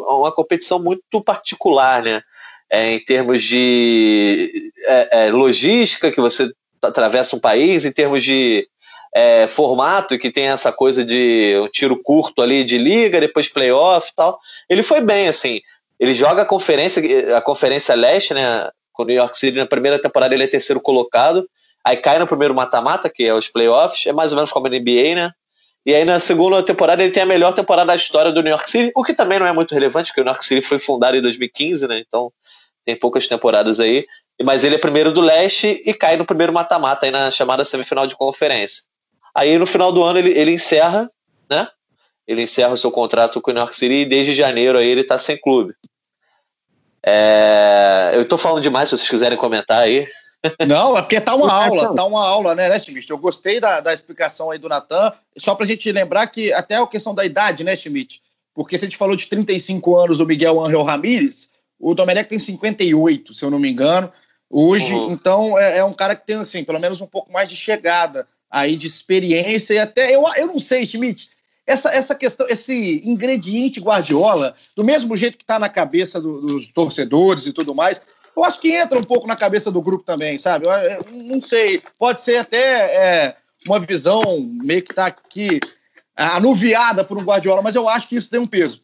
uma 0.08 0.32
competição 0.32 0.80
muito 0.80 1.22
particular, 1.22 2.04
né? 2.04 2.22
É, 2.70 2.94
em 2.94 3.04
termos 3.04 3.44
de 3.44 4.72
é, 4.86 5.26
é, 5.28 5.32
logística, 5.32 6.12
que 6.12 6.22
você 6.22 6.50
atravessa 6.82 7.36
um 7.36 7.40
país, 7.40 7.86
em 7.86 7.92
termos 7.92 8.24
de 8.24 8.68
é, 9.14 9.46
formato, 9.48 10.18
que 10.18 10.32
tem 10.32 10.48
essa 10.48 10.72
coisa 10.72 11.04
de 11.04 11.60
um 11.62 11.68
tiro 11.68 12.02
curto 12.02 12.42
ali 12.42 12.64
de 12.64 12.78
liga, 12.78 13.20
depois 13.20 13.50
playoff 13.50 14.10
e 14.10 14.16
tal. 14.16 14.40
Ele 14.70 14.84
foi 14.84 15.02
bem, 15.02 15.28
assim. 15.28 15.60
Ele 16.00 16.14
joga 16.14 16.44
a 16.44 16.46
conferência, 16.46 17.38
a 17.38 17.42
conferência 17.42 17.94
leste, 17.94 18.34
né? 18.34 18.70
com 18.94 19.04
o 19.04 19.06
New 19.06 19.16
York 19.16 19.38
City 19.38 19.58
na 19.58 19.66
primeira 19.66 20.00
temporada 20.00 20.34
ele 20.34 20.44
é 20.44 20.48
terceiro 20.48 20.82
colocado, 20.82 21.48
aí 21.86 21.98
cai 21.98 22.20
no 22.20 22.28
primeiro 22.28 22.54
mata-mata, 22.54 23.10
que 23.10 23.24
é 23.24 23.34
os 23.34 23.48
playoffs, 23.48 24.06
é 24.06 24.14
mais 24.14 24.32
ou 24.32 24.36
menos 24.36 24.52
como 24.52 24.68
a 24.68 24.70
NBA, 24.70 25.16
né? 25.16 25.32
E 25.86 25.96
aí 25.96 26.06
na 26.06 26.20
segunda 26.20 26.62
temporada 26.62 27.02
ele 27.02 27.12
tem 27.12 27.24
a 27.24 27.26
melhor 27.26 27.54
temporada 27.54 27.88
da 27.88 27.96
história 27.96 28.32
do 28.32 28.42
New 28.42 28.52
York 28.52 28.70
City, 28.70 28.92
o 28.96 29.04
que 29.04 29.14
também 29.14 29.40
não 29.40 29.48
é 29.48 29.52
muito 29.52 29.74
relevante, 29.74 30.10
porque 30.10 30.22
o 30.22 30.24
New 30.24 30.32
York 30.32 30.46
City 30.46 30.62
foi 30.62 30.78
fundado 30.78 31.18
em 31.18 31.22
2015, 31.22 31.88
né? 31.88 32.00
Então 32.00 32.32
tem 32.86 32.96
poucas 32.96 33.28
temporadas 33.28 33.80
aí. 33.80 34.06
Mas 34.44 34.64
ele 34.64 34.76
é 34.76 34.78
primeiro 34.78 35.12
do 35.12 35.22
leste 35.22 35.82
e 35.86 35.94
cai 35.94 36.18
no 36.18 36.26
primeiro 36.26 36.54
mata-mata 36.54 37.06
aí 37.06 37.12
na 37.12 37.30
chamada 37.30 37.66
semifinal 37.66 38.08
de 38.08 38.16
conferência. 38.16 38.84
Aí 39.36 39.58
no 39.58 39.66
final 39.66 39.92
do 39.92 40.04
ano 40.04 40.20
ele, 40.20 40.32
ele 40.38 40.52
encerra, 40.52 41.10
né? 41.50 41.68
ele 42.28 42.44
encerra 42.44 42.74
o 42.74 42.78
seu 42.78 42.92
contrato 42.92 43.42
com 43.42 43.52
o 43.52 43.54
New 43.54 43.62
York 43.62 43.76
City 43.76 43.94
e 43.94 44.06
desde 44.06 44.34
janeiro 44.34 44.78
aí 44.78 44.88
ele 44.88 45.02
está 45.02 45.18
sem 45.18 45.38
clube. 45.38 45.74
É, 47.04 48.12
eu 48.14 48.22
estou 48.22 48.38
falando 48.38 48.62
demais, 48.62 48.90
se 48.90 48.98
vocês 48.98 49.10
quiserem 49.10 49.38
comentar 49.38 49.80
aí. 49.80 50.08
Não, 50.68 50.98
é 50.98 51.02
porque 51.02 51.22
tá 51.22 51.36
uma 51.36 51.52
aula, 51.52 51.96
tá 51.96 52.04
uma 52.04 52.26
aula, 52.26 52.56
né, 52.56 52.68
né, 52.68 52.80
Schmidt? 52.80 53.10
Eu 53.10 53.18
gostei 53.18 53.60
da, 53.60 53.80
da 53.80 53.94
explicação 53.94 54.50
aí 54.50 54.58
do 54.58 54.68
Natan, 54.68 55.14
só 55.38 55.54
para 55.54 55.66
a 55.66 55.68
gente 55.68 55.92
lembrar 55.92 56.28
que 56.28 56.52
até 56.52 56.76
a 56.76 56.88
questão 56.88 57.14
da 57.14 57.24
idade, 57.24 57.64
né, 57.64 57.76
Schmidt? 57.76 58.22
Porque 58.54 58.78
se 58.78 58.86
a 58.86 58.88
gente 58.88 58.98
falou 58.98 59.16
de 59.16 59.28
35 59.28 59.96
anos 59.96 60.18
do 60.18 60.26
Miguel 60.26 60.64
Angel 60.64 60.84
Ramírez, 60.84 61.50
o 61.80 61.94
Domenech 61.94 62.30
tem 62.30 62.40
58, 62.40 63.34
se 63.34 63.44
eu 63.44 63.52
não 63.52 63.60
me 63.60 63.70
engano, 63.70 64.12
hoje, 64.50 64.94
uhum. 64.94 65.12
então 65.12 65.58
é, 65.60 65.78
é, 65.78 65.84
um 65.84 65.94
cara 65.94 66.16
que 66.16 66.26
tem, 66.26 66.38
assim, 66.38 66.64
pelo 66.64 66.80
menos 66.80 67.02
um 67.02 67.08
pouco 67.08 67.32
mais 67.32 67.48
de 67.48 67.56
chegada 67.56 68.28
aí, 68.50 68.76
de 68.76 68.88
experiência, 68.88 69.74
e 69.74 69.80
até, 69.80 70.14
eu, 70.14 70.24
eu 70.36 70.48
não 70.48 70.60
sei, 70.60 70.86
Schmidt, 70.86 71.30
essa, 71.66 71.90
essa 71.90 72.16
questão, 72.16 72.48
esse 72.50 73.02
ingrediente 73.06 73.80
Guardiola, 73.80 74.56
do 74.76 74.84
mesmo 74.84 75.16
jeito 75.16 75.38
que 75.38 75.44
está 75.44 75.58
na 75.58 75.70
cabeça 75.70 76.20
do, 76.20 76.42
dos 76.42 76.68
torcedores 76.68 77.46
e 77.46 77.54
tudo 77.54 77.74
mais, 77.74 78.02
eu 78.36 78.44
acho 78.44 78.60
que 78.60 78.72
entra 78.72 78.98
um 78.98 79.04
pouco 79.04 79.28
na 79.28 79.36
cabeça 79.36 79.72
do 79.72 79.82
grupo 79.82 80.04
também, 80.04 80.38
sabe? 80.38 80.66
Eu, 80.66 80.72
eu 80.72 81.00
não 81.12 81.42
sei, 81.42 81.82
pode 81.98 82.22
ser 82.22 82.38
até 82.38 82.58
é, 82.58 83.36
uma 83.68 83.80
visão 83.80 84.22
meio 84.64 84.84
que 84.84 84.92
está 84.92 85.08
aqui 85.08 85.60
anuviada 86.16 87.04
por 87.04 87.18
um 87.18 87.24
Guardiola, 87.24 87.62
mas 87.62 87.76
eu 87.76 87.88
acho 87.88 88.08
que 88.08 88.16
isso 88.16 88.30
tem 88.30 88.40
um 88.40 88.48
peso. 88.48 88.82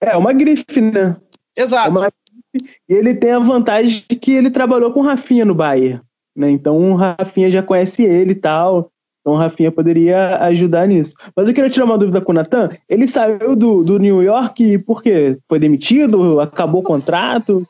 É, 0.00 0.16
uma 0.16 0.32
grife, 0.32 0.80
né? 0.80 1.16
Exato. 1.56 1.88
É 1.88 1.90
uma... 1.90 2.12
E 2.54 2.94
ele 2.94 3.14
tem 3.14 3.32
a 3.32 3.38
vantagem 3.38 4.04
de 4.08 4.16
que 4.16 4.32
ele 4.32 4.50
trabalhou 4.50 4.92
com 4.92 5.00
o 5.00 5.04
Rafinha 5.04 5.44
no 5.44 5.54
Bayern, 5.54 6.00
né? 6.36 6.50
Então 6.50 6.92
o 6.92 6.94
Rafinha 6.94 7.50
já 7.50 7.62
conhece 7.62 8.02
ele 8.02 8.32
e 8.32 8.36
tal. 8.36 8.90
Então 9.20 9.32
o 9.32 9.36
Rafinha 9.38 9.72
poderia 9.72 10.36
ajudar 10.44 10.86
nisso. 10.86 11.14
Mas 11.34 11.48
eu 11.48 11.54
queria 11.54 11.70
tirar 11.70 11.86
uma 11.86 11.98
dúvida 11.98 12.20
com 12.20 12.30
o 12.30 12.34
Natan. 12.34 12.68
Ele 12.88 13.08
saiu 13.08 13.56
do, 13.56 13.82
do 13.82 13.98
New 13.98 14.22
York 14.22 14.78
por 14.80 15.02
quê? 15.02 15.38
Foi 15.48 15.58
demitido? 15.58 16.40
Acabou 16.40 16.82
o 16.82 16.84
contrato? 16.84 17.62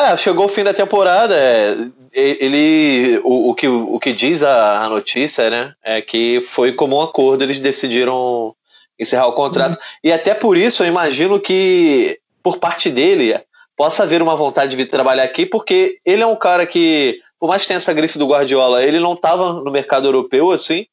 É, 0.00 0.16
chegou 0.16 0.46
o 0.46 0.48
fim 0.48 0.64
da 0.64 0.72
temporada. 0.72 1.34
É, 1.34 1.90
ele, 2.12 3.20
o, 3.22 3.50
o, 3.50 3.54
que, 3.54 3.68
o 3.68 3.98
que 3.98 4.12
diz 4.12 4.42
a, 4.42 4.84
a, 4.84 4.88
notícia, 4.88 5.50
né, 5.50 5.74
é 5.82 6.00
que 6.00 6.40
foi 6.40 6.72
como 6.72 6.96
um 6.96 7.02
acordo, 7.02 7.44
eles 7.44 7.60
decidiram 7.60 8.54
encerrar 8.98 9.26
o 9.26 9.32
contrato. 9.32 9.72
Uhum. 9.72 9.80
E 10.04 10.12
até 10.12 10.34
por 10.34 10.56
isso 10.56 10.82
eu 10.82 10.88
imagino 10.88 11.38
que, 11.38 12.18
por 12.42 12.58
parte 12.58 12.90
dele, 12.90 13.38
possa 13.76 14.02
haver 14.02 14.20
uma 14.20 14.36
vontade 14.36 14.70
de 14.70 14.76
vir 14.76 14.86
trabalhar 14.86 15.22
aqui, 15.22 15.46
porque 15.46 15.98
ele 16.04 16.22
é 16.22 16.26
um 16.26 16.36
cara 16.36 16.66
que, 16.66 17.18
por 17.38 17.48
mais 17.48 17.62
que 17.62 17.68
tenha 17.68 17.78
essa 17.78 17.94
grife 17.94 18.18
do 18.18 18.26
Guardiola, 18.26 18.82
ele 18.82 19.00
não 19.00 19.14
estava 19.14 19.54
no 19.54 19.70
mercado 19.70 20.06
europeu 20.06 20.50
assim, 20.50 20.86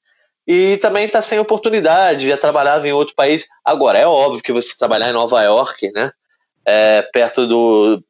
e 0.48 0.78
também 0.78 1.06
está 1.06 1.22
sem 1.22 1.38
oportunidade, 1.38 2.30
já 2.30 2.38
trabalhava 2.38 2.88
em 2.88 2.94
outro 2.94 3.14
país. 3.14 3.46
Agora, 3.66 3.98
é 3.98 4.08
óbvio 4.08 4.42
que 4.42 4.54
você 4.54 4.74
trabalhar 4.78 5.10
em 5.10 5.14
Nova 5.14 5.42
York, 5.42 5.92
né? 5.92 6.12
É, 6.66 7.02
perto 7.12 7.46
do. 7.46 8.02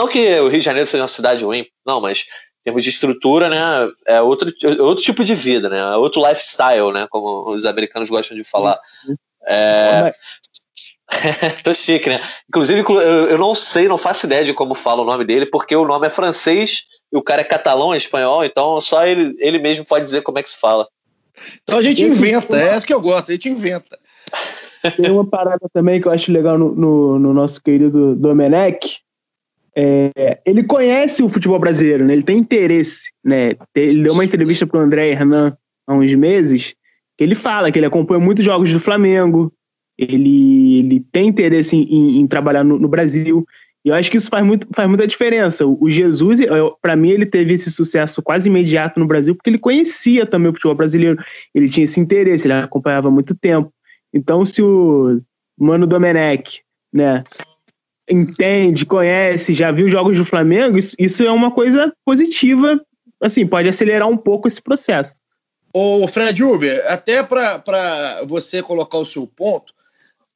Não 0.00 0.08
que 0.08 0.40
o 0.40 0.48
Rio 0.48 0.60
de 0.60 0.64
Janeiro 0.64 0.88
seja 0.88 1.02
uma 1.02 1.08
cidade 1.08 1.44
ruim, 1.44 1.66
não, 1.84 2.00
mas 2.00 2.20
em 2.20 2.64
termos 2.64 2.82
de 2.82 2.88
estrutura, 2.88 3.50
né? 3.50 3.58
É 4.06 4.22
outro, 4.22 4.50
outro 4.80 5.04
tipo 5.04 5.22
de 5.22 5.34
vida, 5.34 5.68
né? 5.68 5.78
É 5.78 5.96
outro 5.96 6.26
lifestyle, 6.26 6.90
né? 6.90 7.06
Como 7.10 7.50
os 7.50 7.66
americanos 7.66 8.08
gostam 8.08 8.34
de 8.34 8.42
falar. 8.42 8.80
É... 9.46 10.10
Tô 11.62 11.74
chique, 11.74 12.08
né? 12.08 12.18
Inclusive, 12.48 12.82
eu 13.28 13.36
não 13.36 13.54
sei, 13.54 13.88
não 13.88 13.98
faço 13.98 14.24
ideia 14.24 14.42
de 14.42 14.54
como 14.54 14.74
fala 14.74 15.02
o 15.02 15.04
nome 15.04 15.22
dele, 15.22 15.44
porque 15.44 15.76
o 15.76 15.84
nome 15.84 16.06
é 16.06 16.10
francês 16.10 16.84
e 17.12 17.18
o 17.18 17.22
cara 17.22 17.42
é 17.42 17.44
catalão, 17.44 17.92
é 17.92 17.98
espanhol, 17.98 18.42
então 18.42 18.80
só 18.80 19.06
ele, 19.06 19.36
ele 19.38 19.58
mesmo 19.58 19.84
pode 19.84 20.04
dizer 20.04 20.22
como 20.22 20.38
é 20.38 20.42
que 20.42 20.48
se 20.48 20.58
fala. 20.58 20.88
Então 21.62 21.76
a 21.76 21.82
gente 21.82 22.02
inventa, 22.02 22.56
é 22.58 22.74
isso 22.74 22.86
que 22.86 22.94
eu 22.94 23.02
gosto, 23.02 23.30
a 23.30 23.34
gente 23.34 23.50
inventa. 23.50 23.98
Tem 24.96 25.10
uma 25.10 25.26
parada 25.26 25.68
também 25.74 26.00
que 26.00 26.08
eu 26.08 26.12
acho 26.12 26.32
legal 26.32 26.56
no, 26.56 26.74
no, 26.74 27.18
no 27.18 27.34
nosso 27.34 27.60
querido 27.60 28.14
Domenech. 28.14 29.02
É, 29.76 30.40
ele 30.44 30.64
conhece 30.64 31.22
o 31.22 31.28
futebol 31.28 31.58
brasileiro, 31.58 32.04
né? 32.04 32.12
ele 32.12 32.22
tem 32.22 32.38
interesse. 32.38 33.10
Né? 33.24 33.52
Ele 33.74 34.02
deu 34.02 34.14
uma 34.14 34.24
entrevista 34.24 34.66
para 34.66 34.80
o 34.80 34.82
André 34.82 35.10
Hernan 35.10 35.56
há 35.86 35.94
uns 35.94 36.14
meses. 36.14 36.74
Ele 37.18 37.34
fala 37.34 37.70
que 37.70 37.78
ele 37.78 37.86
acompanha 37.86 38.20
muitos 38.20 38.44
jogos 38.44 38.72
do 38.72 38.80
Flamengo, 38.80 39.52
ele, 39.98 40.78
ele 40.78 41.00
tem 41.12 41.28
interesse 41.28 41.76
em, 41.76 41.82
em, 41.82 42.20
em 42.20 42.26
trabalhar 42.26 42.64
no, 42.64 42.78
no 42.78 42.88
Brasil. 42.88 43.46
E 43.84 43.88
eu 43.88 43.94
acho 43.94 44.10
que 44.10 44.16
isso 44.16 44.28
faz, 44.28 44.44
muito, 44.44 44.66
faz 44.74 44.88
muita 44.88 45.06
diferença. 45.06 45.66
O 45.66 45.90
Jesus, 45.90 46.40
para 46.80 46.96
mim, 46.96 47.10
ele 47.10 47.26
teve 47.26 47.54
esse 47.54 47.70
sucesso 47.70 48.22
quase 48.22 48.48
imediato 48.48 48.98
no 48.98 49.06
Brasil, 49.06 49.34
porque 49.34 49.50
ele 49.50 49.58
conhecia 49.58 50.26
também 50.26 50.50
o 50.50 50.54
futebol 50.54 50.74
brasileiro. 50.74 51.22
Ele 51.54 51.68
tinha 51.68 51.84
esse 51.84 52.00
interesse, 52.00 52.46
ele 52.46 52.54
acompanhava 52.54 53.08
há 53.08 53.10
muito 53.10 53.34
tempo. 53.34 53.72
Então, 54.12 54.44
se 54.44 54.62
o 54.62 55.20
Mano 55.58 55.86
Domenech, 55.86 56.62
né, 56.92 57.22
entende, 58.10 58.84
conhece, 58.84 59.54
já 59.54 59.70
viu 59.70 59.88
jogos 59.88 60.18
do 60.18 60.24
Flamengo, 60.24 60.76
isso, 60.76 60.96
isso 60.98 61.22
é 61.22 61.30
uma 61.30 61.50
coisa 61.50 61.92
positiva, 62.04 62.80
assim, 63.20 63.46
pode 63.46 63.68
acelerar 63.68 64.08
um 64.08 64.16
pouco 64.16 64.48
esse 64.48 64.60
processo. 64.60 65.20
Ô, 65.72 66.06
Fred 66.08 66.42
Uber, 66.42 66.84
até 66.86 67.22
para 67.22 68.22
você 68.26 68.62
colocar 68.62 68.98
o 68.98 69.06
seu 69.06 69.26
ponto, 69.26 69.72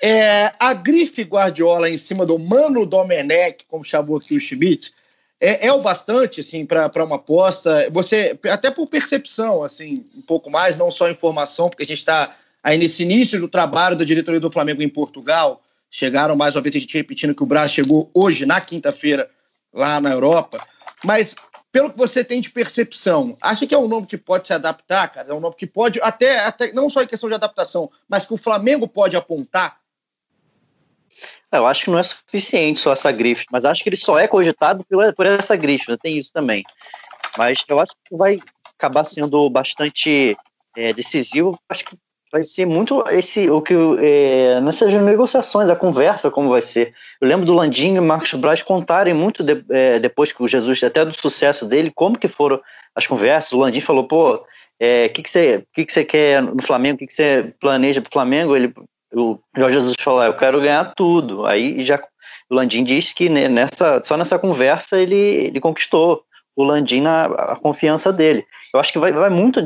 é, 0.01 0.53
a 0.59 0.73
grife 0.75 1.23
Guardiola 1.23 1.91
em 1.91 1.99
cima 1.99 2.25
do 2.25 2.39
Mano 2.39 2.87
Domenech, 2.87 3.65
como 3.67 3.85
chamou 3.85 4.19
aqui 4.19 4.37
o 4.37 4.41
Schmidt, 4.41 4.93
é, 5.41 5.67
é 5.67 5.73
o 5.73 5.83
bastante 5.83 6.41
assim 6.41 6.65
para 6.65 7.05
uma 7.05 7.17
aposta. 7.17 7.89
Você 7.91 8.39
até 8.51 8.71
por 8.71 8.87
percepção, 8.87 9.63
assim, 9.63 10.07
um 10.17 10.23
pouco 10.23 10.51
mais, 10.51 10.77
não 10.77 10.91
só 10.91 11.11
informação, 11.11 11.69
porque 11.69 11.83
a 11.83 11.87
gente 11.87 11.99
está 11.99 12.37
aí 12.63 12.79
nesse 12.79 13.03
início 13.03 13.41
do 13.41 13.49
trabalho 13.49 13.97
da 13.97 14.05
diretoria 14.05 14.41
do 14.41 14.53
Flamengo 14.53 14.83
em 14.83 14.89
Portugal. 14.89 15.64
Chegaram 15.97 16.35
mais 16.35 16.57
uma 16.57 16.61
vez 16.61 16.75
a 16.75 16.81
gente 16.81 16.99
repetindo 16.99 17.37
que 17.37 17.45
o 17.45 17.47
Brasil 17.47 17.85
chegou 17.85 18.11
hoje 18.13 18.45
na 18.45 18.61
quinta-feira 18.61 19.31
lá 19.73 20.01
na 20.01 20.11
Europa. 20.11 20.59
Mas 21.05 21.37
pelo 21.71 21.89
que 21.89 21.97
você 21.97 22.25
tem 22.25 22.41
de 22.41 22.51
percepção, 22.51 23.37
acha 23.41 23.65
que 23.65 23.73
é 23.73 23.79
um 23.79 23.87
nome 23.87 24.09
que 24.09 24.19
pode 24.19 24.49
se 24.49 24.53
adaptar, 24.53 25.07
cara? 25.07 25.31
É 25.31 25.33
um 25.33 25.39
nome 25.39 25.55
que 25.55 25.69
pode, 25.69 26.01
até, 26.03 26.41
até 26.41 26.73
não 26.73 26.91
só 26.91 27.01
em 27.01 27.07
questão 27.07 27.29
de 27.29 27.37
adaptação, 27.37 27.89
mas 28.09 28.27
que 28.27 28.35
o 28.35 28.37
Flamengo 28.37 28.89
pode 28.89 29.17
apontar 29.17 29.79
é, 31.53 31.59
eu 31.59 31.67
acho 31.67 31.85
que 31.85 31.91
não 31.91 32.01
é 32.01 32.03
suficiente 32.03 32.81
só 32.81 32.93
essa 32.93 33.13
grife, 33.13 33.45
mas 33.53 33.65
acho 33.65 33.81
que 33.81 33.89
ele 33.89 33.97
só 33.97 34.19
é 34.19 34.27
cogitado 34.27 34.85
por, 35.15 35.27
essa 35.27 35.55
grife, 35.55 35.89
né? 35.89 35.97
tem 36.03 36.19
isso 36.19 36.33
também. 36.33 36.65
Mas 37.39 37.65
eu 37.69 37.79
acho 37.79 37.93
que 38.05 38.17
vai 38.17 38.41
acabar 38.77 39.05
sendo 39.05 39.49
bastante 39.49 40.37
é, 40.77 40.93
decisivo. 40.93 41.57
Acho 41.69 41.85
que 41.85 41.97
vai 42.35 42.45
ser 42.45 42.67
muito 42.67 43.05
esse 43.11 43.49
o 43.49 43.63
que 43.63 43.73
é, 44.01 44.61
nessas 44.61 44.93
negociações, 44.93 45.71
a 45.71 45.77
conversa 45.77 46.33
como 46.33 46.49
vai 46.49 46.61
ser. 46.61 46.93
Eu 47.21 47.29
lembro 47.29 47.47
do 47.47 47.55
Landim 47.55 47.95
e 47.95 48.01
Marcos 48.01 48.35
Braz 48.35 48.61
contarem 48.61 49.15
muito 49.15 49.45
de, 49.45 49.65
é, 49.71 50.01
depois 50.01 50.33
que 50.33 50.43
o 50.43 50.49
Jesus 50.49 50.83
até 50.83 51.05
do 51.05 51.15
sucesso 51.15 51.65
dele, 51.65 51.93
como 51.95 52.19
que 52.19 52.27
foram 52.27 52.61
as 52.93 53.07
conversas. 53.07 53.53
O 53.53 53.59
Landim 53.59 53.81
falou, 53.81 54.09
pô, 54.09 54.35
o 54.35 54.45
é, 54.81 55.09
que, 55.11 55.23
que, 55.23 55.31
você, 55.31 55.65
que, 55.73 55.87
que 55.87 55.93
você 55.93 56.05
quer 56.05 56.43
no 56.43 56.61
Flamengo? 56.61 56.97
O 56.97 56.99
que, 56.99 57.07
que 57.07 57.15
você 57.15 57.55
planeja 57.61 58.01
para 58.01 58.09
o 58.09 58.13
Flamengo? 58.13 58.57
Ele, 58.57 58.75
o 59.13 59.39
Jorge 59.57 59.75
Jesus 59.75 59.95
falou, 60.01 60.19
ah, 60.19 60.27
eu 60.27 60.37
quero 60.37 60.61
ganhar 60.61 60.93
tudo. 60.97 61.47
Aí 61.47 61.85
já 61.85 62.03
o 62.51 62.55
Landim 62.57 62.83
disse 62.83 63.15
que 63.15 63.29
nessa, 63.29 64.03
só 64.03 64.17
nessa 64.17 64.41
conversa 64.41 64.99
ele, 64.99 65.15
ele 65.15 65.61
conquistou 65.61 66.25
o 66.57 66.65
Landim 66.65 67.01
na 67.01 67.27
a 67.27 67.55
confiança 67.55 68.13
dele. 68.13 68.45
Eu 68.73 68.81
acho 68.81 68.93
que 68.93 68.99
vai, 68.99 69.13
vai 69.13 69.31
muito 69.31 69.65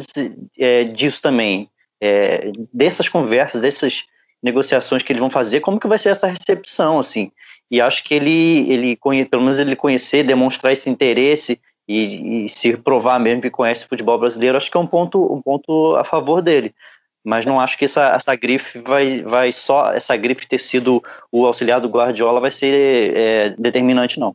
é, 0.59 0.85
disso 0.85 1.23
também, 1.23 1.71
é, 2.01 2.51
dessas 2.73 3.09
conversas, 3.09 3.63
dessas 3.63 4.05
negociações 4.43 5.03
que 5.03 5.13
eles 5.13 5.21
vão 5.21 5.31
fazer, 5.31 5.61
como 5.61 5.81
que 5.81 5.89
vai 5.89 5.99
ser 5.99 6.11
essa 6.11 6.27
recepção, 6.27 6.99
assim. 6.99 7.33
E 7.71 7.81
acho 7.81 8.05
que 8.05 8.15
ele, 8.15 8.71
ele 8.71 8.97
pelo 9.27 9.43
menos 9.43 9.59
ele 9.59 9.77
conhecer, 9.77 10.23
demonstrar 10.23 10.73
esse 10.73 10.89
interesse 10.89 11.61
e, 11.87 12.45
e 12.45 12.49
se 12.49 12.77
provar 12.77 13.19
mesmo 13.19 13.43
que 13.43 13.51
conhece 13.51 13.85
o 13.85 13.89
futebol 13.89 14.19
brasileiro, 14.19 14.57
acho 14.57 14.71
que 14.71 14.77
é 14.77 14.81
um 14.81 14.87
ponto, 14.87 15.21
um 15.33 15.43
ponto 15.43 15.97
a 15.97 16.05
favor 16.05 16.41
dele 16.41 16.75
mas 17.29 17.45
não 17.45 17.61
acho 17.61 17.77
que 17.77 17.85
essa, 17.85 18.15
essa 18.15 18.35
grife 18.35 18.79
vai, 18.79 19.21
vai 19.21 19.53
só 19.53 19.93
essa 19.93 20.17
grife 20.17 20.47
ter 20.47 20.59
sido 20.59 21.03
o 21.31 21.45
auxiliar 21.45 21.79
do 21.79 21.89
Guardiola 21.89 22.41
vai 22.41 22.51
ser 22.51 23.13
é, 23.15 23.51
determinante 23.59 24.19
não. 24.19 24.35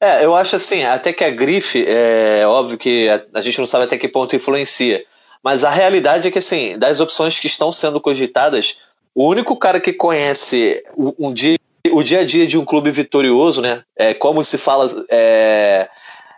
É, 0.00 0.24
eu 0.24 0.34
acho 0.34 0.56
assim, 0.56 0.84
até 0.84 1.12
que 1.12 1.24
a 1.24 1.30
grife, 1.30 1.84
é 1.86 2.46
óbvio 2.46 2.78
que 2.78 3.08
a, 3.08 3.22
a, 3.34 3.40
gente 3.40 3.58
não 3.58 3.66
sabe 3.66 3.84
até 3.84 3.98
que 3.98 4.08
ponto 4.08 4.36
influencia, 4.36 5.04
mas 5.42 5.64
a 5.64 5.70
realidade 5.70 6.28
é 6.28 6.30
que 6.30 6.38
assim, 6.38 6.78
das 6.78 7.00
opções 7.00 7.38
que 7.38 7.46
estão 7.46 7.72
sendo 7.72 8.00
cogitadas, 8.00 8.82
o 9.14 9.26
único 9.26 9.56
cara 9.56 9.80
que 9.80 9.92
conhece 9.92 10.82
um 11.18 11.32
dia, 11.32 11.58
o 11.90 12.02
dia 12.02 12.20
a 12.20 12.24
dia 12.24 12.46
de 12.46 12.56
um 12.56 12.64
clube 12.64 12.90
vitorioso, 12.90 13.60
né, 13.60 13.82
é, 13.96 14.14
como 14.14 14.42
se 14.44 14.56
fala 14.56 14.88
é, 15.10 15.88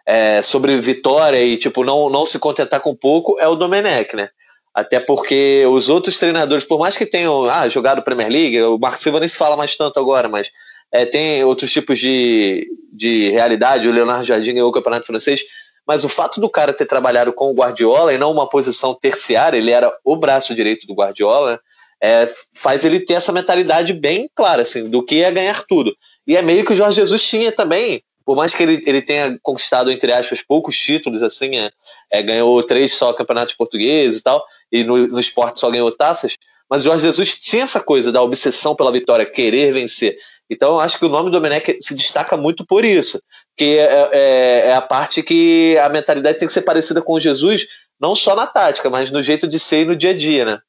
é, 0.07 0.42
sobre 0.42 0.76
vitória 0.78 1.42
e 1.42 1.57
tipo 1.57 1.84
não, 1.84 2.09
não 2.09 2.26
se 2.26 2.38
contentar 2.38 2.80
com 2.80 2.94
pouco, 2.94 3.36
é 3.38 3.46
o 3.46 3.55
Domenech, 3.55 4.16
né? 4.16 4.28
Até 4.74 4.98
porque 4.98 5.64
os 5.70 5.88
outros 5.88 6.18
treinadores, 6.18 6.64
por 6.64 6.80
mais 6.80 6.96
que 6.96 7.07
tenham 7.07 7.44
ah, 7.44 7.68
jogado 7.68 8.02
Premier 8.02 8.28
League, 8.28 8.61
o 8.62 8.76
Marco 8.76 9.00
Silva 9.00 9.20
nem 9.20 9.28
se 9.28 9.36
fala 9.36 9.57
mais 9.57 9.76
tanto 9.76 10.00
agora, 10.00 10.28
mas 10.28 10.50
é, 10.90 11.07
tem 11.07 11.44
outros 11.44 11.72
tipos 11.72 11.98
de, 11.98 12.68
de 12.92 13.30
realidade. 13.30 13.88
O 13.88 13.92
Leonardo 13.92 14.24
Jardim 14.24 14.55
ganhou 14.55 14.68
o 14.68 14.72
Campeonato 14.72 15.07
Francês. 15.07 15.42
Mas 15.87 16.05
o 16.05 16.09
fato 16.09 16.41
do 16.41 16.49
cara 16.49 16.72
ter 16.72 16.87
trabalhado 16.87 17.32
com 17.32 17.51
o 17.51 17.55
Guardiola 17.55 18.12
e 18.12 18.18
não 18.18 18.32
uma 18.32 18.49
posição 18.49 18.95
terciária, 18.95 19.59
ele 19.59 19.70
era 19.70 19.93
o 20.05 20.16
braço 20.16 20.55
direito 20.55 20.87
do 20.87 20.95
Guardiola, 20.95 21.61
é, 22.03 22.26
faz 22.55 22.85
ele 22.85 23.01
ter 23.01 23.14
essa 23.14 23.32
mentalidade 23.32 23.93
bem 23.93 24.28
clara, 24.35 24.62
assim, 24.62 24.89
do 24.89 25.03
que 25.03 25.22
é 25.22 25.30
ganhar 25.30 25.64
tudo. 25.66 25.95
E 26.26 26.37
é 26.37 26.43
meio 26.43 26.64
que 26.64 26.72
o 26.72 26.76
Jorge 26.76 26.97
Jesus 26.97 27.26
tinha 27.26 27.53
também, 27.53 28.03
por 28.24 28.37
mais 28.37 28.55
que 28.55 28.62
ele, 28.62 28.82
ele 28.87 29.03
tenha 29.03 29.39
conquistado, 29.43 29.91
entre 29.91 30.12
aspas, 30.12 30.43
poucos 30.43 30.76
títulos, 30.78 31.22
assim, 31.22 31.57
é, 31.57 31.70
é 32.11 32.22
ganhou 32.22 32.62
três 32.62 32.93
só 32.93 33.12
campeonatos 33.12 33.55
portugueses 33.55 34.20
e 34.20 34.22
tal, 34.22 34.45
e 34.72 34.82
no, 34.82 35.07
no 35.07 35.20
esporte 35.20 35.59
só 35.59 35.70
ganhou 35.70 35.93
taças, 35.93 36.37
mas 36.68 36.82
o 36.82 36.87
Jorge 36.87 37.05
Jesus 37.05 37.39
tinha 37.39 37.64
essa 37.64 37.80
coisa 37.80 38.11
da 38.11 38.22
obsessão 38.22 38.74
pela 38.74 38.91
vitória, 38.91 39.26
querer 39.26 39.72
vencer. 39.72 40.16
Então 40.49 40.72
eu 40.74 40.80
acho 40.80 40.99
que 40.99 41.05
o 41.05 41.09
nome 41.09 41.30
do 41.30 41.32
Domenech 41.32 41.78
se 41.80 41.95
destaca 41.95 42.37
muito 42.37 42.66
por 42.66 42.85
isso, 42.85 43.20
que 43.57 43.78
é, 43.78 44.11
é, 44.12 44.66
é, 44.68 44.74
a 44.74 44.80
parte 44.80 45.22
que 45.22 45.78
a 45.78 45.88
mentalidade 45.88 46.38
tem 46.38 46.46
que 46.46 46.52
ser 46.55 46.62
parecida 46.62 47.00
com 47.00 47.20
Jesus, 47.20 47.66
não 48.00 48.16
só 48.16 48.34
na 48.34 48.46
tática, 48.46 48.90
mas 48.90 49.11
no 49.11 49.22
jeito 49.22 49.46
de 49.46 49.59
ser 49.59 49.82
e 49.82 49.84
no 49.84 49.96
dia 49.96 50.11
a 50.11 50.16
dia, 50.16 50.44
né? 50.44 50.61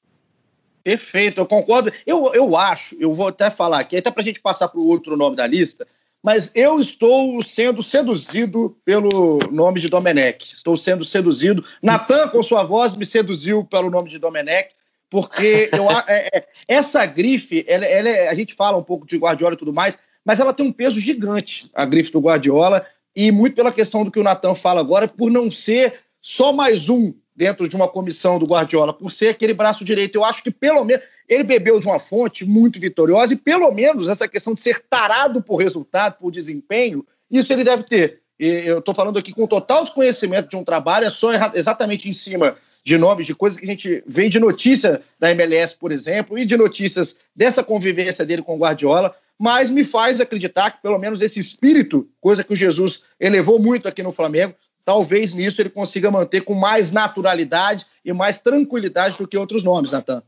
Perfeito, 0.83 1.41
eu 1.41 1.47
concordo. 1.47 1.91
Eu, 2.05 2.31
eu 2.33 2.55
acho, 2.55 2.95
eu 2.99 3.11
vou 3.11 3.29
até 3.29 3.49
falar 3.49 3.79
aqui, 3.79 3.97
até 3.97 4.11
para 4.11 4.21
a 4.21 4.25
gente 4.25 4.39
passar 4.39 4.67
para 4.67 4.79
o 4.79 4.88
outro 4.88 5.17
nome 5.17 5.36
da 5.36 5.47
lista, 5.47 5.88
mas 6.21 6.51
eu 6.53 6.79
estou 6.79 7.43
sendo 7.43 7.81
seduzido 7.81 8.77
pelo 8.86 9.39
nome 9.51 9.79
de 9.79 9.89
Domenech. 9.89 10.53
Estou 10.53 10.77
sendo 10.77 11.03
seduzido. 11.03 11.65
Natan, 11.81 12.27
com 12.29 12.41
sua 12.43 12.63
voz, 12.63 12.95
me 12.95 13.05
seduziu 13.05 13.63
pelo 13.63 13.89
nome 13.89 14.11
de 14.11 14.19
Domenech, 14.19 14.69
porque 15.09 15.69
eu, 15.71 15.89
é, 16.07 16.29
é, 16.33 16.47
essa 16.67 17.03
grife, 17.05 17.65
ela, 17.67 17.86
ela 17.86 18.09
é, 18.09 18.27
a 18.27 18.36
gente 18.36 18.53
fala 18.53 18.77
um 18.77 18.83
pouco 18.83 19.07
de 19.07 19.17
Guardiola 19.17 19.55
e 19.55 19.57
tudo 19.57 19.73
mais, 19.73 19.97
mas 20.26 20.39
ela 20.39 20.53
tem 20.53 20.65
um 20.65 20.73
peso 20.73 20.99
gigante, 20.99 21.69
a 21.73 21.86
grife 21.86 22.11
do 22.11 22.19
Guardiola, 22.19 22.86
e 23.15 23.32
muito 23.32 23.55
pela 23.55 23.71
questão 23.71 24.03
do 24.03 24.11
que 24.11 24.19
o 24.19 24.23
Natan 24.23 24.55
fala 24.55 24.82
agora, 24.82 25.07
por 25.07 25.30
não 25.30 25.51
ser 25.51 25.99
só 26.21 26.51
mais 26.51 26.89
um 26.89 27.13
dentro 27.36 27.67
de 27.67 27.76
uma 27.76 27.88
comissão 27.88 28.39
do 28.39 28.45
Guardiola, 28.45 28.93
por 28.93 29.11
ser 29.11 29.30
aquele 29.30 29.53
braço 29.53 29.86
direito. 29.86 30.15
Eu 30.15 30.26
acho 30.26 30.41
que 30.41 30.49
pelo 30.49 30.84
menos 30.84 31.03
ele 31.28 31.43
bebeu 31.43 31.80
de 31.80 31.86
uma 31.86 31.99
fonte 31.99 32.45
muito 32.45 32.80
vitoriosa 32.80 33.34
e 33.34 33.38
pelo 33.38 33.71
menos 33.71 34.09
essa 34.09 34.28
questão 34.28 34.53
de 34.53 34.61
ser 34.61 34.84
tarado 34.89 35.41
por 35.41 35.57
resultado, 35.57 36.17
por 36.19 36.32
desempenho, 36.32 37.05
isso 37.30 37.51
ele 37.51 37.63
deve 37.63 37.84
ter. 37.84 38.21
E 38.39 38.47
eu 38.65 38.80
estou 38.80 38.93
falando 38.93 39.17
aqui 39.17 39.34
com 39.34 39.47
total 39.47 39.84
desconhecimento 39.84 40.49
de 40.49 40.55
um 40.55 40.63
trabalho, 40.63 41.05
é 41.05 41.09
só 41.09 41.32
exatamente 41.53 42.09
em 42.09 42.13
cima 42.13 42.57
de 42.84 42.97
nomes, 42.97 43.26
de 43.26 43.34
coisas 43.34 43.57
que 43.57 43.65
a 43.65 43.69
gente 43.69 44.03
vê 44.05 44.30
de 44.30 44.39
notícia 44.39 45.01
da 45.19 45.32
MLS, 45.32 45.76
por 45.76 45.91
exemplo, 45.91 46.38
e 46.38 46.45
de 46.45 46.55
notícias 46.55 47.15
dessa 47.36 47.63
convivência 47.63 48.23
dele 48.23 48.43
com 48.43 48.55
o 48.55 48.59
Guardiola, 48.59 49.15
mas 49.39 49.69
me 49.69 49.83
faz 49.83 50.19
acreditar 50.19 50.71
que 50.71 50.81
pelo 50.81 50.97
menos 50.97 51.21
esse 51.21 51.39
espírito, 51.39 52.07
coisa 52.19 52.43
que 52.43 52.53
o 52.53 52.55
Jesus 52.55 53.01
elevou 53.19 53.59
muito 53.59 53.88
aqui 53.88 54.01
no 54.01 54.11
Flamengo, 54.11 54.55
talvez 54.83 55.33
nisso 55.33 55.61
ele 55.61 55.69
consiga 55.69 56.11
manter 56.11 56.41
com 56.41 56.53
mais 56.53 56.91
naturalidade 56.91 57.86
e 58.03 58.13
mais 58.13 58.38
tranquilidade 58.38 59.17
do 59.17 59.27
que 59.27 59.38
outros 59.38 59.63
nomes, 59.63 59.91
Natan. 59.91 60.21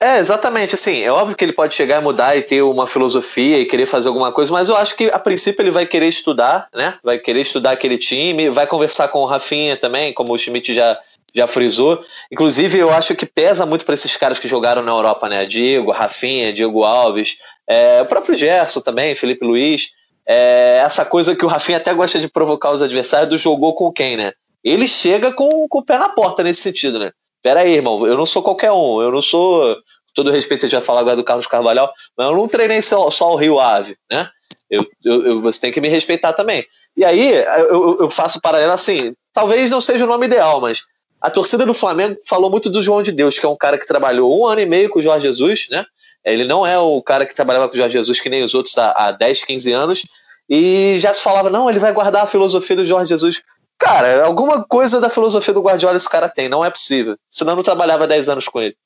É, 0.00 0.18
exatamente, 0.18 0.74
assim, 0.74 1.02
é 1.02 1.12
óbvio 1.12 1.36
que 1.36 1.44
ele 1.44 1.52
pode 1.52 1.74
chegar 1.74 2.00
e 2.00 2.04
mudar 2.04 2.34
e 2.36 2.40
ter 2.40 2.62
uma 2.62 2.86
filosofia 2.86 3.58
e 3.58 3.66
querer 3.66 3.84
fazer 3.84 4.08
alguma 4.08 4.32
coisa, 4.32 4.50
mas 4.50 4.68
eu 4.68 4.76
acho 4.76 4.96
que 4.96 5.10
a 5.12 5.18
princípio 5.18 5.62
ele 5.62 5.70
vai 5.70 5.84
querer 5.84 6.08
estudar, 6.08 6.68
né? 6.74 6.94
Vai 7.02 7.18
querer 7.18 7.42
estudar 7.42 7.72
aquele 7.72 7.98
time, 7.98 8.48
vai 8.48 8.66
conversar 8.66 9.08
com 9.08 9.18
o 9.18 9.26
Rafinha 9.26 9.76
também, 9.76 10.12
como 10.14 10.32
o 10.32 10.38
Schmidt 10.38 10.72
já, 10.72 10.98
já 11.34 11.46
frisou. 11.46 12.02
Inclusive, 12.32 12.78
eu 12.78 12.90
acho 12.90 13.14
que 13.14 13.26
pesa 13.26 13.66
muito 13.66 13.84
para 13.84 13.94
esses 13.94 14.16
caras 14.16 14.38
que 14.38 14.48
jogaram 14.48 14.82
na 14.82 14.92
Europa, 14.92 15.28
né? 15.28 15.44
Diego, 15.44 15.92
Rafinha, 15.92 16.50
Diego 16.50 16.82
Alves, 16.82 17.36
é, 17.68 18.00
o 18.00 18.06
próprio 18.06 18.36
Gerson 18.36 18.80
também, 18.80 19.14
Felipe 19.14 19.44
Luiz 19.44 19.90
é 20.26 20.82
essa 20.84 21.06
coisa 21.06 21.34
que 21.34 21.44
o 21.44 21.48
Rafinha 21.48 21.78
até 21.78 21.92
gosta 21.94 22.18
de 22.18 22.28
provocar 22.28 22.70
os 22.70 22.82
adversários 22.82 23.30
do 23.30 23.38
jogou 23.38 23.74
com 23.74 23.90
quem, 23.90 24.16
né? 24.16 24.32
Ele 24.62 24.86
chega 24.86 25.32
com, 25.32 25.66
com 25.68 25.78
o 25.78 25.84
pé 25.84 25.96
na 25.96 26.10
porta 26.10 26.42
nesse 26.42 26.60
sentido, 26.60 26.98
né? 26.98 27.12
Pera 27.42 27.60
aí, 27.60 27.72
irmão, 27.72 28.06
eu 28.06 28.16
não 28.16 28.26
sou 28.26 28.42
qualquer 28.42 28.70
um, 28.70 29.00
eu 29.00 29.10
não 29.10 29.22
sou. 29.22 29.76
Todo 30.14 30.30
respeito, 30.30 30.66
a 30.66 30.68
gente 30.68 30.76
vai 30.76 30.84
falar 30.84 31.00
agora 31.00 31.16
do 31.16 31.24
Carlos 31.24 31.46
Carvalhal, 31.46 31.90
mas 32.16 32.26
eu 32.26 32.34
não 32.34 32.48
treinei 32.48 32.82
só, 32.82 33.08
só 33.10 33.32
o 33.32 33.36
Rio 33.36 33.60
Ave, 33.60 33.96
né? 34.10 34.28
Eu, 34.68 34.86
eu, 35.04 35.26
eu, 35.26 35.40
você 35.40 35.60
tem 35.60 35.72
que 35.72 35.80
me 35.80 35.88
respeitar 35.88 36.32
também. 36.32 36.66
E 36.96 37.04
aí, 37.04 37.32
eu, 37.70 37.98
eu 38.00 38.10
faço 38.10 38.40
paralelo 38.40 38.72
assim, 38.72 39.14
talvez 39.32 39.70
não 39.70 39.80
seja 39.80 40.04
o 40.04 40.08
nome 40.08 40.26
ideal, 40.26 40.60
mas 40.60 40.82
a 41.20 41.30
torcida 41.30 41.64
do 41.64 41.72
Flamengo 41.72 42.18
falou 42.26 42.50
muito 42.50 42.68
do 42.68 42.82
João 42.82 43.02
de 43.02 43.12
Deus, 43.12 43.38
que 43.38 43.46
é 43.46 43.48
um 43.48 43.56
cara 43.56 43.78
que 43.78 43.86
trabalhou 43.86 44.38
um 44.38 44.46
ano 44.46 44.60
e 44.60 44.66
meio 44.66 44.90
com 44.90 44.98
o 44.98 45.02
Jorge 45.02 45.26
Jesus, 45.26 45.68
né? 45.70 45.86
Ele 46.24 46.44
não 46.44 46.66
é 46.66 46.78
o 46.78 47.00
cara 47.02 47.24
que 47.24 47.34
trabalhava 47.34 47.68
com 47.68 47.74
o 47.74 47.76
Jorge 47.76 47.92
Jesus 47.92 48.20
que 48.20 48.28
nem 48.28 48.42
os 48.42 48.54
outros 48.54 48.76
há, 48.78 48.92
há 48.92 49.12
10, 49.12 49.44
15 49.44 49.72
anos. 49.72 50.02
E 50.48 50.96
já 50.98 51.12
se 51.12 51.22
falava, 51.22 51.50
não, 51.50 51.68
ele 51.68 51.78
vai 51.78 51.92
guardar 51.92 52.22
a 52.22 52.26
filosofia 52.26 52.76
do 52.76 52.84
Jorge 52.84 53.10
Jesus. 53.10 53.42
Cara, 53.78 54.24
alguma 54.24 54.64
coisa 54.64 55.00
da 55.00 55.08
filosofia 55.08 55.54
do 55.54 55.62
Guardiola 55.62 55.96
esse 55.96 56.08
cara 56.08 56.28
tem, 56.28 56.48
não 56.48 56.64
é 56.64 56.70
possível. 56.70 57.16
Senão 57.30 57.52
eu 57.52 57.56
não 57.56 57.62
trabalhava 57.62 58.06
10 58.06 58.28
anos 58.28 58.48
com 58.48 58.60
ele. 58.60 58.76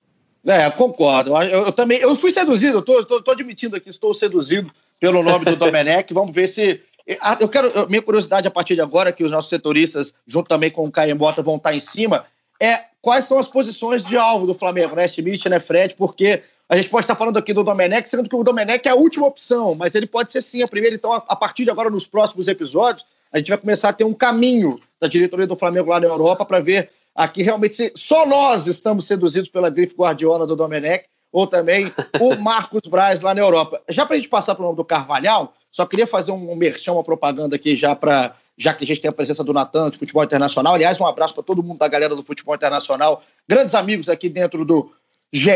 É, 0.44 0.68
concordo. 0.70 1.36
Eu, 1.36 1.66
eu, 1.66 1.72
também, 1.72 1.98
eu 1.98 2.14
fui 2.16 2.32
seduzido, 2.32 2.78
eu 2.78 2.82
tô, 2.82 3.04
tô, 3.04 3.22
tô, 3.22 3.30
admitindo 3.30 3.76
aqui, 3.76 3.88
estou 3.88 4.12
seduzido 4.12 4.70
pelo 4.98 5.22
nome 5.22 5.44
do 5.44 5.56
Domenech. 5.56 6.12
Vamos 6.14 6.34
ver 6.34 6.48
se. 6.48 6.82
Ah, 7.20 7.36
eu 7.40 7.48
quero. 7.48 7.88
Minha 7.88 8.02
curiosidade 8.02 8.46
a 8.46 8.50
partir 8.50 8.74
de 8.74 8.80
agora, 8.80 9.12
que 9.12 9.24
os 9.24 9.30
nossos 9.30 9.48
setoristas, 9.48 10.12
junto 10.26 10.48
também 10.48 10.70
com 10.70 10.84
o 10.84 10.90
Caio 10.90 11.16
Mota, 11.16 11.42
vão 11.42 11.56
estar 11.56 11.74
em 11.74 11.80
cima, 11.80 12.26
é 12.60 12.80
quais 13.00 13.24
são 13.24 13.38
as 13.38 13.48
posições 13.48 14.02
de 14.02 14.16
alvo 14.16 14.46
do 14.46 14.54
Flamengo, 14.54 14.96
né? 14.96 15.06
Schmidt, 15.06 15.48
né, 15.48 15.60
Fred? 15.60 15.94
Porque 15.94 16.42
a 16.72 16.76
gente 16.76 16.88
pode 16.88 17.04
estar 17.04 17.14
falando 17.14 17.36
aqui 17.36 17.52
do 17.52 17.62
Domenech, 17.62 18.08
sendo 18.08 18.26
que 18.26 18.34
o 18.34 18.42
Domenech 18.42 18.88
é 18.88 18.90
a 18.90 18.94
última 18.94 19.26
opção, 19.26 19.74
mas 19.74 19.94
ele 19.94 20.06
pode 20.06 20.32
ser 20.32 20.40
sim 20.40 20.62
a 20.62 20.66
primeira. 20.66 20.96
Então, 20.96 21.12
a 21.12 21.36
partir 21.36 21.64
de 21.64 21.70
agora, 21.70 21.90
nos 21.90 22.06
próximos 22.06 22.48
episódios, 22.48 23.04
a 23.30 23.36
gente 23.36 23.50
vai 23.50 23.58
começar 23.58 23.90
a 23.90 23.92
ter 23.92 24.04
um 24.04 24.14
caminho 24.14 24.80
da 24.98 25.06
diretoria 25.06 25.46
do 25.46 25.54
Flamengo 25.54 25.90
lá 25.90 26.00
na 26.00 26.06
Europa 26.06 26.46
para 26.46 26.60
ver 26.60 26.88
aqui 27.14 27.42
realmente 27.42 27.74
se 27.74 27.92
só 27.94 28.24
nós 28.24 28.66
estamos 28.66 29.06
seduzidos 29.06 29.50
pela 29.50 29.68
grife 29.68 29.94
Guardiola 29.94 30.46
do 30.46 30.56
Domenech 30.56 31.04
ou 31.30 31.46
também 31.46 31.92
o 32.18 32.36
Marcos 32.40 32.88
Braz 32.88 33.20
lá 33.20 33.34
na 33.34 33.42
Europa. 33.42 33.82
Já 33.90 34.06
para 34.06 34.14
a 34.14 34.18
gente 34.18 34.30
passar 34.30 34.54
para 34.54 34.62
o 34.62 34.64
nome 34.64 34.76
do 34.78 34.84
Carvalhal, 34.84 35.52
só 35.70 35.84
queria 35.84 36.06
fazer 36.06 36.32
um 36.32 36.56
merchan, 36.56 36.94
uma 36.94 37.04
propaganda 37.04 37.54
aqui 37.54 37.76
já 37.76 37.94
para 37.94 38.34
já 38.56 38.72
que 38.72 38.84
a 38.84 38.86
gente 38.86 39.00
tem 39.02 39.10
a 39.10 39.12
presença 39.12 39.44
do 39.44 39.52
Natan 39.52 39.90
de 39.90 39.98
futebol 39.98 40.24
internacional. 40.24 40.74
Aliás, 40.74 40.98
um 40.98 41.06
abraço 41.06 41.34
para 41.34 41.42
todo 41.42 41.62
mundo 41.62 41.80
da 41.80 41.88
galera 41.88 42.16
do 42.16 42.22
futebol 42.22 42.54
internacional, 42.54 43.22
grandes 43.46 43.74
amigos 43.74 44.08
aqui 44.08 44.30
dentro 44.30 44.64
do 44.64 44.90
GE 45.30 45.50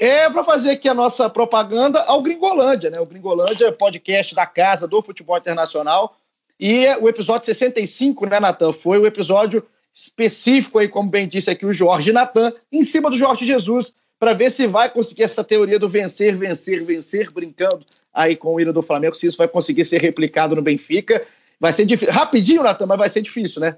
é 0.00 0.30
para 0.30 0.42
fazer 0.42 0.70
aqui 0.70 0.88
a 0.88 0.94
nossa 0.94 1.28
propaganda 1.28 2.00
ao 2.04 2.22
Gringolândia, 2.22 2.88
né? 2.88 2.98
O 2.98 3.04
Gringolândia 3.04 3.66
é 3.66 3.70
podcast 3.70 4.34
da 4.34 4.46
casa 4.46 4.88
do 4.88 5.02
futebol 5.02 5.36
internacional. 5.36 6.16
E 6.58 6.86
o 7.02 7.06
episódio 7.06 7.44
65, 7.44 8.24
né, 8.24 8.40
Natan? 8.40 8.72
Foi 8.72 8.98
o 8.98 9.06
episódio 9.06 9.62
específico 9.92 10.78
aí, 10.78 10.88
como 10.88 11.10
bem 11.10 11.28
disse 11.28 11.50
aqui 11.50 11.66
o 11.66 11.74
Jorge 11.74 12.12
Natan, 12.12 12.50
em 12.72 12.82
cima 12.82 13.10
do 13.10 13.16
Jorge 13.16 13.44
Jesus, 13.44 13.92
para 14.18 14.32
ver 14.32 14.50
se 14.50 14.66
vai 14.66 14.88
conseguir 14.88 15.24
essa 15.24 15.44
teoria 15.44 15.78
do 15.78 15.88
vencer, 15.88 16.34
vencer, 16.34 16.82
vencer, 16.82 17.30
brincando 17.30 17.84
aí 18.12 18.34
com 18.34 18.54
o 18.54 18.60
hino 18.60 18.72
do 18.72 18.82
Flamengo, 18.82 19.14
se 19.14 19.26
isso 19.26 19.36
vai 19.36 19.48
conseguir 19.48 19.84
ser 19.84 20.00
replicado 20.00 20.56
no 20.56 20.62
Benfica. 20.62 21.26
Vai 21.58 21.74
ser 21.74 21.84
difícil. 21.84 22.14
Rapidinho, 22.14 22.62
Natan, 22.62 22.86
mas 22.86 22.98
vai 22.98 23.08
ser 23.10 23.20
difícil, 23.20 23.60
né? 23.60 23.76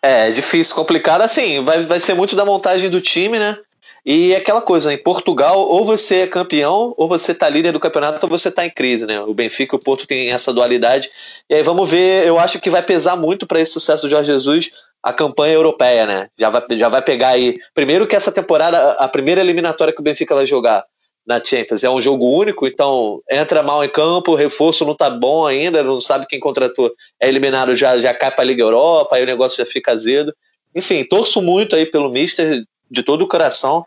É, 0.00 0.30
difícil, 0.30 0.76
complicado. 0.76 1.22
Assim, 1.22 1.64
vai, 1.64 1.82
vai 1.82 1.98
ser 1.98 2.14
muito 2.14 2.36
da 2.36 2.44
montagem 2.44 2.88
do 2.88 3.00
time, 3.00 3.40
né? 3.40 3.58
E 4.06 4.32
é 4.32 4.36
aquela 4.36 4.62
coisa, 4.62 4.92
em 4.92 4.96
Portugal, 4.96 5.58
ou 5.58 5.84
você 5.84 6.18
é 6.18 6.26
campeão, 6.28 6.94
ou 6.96 7.08
você 7.08 7.34
tá 7.34 7.48
líder 7.48 7.72
do 7.72 7.80
campeonato, 7.80 8.24
ou 8.24 8.30
você 8.30 8.52
tá 8.52 8.64
em 8.64 8.70
crise, 8.70 9.04
né? 9.04 9.20
O 9.20 9.34
Benfica 9.34 9.74
e 9.74 9.78
o 9.78 9.82
Porto 9.82 10.06
tem 10.06 10.30
essa 10.30 10.52
dualidade. 10.52 11.10
E 11.50 11.54
aí 11.56 11.62
vamos 11.64 11.90
ver, 11.90 12.24
eu 12.24 12.38
acho 12.38 12.60
que 12.60 12.70
vai 12.70 12.84
pesar 12.84 13.16
muito 13.16 13.48
para 13.48 13.60
esse 13.60 13.72
sucesso 13.72 14.04
do 14.04 14.08
Jorge 14.08 14.32
Jesus 14.32 14.70
a 15.02 15.12
campanha 15.12 15.54
europeia, 15.54 16.06
né? 16.06 16.28
Já 16.38 16.50
vai, 16.50 16.62
já 16.78 16.88
vai 16.88 17.02
pegar 17.02 17.30
aí. 17.30 17.58
Primeiro 17.74 18.06
que 18.06 18.14
essa 18.14 18.30
temporada, 18.30 18.92
a 18.92 19.08
primeira 19.08 19.40
eliminatória 19.40 19.92
que 19.92 20.00
o 20.00 20.04
Benfica 20.04 20.36
vai 20.36 20.46
jogar 20.46 20.84
na 21.26 21.42
Champions 21.42 21.82
é 21.82 21.90
um 21.90 22.00
jogo 22.00 22.26
único, 22.26 22.66
então 22.66 23.20
entra 23.28 23.60
mal 23.60 23.84
em 23.84 23.88
campo, 23.88 24.32
o 24.32 24.36
reforço 24.36 24.84
não 24.84 24.94
tá 24.94 25.10
bom 25.10 25.44
ainda, 25.44 25.82
não 25.82 26.00
sabe 26.00 26.26
quem 26.28 26.38
contratou, 26.38 26.92
é 27.20 27.28
eliminado 27.28 27.74
já, 27.74 27.98
já 27.98 28.14
cai 28.14 28.30
para 28.30 28.42
a 28.42 28.46
Liga 28.46 28.62
Europa, 28.62 29.16
aí 29.16 29.24
o 29.24 29.26
negócio 29.26 29.58
já 29.58 29.68
fica 29.68 29.90
azedo. 29.90 30.32
Enfim, 30.74 31.04
torço 31.04 31.42
muito 31.42 31.74
aí 31.74 31.86
pelo 31.86 32.08
Mister, 32.08 32.62
de 32.90 33.02
todo 33.02 33.22
o 33.22 33.28
coração, 33.28 33.84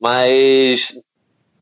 mas 0.00 0.98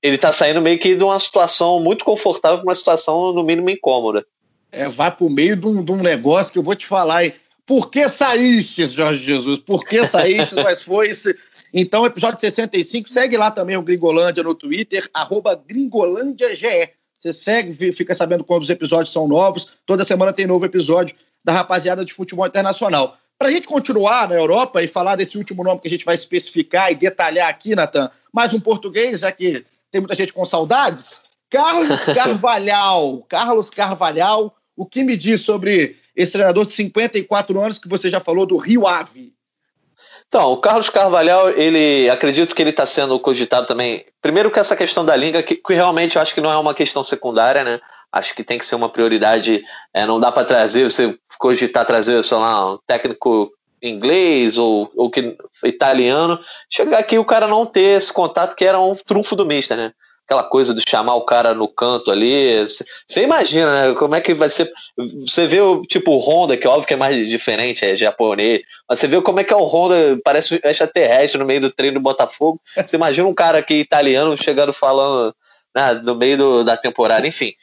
ele 0.03 0.17
está 0.17 0.33
saindo 0.33 0.63
meio 0.63 0.79
que 0.79 0.95
de 0.95 1.05
uma 1.05 1.19
situação 1.19 1.81
muito 1.81 2.05
confortável 2.05 2.59
para 2.59 2.67
uma 2.67 2.75
situação, 2.75 3.33
no 3.33 3.43
mínimo, 3.43 3.71
incômoda. 3.71 4.25
É, 4.71 4.89
vai 4.89 5.11
para 5.11 5.25
o 5.25 5.31
meio 5.31 5.57
de 5.57 5.67
um, 5.67 5.83
de 5.83 5.93
um, 5.93 6.03
negócio 6.03 6.53
que 6.53 6.59
eu 6.59 6.63
vou 6.63 6.75
te 6.75 6.87
falar. 6.87 7.25
Hein? 7.25 7.35
Por 7.67 7.91
que 7.91 8.09
saíste, 8.09 8.87
Jorge 8.87 9.25
Jesus? 9.25 9.59
Por 9.59 9.85
que 9.85 10.07
saíste? 10.07 10.55
mas 10.63 10.83
foi 10.83 11.09
esse. 11.09 11.37
Então, 11.73 12.07
episódio 12.07 12.41
65, 12.41 13.09
segue 13.09 13.37
lá 13.37 13.51
também 13.51 13.77
o 13.77 13.83
Gringolândia 13.83 14.43
no 14.43 14.55
Twitter, 14.55 15.09
arroba 15.13 15.55
GringolândiaGE. 15.55 16.91
Você 17.21 17.33
segue, 17.33 17.93
fica 17.93 18.15
sabendo 18.15 18.45
quando 18.45 18.63
os 18.63 18.71
episódios 18.71 19.13
são 19.13 19.27
novos. 19.27 19.67
Toda 19.85 20.05
semana 20.05 20.33
tem 20.33 20.47
novo 20.47 20.65
episódio 20.65 21.17
da 21.45 21.53
rapaziada 21.53 22.05
de 22.05 22.13
futebol 22.13 22.47
internacional. 22.47 23.19
Para 23.39 23.49
a 23.49 23.53
gente 23.53 23.69
continuar 23.69 24.29
na 24.29 24.35
Europa 24.35 24.83
e 24.83 24.89
falar 24.89 25.15
desse 25.15 25.39
último 25.39 25.63
nome 25.63 25.81
que 25.81 25.87
a 25.87 25.91
gente 25.91 26.05
vai 26.05 26.17
especificar 26.17 26.91
e 26.91 26.97
detalhar 26.97 27.49
aqui, 27.49 27.77
Natan, 27.77 28.11
mais 28.33 28.53
um 28.53 28.59
português, 28.59 29.21
já 29.21 29.31
que 29.31 29.65
tem 29.93 30.01
muita 30.01 30.17
gente 30.17 30.33
com 30.33 30.45
saudades. 30.45 31.21
Carlos 31.49 31.89
Carvalhal. 32.13 33.25
Carlos 33.29 33.71
Carvalhal, 33.71 34.57
o 34.77 34.85
que 34.85 35.05
me 35.05 35.17
diz 35.17 35.43
sobre 35.43 35.97
esse 36.17 36.33
treinador 36.33 36.67
de 36.67 36.73
54 36.73 37.61
anos 37.61 37.79
que 37.79 37.89
você 37.89 38.11
já 38.11 38.19
falou 38.19 38.45
do 38.45 38.57
Rio 38.57 38.89
Ave? 38.89 39.33
Então, 40.27 40.53
o 40.53 40.57
Carlos 40.57 40.91
Carvalhal, 40.91 41.51
ele 41.51 42.11
acredito 42.11 42.55
que 42.55 42.61
ele 42.61 42.71
está 42.71 42.85
sendo 42.85 43.19
cogitado 43.21 43.69
também. 43.69 44.05
Primeiro 44.21 44.51
que 44.51 44.59
essa 44.59 44.77
questão 44.77 45.05
da 45.05 45.15
língua, 45.17 45.43
que, 45.43 45.55
que, 45.55 45.75
realmente 45.75 46.17
eu 46.17 46.23
acho 46.23 46.35
que 46.35 46.41
não 46.41 46.51
é 46.51 46.57
uma 46.59 46.75
questão 46.75 47.05
secundária, 47.05 47.63
né? 47.63 47.81
Acho 48.13 48.35
que 48.35 48.45
tem 48.45 48.59
que 48.59 48.67
ser 48.67 48.75
uma 48.75 48.89
prioridade. 48.89 49.63
É, 49.93 50.07
não 50.07 50.19
dá 50.19 50.33
para 50.33 50.45
trazer, 50.45 50.85
você 50.85 51.19
cogitar 51.39 51.85
trazer, 51.85 52.23
sei 52.25 52.37
lá, 52.37 52.75
um 52.75 52.79
técnico 52.87 53.53
inglês 53.83 54.59
ou, 54.59 54.91
ou 54.97 55.11
que, 55.11 55.37
italiano. 55.65 56.39
Chegar 56.69 56.99
aqui 56.99 57.19
o 57.19 57.25
cara 57.25 57.47
não 57.47 57.65
ter 57.65 57.97
esse 57.97 58.13
contato 58.13 58.57
que 58.57 58.65
era 58.65 58.81
um 58.81 58.95
trunfo 58.95 59.37
do 59.37 59.47
Mister, 59.47 59.77
né? 59.77 59.93
aquela 60.29 60.43
coisa 60.43 60.75
de 60.75 60.83
chamar 60.87 61.15
o 61.15 61.25
cara 61.25 61.55
no 61.55 61.67
canto 61.67 62.11
ali. 62.11 62.67
Você 63.07 63.23
imagina, 63.23 63.89
né? 63.89 63.95
Como 63.95 64.15
é 64.15 64.21
que 64.21 64.35
vai 64.35 64.51
ser. 64.51 64.71
Você 64.97 65.47
vê 65.47 65.59
o 65.59 65.81
tipo 65.83 66.13
o 66.13 66.19
Honda, 66.19 66.55
que 66.55 66.69
óbvio 66.69 66.87
que 66.87 66.93
é 66.93 66.99
mais 66.99 67.29
diferente, 67.29 67.85
é 67.85 67.97
japonês, 67.97 68.61
mas 68.87 68.99
você 68.99 69.07
vê 69.07 69.23
como 69.23 69.41
é 69.41 69.45
que 69.45 69.55
é 69.55 69.57
o 69.57 69.65
Honda, 69.65 70.21
parece 70.23 70.55
um 70.55 70.69
extraterrestre 70.69 71.39
no 71.39 71.47
meio 71.47 71.63
do 71.63 71.71
treino 71.71 71.99
do 71.99 72.03
Botafogo. 72.03 72.61
Você 72.77 72.97
imagina 72.97 73.27
um 73.27 73.35
cara 73.35 73.59
aqui 73.59 73.75
italiano 73.75 74.37
chegando 74.37 74.73
falando 74.73 75.35
né, 75.75 75.95
no 76.05 76.15
meio 76.15 76.37
do, 76.37 76.65
da 76.65 76.77
temporada, 76.77 77.27
enfim. 77.27 77.55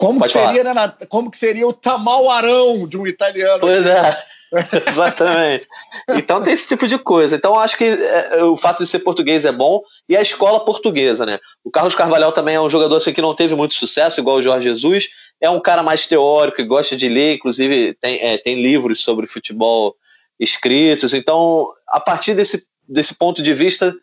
Como 0.00 0.18
que, 0.22 0.30
seria, 0.30 0.64
né, 0.72 0.94
como 1.10 1.30
que 1.30 1.36
seria 1.36 1.68
o 1.68 1.74
tamal-arão 1.74 2.88
de 2.88 2.96
um 2.96 3.06
italiano? 3.06 3.60
Pois 3.60 3.84
é. 3.84 4.16
Exatamente. 4.88 5.68
Então 6.08 6.42
tem 6.42 6.54
esse 6.54 6.66
tipo 6.66 6.86
de 6.86 6.98
coisa. 6.98 7.36
Então 7.36 7.54
acho 7.54 7.76
que 7.76 7.84
é, 7.84 8.42
o 8.42 8.56
fato 8.56 8.82
de 8.82 8.88
ser 8.88 9.00
português 9.00 9.44
é 9.44 9.52
bom 9.52 9.82
e 10.08 10.16
a 10.16 10.22
escola 10.22 10.64
portuguesa, 10.64 11.26
né? 11.26 11.38
O 11.62 11.70
Carlos 11.70 11.94
Carvalhal 11.94 12.32
também 12.32 12.54
é 12.54 12.60
um 12.60 12.70
jogador 12.70 12.96
assim, 12.96 13.12
que 13.12 13.20
não 13.20 13.34
teve 13.34 13.54
muito 13.54 13.74
sucesso, 13.74 14.18
igual 14.18 14.36
o 14.36 14.42
Jorge 14.42 14.70
Jesus. 14.70 15.08
É 15.38 15.50
um 15.50 15.60
cara 15.60 15.82
mais 15.82 16.06
teórico 16.06 16.62
e 16.62 16.64
gosta 16.64 16.96
de 16.96 17.06
ler, 17.06 17.34
inclusive 17.34 17.92
tem, 18.00 18.22
é, 18.22 18.38
tem 18.38 18.60
livros 18.60 19.00
sobre 19.00 19.26
futebol 19.26 19.94
escritos. 20.38 21.12
Então, 21.12 21.66
a 21.86 22.00
partir 22.00 22.32
desse, 22.32 22.64
desse 22.88 23.14
ponto 23.18 23.42
de 23.42 23.52
vista, 23.52 23.94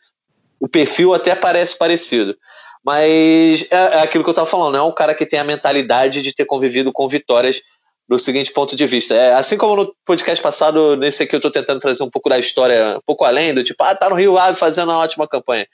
o 0.59 0.67
perfil 0.67 1.15
até 1.15 1.33
parece 1.33 1.75
parecido. 1.75 2.37
Mas 2.87 3.67
é, 3.69 3.75
é 3.75 3.99
aquilo 3.99 4.23
que 4.23 4.29
eu 4.29 4.31
estava 4.31 4.47
falando, 4.47 4.77
é 4.77 4.81
um 4.81 4.93
cara 4.93 5.13
que 5.13 5.25
tem 5.25 5.37
a 5.37 5.43
mentalidade 5.43 6.21
de 6.21 6.33
ter 6.33 6.45
convivido 6.45 6.89
com 6.93 7.05
vitórias 7.05 7.61
do 8.07 8.17
seguinte 8.17 8.53
ponto 8.53 8.77
de 8.77 8.87
vista. 8.87 9.13
É, 9.13 9.33
assim 9.33 9.57
como 9.57 9.75
no 9.75 9.93
podcast 10.05 10.41
passado, 10.41 10.95
nesse 10.95 11.21
aqui 11.21 11.35
eu 11.35 11.39
estou 11.39 11.51
tentando 11.51 11.81
trazer 11.81 12.01
um 12.01 12.09
pouco 12.09 12.29
da 12.29 12.39
história, 12.39 12.95
um 12.95 13.01
pouco 13.05 13.25
além 13.25 13.53
do 13.53 13.61
tipo, 13.61 13.83
ah, 13.83 13.93
tá 13.93 14.09
no 14.09 14.15
Rio 14.15 14.37
Ave 14.37 14.57
fazendo 14.57 14.87
uma 14.87 14.99
ótima 14.99 15.27
campanha. 15.27 15.67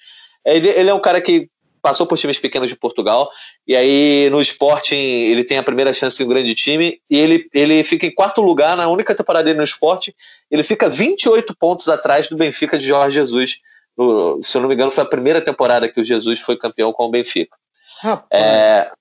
Ele, 0.44 0.68
ele 0.70 0.90
é 0.90 0.94
um 0.94 1.00
cara 1.00 1.22
que 1.22 1.48
passou 1.84 2.08
por 2.08 2.18
times 2.18 2.40
pequenos 2.40 2.68
de 2.68 2.76
Portugal, 2.76 3.30
e 3.68 3.76
aí 3.76 4.28
no 4.32 4.42
Sporting 4.42 4.96
ele 4.96 5.44
tem 5.44 5.60
a 5.60 5.64
primeira 5.64 5.94
chance 5.94 6.20
em 6.20 6.26
um 6.26 6.30
grande 6.30 6.56
time, 6.56 7.00
e 7.12 7.16
ele, 7.16 7.46
ele 7.54 7.84
fica 7.84 8.08
em 8.08 8.12
quarto 8.12 8.42
lugar 8.42 8.76
na 8.76 8.88
única 8.88 9.14
temporada 9.14 9.46
dele 9.46 9.60
no 9.60 9.64
Sporting, 9.64 10.14
ele 10.50 10.64
fica 10.64 10.90
28 10.90 11.56
pontos 11.60 11.88
atrás 11.90 12.28
do 12.28 12.36
Benfica 12.36 12.76
de 12.76 12.88
Jorge 12.88 13.14
Jesus. 13.14 13.58
No, 13.98 14.42
se 14.42 14.58
eu 14.58 14.62
não 14.62 14.70
me 14.70 14.76
engano, 14.76 14.92
foi 14.92 15.04
a 15.04 15.08
primeira 15.08 15.42
temporada 15.42 15.88
que 15.88 16.02
o 16.02 16.04
Jesus 16.04 16.40
foi 16.40 16.58
campeão 16.58 16.92
com 16.92 17.06
o 17.06 17.10
Benfica. 17.12 17.58
É, 18.32 18.92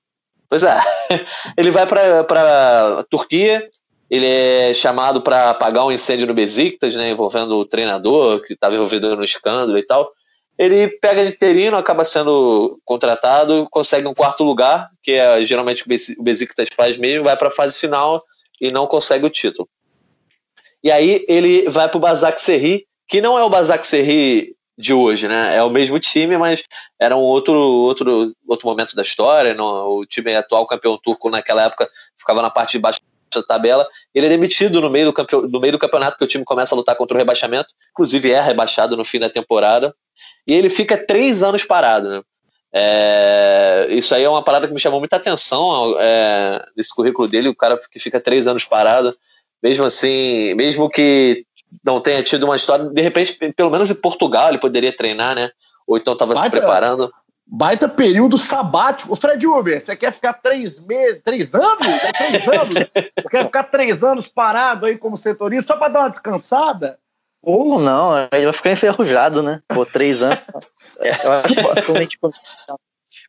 Pois 0.53 0.63
é. 0.65 0.79
Ele 1.57 1.71
vai 1.71 1.87
para 1.87 2.99
a 2.99 3.05
Turquia, 3.05 3.67
ele 4.11 4.27
é 4.27 4.75
chamado 4.75 5.23
para 5.23 5.49
apagar 5.49 5.87
um 5.87 5.91
incêndio 5.91 6.27
no 6.27 6.35
Besiktas, 6.35 6.95
né, 6.95 7.09
envolvendo 7.09 7.57
o 7.57 7.65
treinador, 7.65 8.43
que 8.43 8.53
estava 8.53 8.75
envolvido 8.75 9.17
no 9.17 9.25
escândalo 9.25 9.79
e 9.79 9.83
tal. 9.83 10.13
Ele 10.59 10.89
pega 11.01 11.25
interino, 11.25 11.79
acaba 11.79 12.05
sendo 12.05 12.79
contratado, 12.85 13.67
consegue 13.71 14.07
um 14.07 14.13
quarto 14.13 14.45
lugar, 14.45 14.91
que 15.03 15.13
é 15.13 15.43
geralmente 15.43 15.85
o 15.85 16.23
Besiktas 16.23 16.69
faz 16.77 16.99
mesmo, 16.99 17.25
vai 17.25 17.35
para 17.39 17.49
a 17.49 17.51
fase 17.51 17.79
final 17.79 18.23
e 18.61 18.71
não 18.71 18.87
consegue 18.87 19.25
o 19.25 19.31
título. 19.31 19.67
E 20.85 20.91
aí 20.91 21.25
ele 21.27 21.67
vai 21.71 21.89
para 21.89 21.97
o 21.97 22.01
Basak 22.01 22.39
Serri, 22.43 22.87
que 23.09 23.23
não 23.23 23.39
é 23.39 23.43
o 23.43 23.49
Basak 23.49 23.87
Serri 23.87 24.55
de 24.83 24.93
hoje, 24.93 25.29
né? 25.29 25.57
É 25.57 25.63
o 25.63 25.71
mesmo 25.71 25.99
time, 26.01 26.37
mas 26.37 26.65
era 27.01 27.17
um 27.17 27.21
outro, 27.21 27.55
outro, 27.55 28.33
outro 28.47 28.67
momento 28.69 28.97
da 28.97 29.03
história. 29.03 29.57
O 29.63 30.05
time 30.05 30.35
atual 30.35 30.67
campeão 30.67 30.99
turco 30.99 31.31
naquela 31.31 31.63
época 31.63 31.89
ficava 32.19 32.43
na 32.43 32.51
parte 32.51 32.73
de 32.73 32.81
baixo 32.81 33.01
da 33.33 33.43
tabela. 33.43 33.87
Ele 34.13 34.27
é 34.27 34.29
demitido 34.29 34.81
no 34.81 34.91
meio, 34.91 35.07
do 35.07 35.13
campe... 35.13 35.37
no 35.37 35.61
meio 35.61 35.73
do 35.73 35.79
campeonato, 35.79 36.13
porque 36.13 36.25
o 36.25 36.29
time 36.29 36.45
começa 36.45 36.75
a 36.75 36.77
lutar 36.77 36.97
contra 36.97 37.17
o 37.17 37.19
rebaixamento. 37.19 37.73
Inclusive 37.93 38.33
é 38.33 38.41
rebaixado 38.41 38.97
no 38.97 39.05
fim 39.05 39.21
da 39.21 39.31
temporada. 39.31 39.95
E 40.47 40.53
ele 40.53 40.69
fica 40.69 40.97
três 40.97 41.43
anos 41.45 41.65
parado, 41.65 42.11
né? 42.11 42.23
É... 42.75 43.87
isso 43.91 44.15
aí 44.15 44.25
é 44.25 44.29
uma 44.29 44.43
parada 44.43 44.67
que 44.67 44.73
me 44.73 44.81
chamou 44.81 44.99
muita 44.99 45.17
atenção 45.17 45.95
é... 46.01 46.65
currículo 46.97 47.29
dele, 47.29 47.49
o 47.49 47.55
cara 47.55 47.79
que 47.91 48.01
fica 48.01 48.19
três 48.19 48.47
anos 48.47 48.65
parado, 48.65 49.15
mesmo 49.63 49.85
assim, 49.85 50.55
mesmo 50.55 50.89
que 50.91 51.45
não 51.85 52.01
tenha 52.01 52.23
tido 52.23 52.45
uma 52.45 52.57
história. 52.57 52.87
De 52.87 53.03
repente, 53.03 53.39
pelo 53.55 53.71
menos 53.71 53.91
em 53.91 53.95
Portugal, 53.95 54.49
ele 54.49 54.59
poderia 54.59 54.95
treinar, 54.95 55.35
né? 55.35 55.51
Ou 55.87 55.97
então 55.97 56.13
estava 56.13 56.37
se 56.37 56.51
preparando. 56.51 57.13
Baita 57.47 57.89
período 57.89 58.39
sabático. 58.39 59.15
Fred 59.17 59.47
Uber, 59.47 59.81
você 59.81 59.97
quer 59.97 60.13
ficar 60.13 60.35
três 60.35 60.81
meses, 60.81 61.23
três 61.23 61.55
anos? 61.55 61.87
É 61.87 62.13
três 62.13 62.49
anos? 62.49 62.75
Você 62.75 63.29
quer 63.31 63.45
ficar 63.45 63.65
três 63.65 64.05
anos 64.05 64.27
parado 64.27 64.87
aí 64.87 64.97
como 64.97 65.19
setorista 65.19 65.75
só 65.75 65.79
para 65.79 65.93
dar 65.93 66.01
uma 66.01 66.11
descansada? 66.11 66.99
Ou 67.43 67.81
não, 67.81 68.13
ele 68.33 68.45
vai 68.45 68.53
ficar 68.53 68.73
enferrujado, 68.73 69.43
né? 69.43 69.61
Pô, 69.69 69.85
três 69.85 70.23
anos. 70.23 70.39
É, 71.01 71.27
eu 71.27 71.33
acho, 71.33 71.87
como 71.87 71.99
a 71.99 72.01
gente 72.03 72.19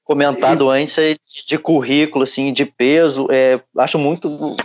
comentado 0.04 0.70
antes, 0.70 1.18
de 1.48 1.58
currículo, 1.58 2.24
assim, 2.24 2.54
de 2.54 2.66
peso, 2.66 3.28
é, 3.32 3.60
acho 3.78 3.98
muito 3.98 4.56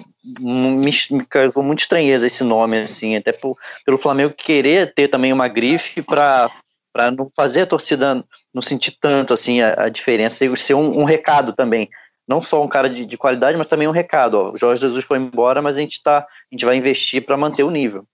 me, 0.41 0.93
me 1.11 1.27
causou 1.27 1.63
muita 1.63 1.83
estranheza 1.83 2.27
esse 2.27 2.45
nome, 2.45 2.79
assim, 2.79 3.17
até 3.17 3.33
por, 3.33 3.57
pelo 3.85 3.99
Flamengo 3.99 4.35
querer 4.35 4.93
ter 4.95 5.09
também 5.09 5.33
uma 5.33 5.49
grife 5.49 6.03
para 6.03 6.51
para 6.91 7.11
não 7.11 7.29
fazer 7.37 7.63
a 7.63 7.67
torcida 7.67 8.25
não 8.53 8.63
sentir 8.63 8.97
tanto 9.01 9.33
assim 9.33 9.61
a, 9.61 9.85
a 9.85 9.89
diferença 9.89 10.45
e 10.45 10.57
ser 10.57 10.75
um, 10.75 11.01
um, 11.01 11.05
recado 11.05 11.53
também. 11.53 11.89
Não 12.27 12.43
só 12.43 12.63
um 12.63 12.69
cara 12.69 12.89
de, 12.91 13.07
de, 13.07 13.17
qualidade 13.17 13.57
mas 13.57 13.67
também 13.67 13.87
um 13.87 13.93
recado 13.93 14.35
ó, 14.35 14.51
o 14.51 14.57
Jorge 14.57 14.81
Jesus 14.81 15.05
foi 15.05 15.19
embora 15.19 15.63
mas 15.63 15.77
a 15.77 15.81
gente 15.81 16.03
tá 16.03 16.19
a 16.19 16.27
gente 16.51 16.65
vai 16.65 16.77
investir 16.77 17.25
para 17.25 17.37
manter 17.37 17.63
o 17.63 17.71
nível. 17.71 18.05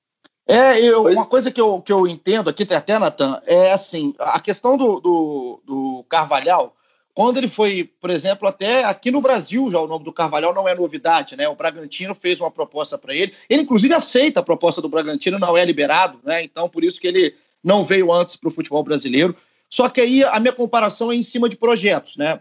É 0.46 0.78
eu, 0.78 1.04
uma 1.04 1.24
coisa 1.24 1.50
que 1.50 1.60
eu, 1.60 1.80
que 1.80 1.92
eu 1.92 2.06
entendo 2.06 2.50
aqui 2.50 2.66
até 2.74 2.98
Natan 2.98 3.40
é 3.46 3.72
assim 3.72 4.14
a 4.18 4.38
questão 4.38 4.76
do, 4.76 5.00
do, 5.00 5.62
do 5.64 6.04
Carvalhal 6.08 6.76
quando 7.14 7.36
ele 7.38 7.48
foi, 7.48 7.88
por 8.00 8.10
exemplo, 8.10 8.48
até 8.48 8.84
aqui 8.84 9.10
no 9.10 9.20
Brasil, 9.20 9.70
já 9.70 9.78
o 9.78 9.86
nome 9.86 10.04
do 10.04 10.12
Carvalhal 10.12 10.52
não 10.52 10.66
é 10.66 10.74
novidade, 10.74 11.36
né? 11.36 11.48
O 11.48 11.54
Bragantino 11.54 12.14
fez 12.14 12.40
uma 12.40 12.50
proposta 12.50 12.98
para 12.98 13.14
ele. 13.14 13.32
Ele, 13.48 13.62
inclusive, 13.62 13.94
aceita 13.94 14.40
a 14.40 14.42
proposta 14.42 14.82
do 14.82 14.88
Bragantino, 14.88 15.38
não 15.38 15.56
é 15.56 15.64
liberado, 15.64 16.18
né? 16.24 16.42
Então, 16.42 16.68
por 16.68 16.82
isso 16.82 17.00
que 17.00 17.06
ele 17.06 17.34
não 17.62 17.84
veio 17.84 18.12
antes 18.12 18.34
para 18.34 18.48
o 18.48 18.52
futebol 18.52 18.82
brasileiro. 18.82 19.36
Só 19.70 19.88
que 19.88 20.00
aí 20.00 20.24
a 20.24 20.40
minha 20.40 20.52
comparação 20.52 21.12
é 21.12 21.14
em 21.14 21.22
cima 21.22 21.48
de 21.48 21.56
projetos, 21.56 22.16
né? 22.16 22.40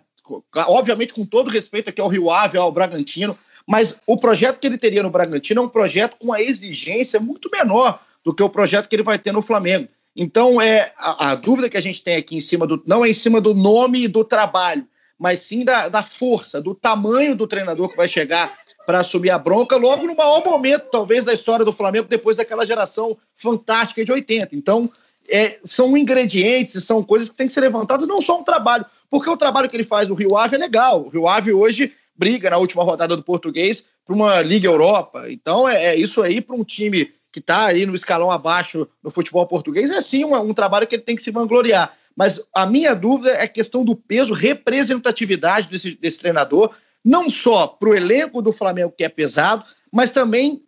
Obviamente, 0.68 1.14
com 1.14 1.26
todo 1.26 1.52
respeito 1.52 1.90
aqui 1.90 2.02
ao 2.02 2.08
Rio 2.08 2.32
Ave, 2.32 2.58
ao 2.58 2.72
Bragantino, 2.72 3.38
mas 3.68 3.96
o 4.08 4.18
projeto 4.18 4.60
que 4.60 4.68
ele 4.68 4.78
teria 4.78 5.04
no 5.04 5.10
Bragantino 5.10 5.62
é 5.62 5.66
um 5.66 5.70
projeto 5.70 6.18
com 6.18 6.26
uma 6.26 6.42
exigência 6.42 7.20
muito 7.20 7.50
menor 7.52 8.04
do 8.24 8.34
que 8.34 8.42
o 8.42 8.50
projeto 8.50 8.88
que 8.88 8.96
ele 8.96 9.04
vai 9.04 9.20
ter 9.20 9.32
no 9.32 9.42
Flamengo. 9.42 9.88
Então, 10.16 10.62
é 10.62 10.94
a, 10.98 11.32
a, 11.32 11.36
dúvida 11.36 11.70
que 11.70 11.78
a 11.78 11.82
gente 11.82 12.04
tem 12.04 12.16
aqui 12.16 12.36
em 12.36 12.42
cima 12.42 12.68
do. 12.68 12.82
Não 12.86 13.04
é 13.04 13.10
em 13.10 13.14
cima 13.14 13.42
do 13.42 13.54
nome 13.54 14.04
e 14.04 14.08
do 14.08 14.24
trabalho, 14.24 14.88
mas 15.18 15.40
sim 15.40 15.66
da, 15.66 15.90
da 15.90 16.04
força, 16.04 16.62
do 16.62 16.76
tamanho 16.76 17.36
do 17.36 17.48
treinador 17.48 17.90
que 17.90 17.98
vai 17.98 18.08
chegar 18.08 18.56
para 18.86 19.00
assumir 19.00 19.32
a 19.32 19.40
bronca 19.40 19.76
logo 19.76 20.06
no 20.06 20.16
maior 20.16 20.44
momento, 20.44 20.90
talvez, 20.92 21.24
da 21.24 21.34
história 21.34 21.66
do 21.66 21.74
Flamengo, 21.74 22.08
depois 22.08 22.38
daquela 22.38 22.66
geração 22.66 23.18
fantástica 23.36 24.06
de 24.06 24.12
80. 24.12 24.56
Então, 24.56 24.92
é, 25.28 25.60
são 25.64 25.98
ingredientes, 25.98 26.84
são 26.84 27.02
coisas 27.02 27.30
que 27.30 27.36
têm 27.36 27.48
que 27.48 27.54
ser 27.54 27.62
levantadas, 27.62 28.08
não 28.08 28.22
só 28.22 28.40
um 28.40 28.44
trabalho, 28.44 28.86
porque 29.10 29.30
o 29.30 29.38
trabalho 29.38 29.70
que 29.70 29.76
ele 29.76 29.84
faz 29.84 30.08
no 30.08 30.16
Rio 30.16 30.38
Ave 30.38 30.56
é 30.56 30.60
legal. 30.60 31.04
O 31.04 31.10
Rio 31.10 31.28
Ave 31.28 31.54
hoje 31.54 31.94
briga 32.16 32.50
na 32.50 32.58
última 32.58 32.84
rodada 32.84 33.16
do 33.16 33.24
português 33.24 33.86
para 34.06 34.16
uma 34.16 34.42
Liga 34.42 34.68
Europa. 34.68 35.26
Então, 35.30 35.68
é, 35.68 35.86
é 35.86 35.96
isso 35.96 36.22
aí 36.22 36.42
para 36.42 36.56
um 36.56 36.64
time 36.64 37.12
que 37.34 37.40
está 37.40 37.66
aí 37.66 37.86
no 37.88 37.96
escalão 37.96 38.30
abaixo 38.30 38.88
no 39.02 39.10
futebol 39.10 39.46
português, 39.48 39.90
é 39.90 40.00
sim 40.00 40.24
um, 40.24 40.40
um 40.40 40.54
trabalho 40.54 40.86
que 40.86 40.96
ele 40.96 41.02
tem 41.02 41.16
que 41.16 41.24
se 41.24 41.32
vangloriar. 41.32 41.98
Mas 42.16 42.40
a 42.54 42.64
minha 42.68 42.94
dúvida 42.94 43.32
é 43.32 43.42
a 43.42 43.48
questão 43.48 43.84
do 43.84 43.96
peso, 43.96 44.34
representatividade 44.34 45.68
desse, 45.68 45.96
desse 45.96 46.20
treinador, 46.20 46.70
não 47.04 47.32
só 47.32 47.66
para 47.66 47.90
o 47.90 47.96
elenco 47.96 48.40
do 48.40 48.54
Flamengo, 48.54 48.94
que 48.96 49.04
é 49.04 49.10
pesado, 49.10 49.66
mas 49.92 50.12
também 50.12 50.62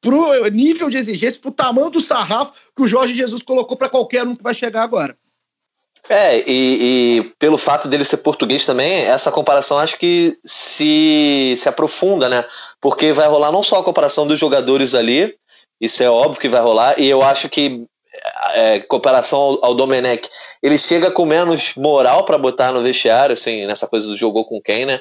para 0.00 0.14
o 0.14 0.48
nível 0.48 0.90
de 0.90 0.96
exigência, 0.96 1.40
para 1.40 1.50
o 1.50 1.54
tamanho 1.54 1.88
do 1.88 2.00
sarrafo 2.00 2.52
que 2.74 2.82
o 2.82 2.88
Jorge 2.88 3.14
Jesus 3.14 3.40
colocou 3.40 3.76
para 3.76 3.88
qualquer 3.88 4.24
um 4.24 4.34
que 4.34 4.42
vai 4.42 4.54
chegar 4.54 4.82
agora. 4.82 5.16
É, 6.08 6.38
e, 6.48 7.18
e, 7.18 7.22
pelo 7.38 7.58
fato 7.58 7.86
dele 7.86 8.04
ser 8.04 8.18
português 8.18 8.66
também, 8.66 9.04
essa 9.04 9.30
comparação 9.30 9.78
acho 9.78 9.98
que 9.98 10.38
se, 10.44 11.54
se 11.56 11.68
aprofunda, 11.68 12.28
né? 12.28 12.44
Porque 12.80 13.12
vai 13.12 13.28
rolar 13.28 13.52
não 13.52 13.62
só 13.62 13.78
a 13.78 13.84
comparação 13.84 14.26
dos 14.26 14.38
jogadores 14.38 14.94
ali, 14.94 15.34
isso 15.80 16.02
é 16.02 16.10
óbvio 16.10 16.40
que 16.40 16.48
vai 16.48 16.60
rolar. 16.60 16.98
E 16.98 17.08
eu 17.08 17.22
acho 17.22 17.48
que, 17.48 17.84
é, 18.54 18.80
comparação 18.80 19.38
ao, 19.38 19.64
ao 19.66 19.74
Domenech, 19.74 20.28
ele 20.62 20.78
chega 20.78 21.10
com 21.10 21.24
menos 21.24 21.74
moral 21.76 22.24
para 22.24 22.38
botar 22.38 22.72
no 22.72 22.82
vestiário, 22.82 23.32
assim, 23.32 23.66
nessa 23.66 23.86
coisa 23.86 24.06
do 24.06 24.16
jogou 24.16 24.44
com 24.44 24.60
quem, 24.60 24.86
né? 24.86 25.00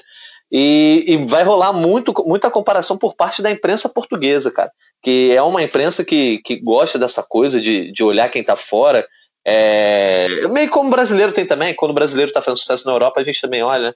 E, 0.51 1.03
e, 1.07 1.17
vai 1.17 1.43
rolar 1.43 1.73
muito, 1.73 2.13
muita 2.25 2.49
comparação 2.49 2.97
por 2.97 3.15
parte 3.15 3.41
da 3.41 3.51
imprensa 3.51 3.89
portuguesa, 3.89 4.49
cara. 4.49 4.71
Que 5.01 5.33
é 5.35 5.41
uma 5.41 5.61
imprensa 5.61 6.05
que, 6.05 6.39
que 6.39 6.55
gosta 6.55 6.97
dessa 6.97 7.21
coisa 7.21 7.59
de, 7.59 7.91
de 7.91 8.03
olhar 8.03 8.29
quem 8.29 8.43
tá 8.43 8.55
fora. 8.55 9.05
É, 9.45 10.27
meio 10.49 10.69
como 10.69 10.87
o 10.87 10.91
brasileiro 10.91 11.31
tem 11.31 11.45
também, 11.45 11.73
quando 11.73 11.91
o 11.91 11.93
brasileiro 11.93 12.31
tá 12.31 12.41
fazendo 12.41 12.59
sucesso 12.59 12.85
na 12.85 12.93
Europa, 12.93 13.19
a 13.19 13.23
gente 13.23 13.41
também 13.41 13.61
olha. 13.61 13.93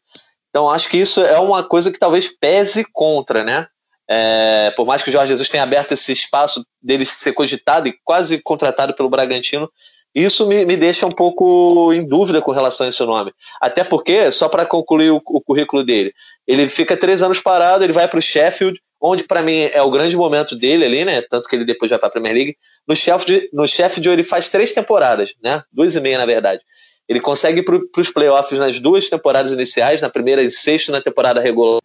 Então 0.49 0.69
acho 0.69 0.89
que 0.89 0.97
isso 0.97 1.21
é 1.21 1.39
uma 1.39 1.63
coisa 1.63 1.91
que 1.91 1.99
talvez 1.99 2.27
pese 2.27 2.85
contra, 2.91 3.43
né? 3.43 3.67
É, 4.13 4.71
por 4.71 4.85
mais 4.85 5.01
que 5.01 5.09
o 5.09 5.11
Jorge 5.11 5.29
Jesus 5.29 5.47
tenha 5.47 5.63
aberto 5.63 5.93
esse 5.93 6.11
espaço 6.11 6.65
dele 6.83 7.05
ser 7.05 7.31
cogitado 7.31 7.87
e 7.87 7.95
quase 8.03 8.39
contratado 8.39 8.93
pelo 8.93 9.09
Bragantino, 9.09 9.71
isso 10.13 10.45
me, 10.47 10.65
me 10.65 10.75
deixa 10.75 11.07
um 11.07 11.11
pouco 11.11 11.93
em 11.93 12.05
dúvida 12.05 12.41
com 12.41 12.51
relação 12.51 12.85
a 12.85 12.89
esse 12.89 13.01
nome. 13.05 13.31
Até 13.61 13.85
porque, 13.85 14.29
só 14.29 14.49
para 14.49 14.65
concluir 14.65 15.11
o, 15.11 15.21
o, 15.25 15.39
currículo 15.39 15.81
dele, 15.81 16.13
ele 16.45 16.67
fica 16.67 16.97
três 16.97 17.23
anos 17.23 17.39
parado, 17.39 17.85
ele 17.85 17.93
vai 17.93 18.05
para 18.05 18.19
o 18.19 18.21
Sheffield, 18.21 18.81
onde 18.99 19.23
para 19.23 19.41
mim 19.41 19.69
é 19.71 19.81
o 19.81 19.89
grande 19.89 20.17
momento 20.17 20.57
dele 20.57 20.83
ali, 20.83 21.05
né? 21.05 21.21
Tanto 21.21 21.47
que 21.47 21.55
ele 21.55 21.63
depois 21.63 21.89
vai 21.89 21.97
para 21.97 22.09
a 22.09 22.11
Premier 22.11 22.33
League. 22.33 22.57
No 22.85 22.93
Sheffield, 22.97 23.49
no 23.53 23.65
Sheffield 23.65 24.09
ele 24.09 24.23
faz 24.25 24.49
três 24.49 24.73
temporadas, 24.73 25.35
né? 25.41 25.63
Duas 25.71 25.95
e 25.95 26.01
meia, 26.01 26.17
na 26.17 26.25
verdade. 26.25 26.61
Ele 27.07 27.21
consegue 27.21 27.61
ir 27.61 27.63
para 27.63 28.01
os 28.01 28.09
playoffs 28.09 28.59
nas 28.59 28.77
duas 28.77 29.09
temporadas 29.09 29.53
iniciais, 29.53 30.01
na 30.01 30.09
primeira 30.09 30.43
e 30.43 30.51
sexta 30.51 30.91
na 30.91 30.99
temporada 30.99 31.39
regular 31.39 31.79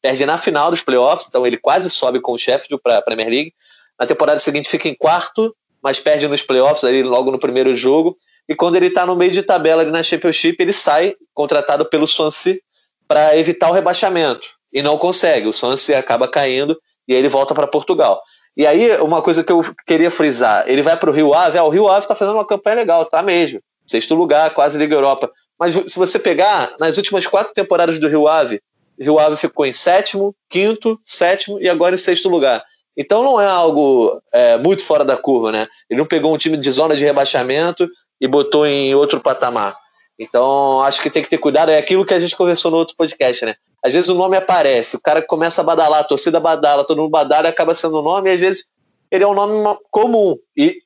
perde 0.00 0.24
na 0.24 0.38
final 0.38 0.70
dos 0.70 0.82
playoffs, 0.82 1.26
então 1.28 1.46
ele 1.46 1.56
quase 1.56 1.90
sobe 1.90 2.20
com 2.20 2.32
o 2.32 2.38
Sheffield 2.38 2.80
para 2.82 2.98
a 2.98 3.02
Premier 3.02 3.28
League. 3.28 3.52
Na 3.98 4.06
temporada 4.06 4.38
seguinte 4.38 4.68
fica 4.68 4.88
em 4.88 4.94
quarto, 4.94 5.54
mas 5.82 5.98
perde 5.98 6.28
nos 6.28 6.42
playoffs 6.42 6.84
ali 6.84 7.02
logo 7.02 7.30
no 7.30 7.38
primeiro 7.38 7.74
jogo. 7.74 8.16
E 8.48 8.54
quando 8.54 8.76
ele 8.76 8.86
está 8.86 9.04
no 9.04 9.14
meio 9.14 9.32
de 9.32 9.42
tabela 9.42 9.82
ali 9.82 9.90
na 9.90 10.02
Championship, 10.02 10.56
ele 10.60 10.72
sai 10.72 11.14
contratado 11.34 11.84
pelo 11.84 12.06
Swansea 12.06 12.58
para 13.06 13.36
evitar 13.36 13.70
o 13.70 13.72
rebaixamento. 13.72 14.48
E 14.72 14.82
não 14.82 14.98
consegue. 14.98 15.48
O 15.48 15.52
Swansea 15.52 15.98
acaba 15.98 16.28
caindo 16.28 16.78
e 17.06 17.14
ele 17.14 17.28
volta 17.28 17.54
para 17.54 17.66
Portugal. 17.66 18.20
E 18.56 18.66
aí, 18.66 18.96
uma 19.00 19.22
coisa 19.22 19.44
que 19.44 19.52
eu 19.52 19.64
queria 19.86 20.10
frisar: 20.10 20.64
ele 20.66 20.82
vai 20.82 20.96
para 20.96 21.10
o 21.10 21.12
Rio 21.12 21.34
Ave. 21.34 21.58
Ah, 21.58 21.64
o 21.64 21.68
Rio 21.68 21.88
Ave 21.88 22.00
está 22.00 22.14
fazendo 22.14 22.34
uma 22.34 22.46
campanha 22.46 22.76
legal, 22.76 23.04
tá 23.04 23.22
mesmo. 23.22 23.60
Sexto 23.86 24.14
lugar, 24.14 24.50
quase 24.52 24.78
Liga 24.78 24.94
Europa. 24.94 25.30
Mas 25.58 25.74
se 25.74 25.98
você 25.98 26.18
pegar, 26.18 26.72
nas 26.78 26.96
últimas 26.98 27.26
quatro 27.26 27.52
temporadas 27.52 27.98
do 27.98 28.08
Rio 28.08 28.28
Ave, 28.28 28.60
Rio 29.00 29.18
Ave 29.18 29.36
ficou 29.36 29.64
em 29.64 29.72
sétimo, 29.72 30.34
quinto, 30.48 30.98
sétimo 31.04 31.60
e 31.60 31.68
agora 31.68 31.94
em 31.94 31.98
sexto 31.98 32.28
lugar. 32.28 32.62
Então 32.96 33.22
não 33.22 33.40
é 33.40 33.46
algo 33.46 34.20
é, 34.32 34.58
muito 34.58 34.82
fora 34.82 35.04
da 35.04 35.16
curva, 35.16 35.52
né? 35.52 35.68
Ele 35.88 35.98
não 35.98 36.06
pegou 36.06 36.34
um 36.34 36.38
time 36.38 36.56
de 36.56 36.70
zona 36.70 36.96
de 36.96 37.04
rebaixamento 37.04 37.88
e 38.20 38.26
botou 38.26 38.66
em 38.66 38.94
outro 38.94 39.20
patamar. 39.20 39.76
Então 40.18 40.82
acho 40.82 41.00
que 41.00 41.08
tem 41.08 41.22
que 41.22 41.28
ter 41.30 41.38
cuidado. 41.38 41.70
É 41.70 41.78
aquilo 41.78 42.04
que 42.04 42.14
a 42.14 42.18
gente 42.18 42.36
conversou 42.36 42.70
no 42.70 42.76
outro 42.76 42.96
podcast, 42.96 43.46
né? 43.46 43.54
Às 43.84 43.94
vezes 43.94 44.10
o 44.10 44.14
nome 44.14 44.36
aparece, 44.36 44.96
o 44.96 45.00
cara 45.00 45.22
começa 45.22 45.60
a 45.60 45.64
badalar, 45.64 46.00
a 46.00 46.04
torcida 46.04 46.40
badala, 46.40 46.84
todo 46.84 47.00
mundo 47.00 47.10
badala 47.10 47.48
acaba 47.48 47.74
sendo 47.74 47.98
o 47.98 48.02
nome, 48.02 48.28
e 48.28 48.32
às 48.32 48.40
vezes 48.40 48.64
ele 49.10 49.22
é 49.22 49.26
um 49.26 49.34
nome 49.34 49.78
comum. 49.90 50.36
E 50.56 50.82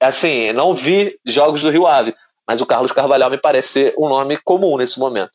assim, 0.00 0.50
não 0.52 0.74
vi 0.74 1.18
jogos 1.26 1.60
do 1.60 1.70
Rio 1.70 1.86
Ave, 1.86 2.14
mas 2.48 2.62
o 2.62 2.66
Carlos 2.66 2.92
Carvalhal 2.92 3.30
me 3.30 3.36
parece 3.36 3.68
ser 3.68 3.94
um 3.98 4.08
nome 4.08 4.38
comum 4.38 4.78
nesse 4.78 4.98
momento. 4.98 5.32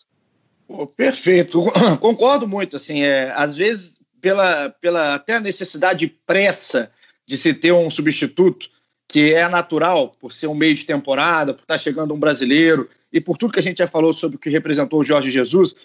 Perfeito, 0.95 1.63
concordo 1.99 2.47
muito. 2.47 2.75
Assim, 2.75 3.03
é, 3.03 3.31
às 3.35 3.55
vezes, 3.55 3.97
pela, 4.19 4.69
pela 4.81 5.15
até 5.15 5.35
a 5.35 5.39
necessidade 5.39 6.07
pressa 6.25 6.91
de 7.25 7.37
se 7.37 7.53
ter 7.53 7.71
um 7.71 7.89
substituto, 7.89 8.69
que 9.07 9.33
é 9.33 9.47
natural, 9.47 10.15
por 10.19 10.33
ser 10.33 10.47
um 10.47 10.55
meio 10.55 10.75
de 10.75 10.85
temporada, 10.85 11.53
por 11.53 11.61
estar 11.61 11.77
chegando 11.77 12.13
um 12.13 12.19
brasileiro 12.19 12.89
e 13.13 13.21
por 13.21 13.37
tudo 13.37 13.53
que 13.53 13.59
a 13.59 13.63
gente 13.63 13.77
já 13.77 13.87
falou 13.87 14.13
sobre 14.13 14.37
o 14.37 14.39
que 14.39 14.49
representou 14.49 14.99
o 14.99 15.03
Jorge 15.03 15.31
Jesus, 15.31 15.75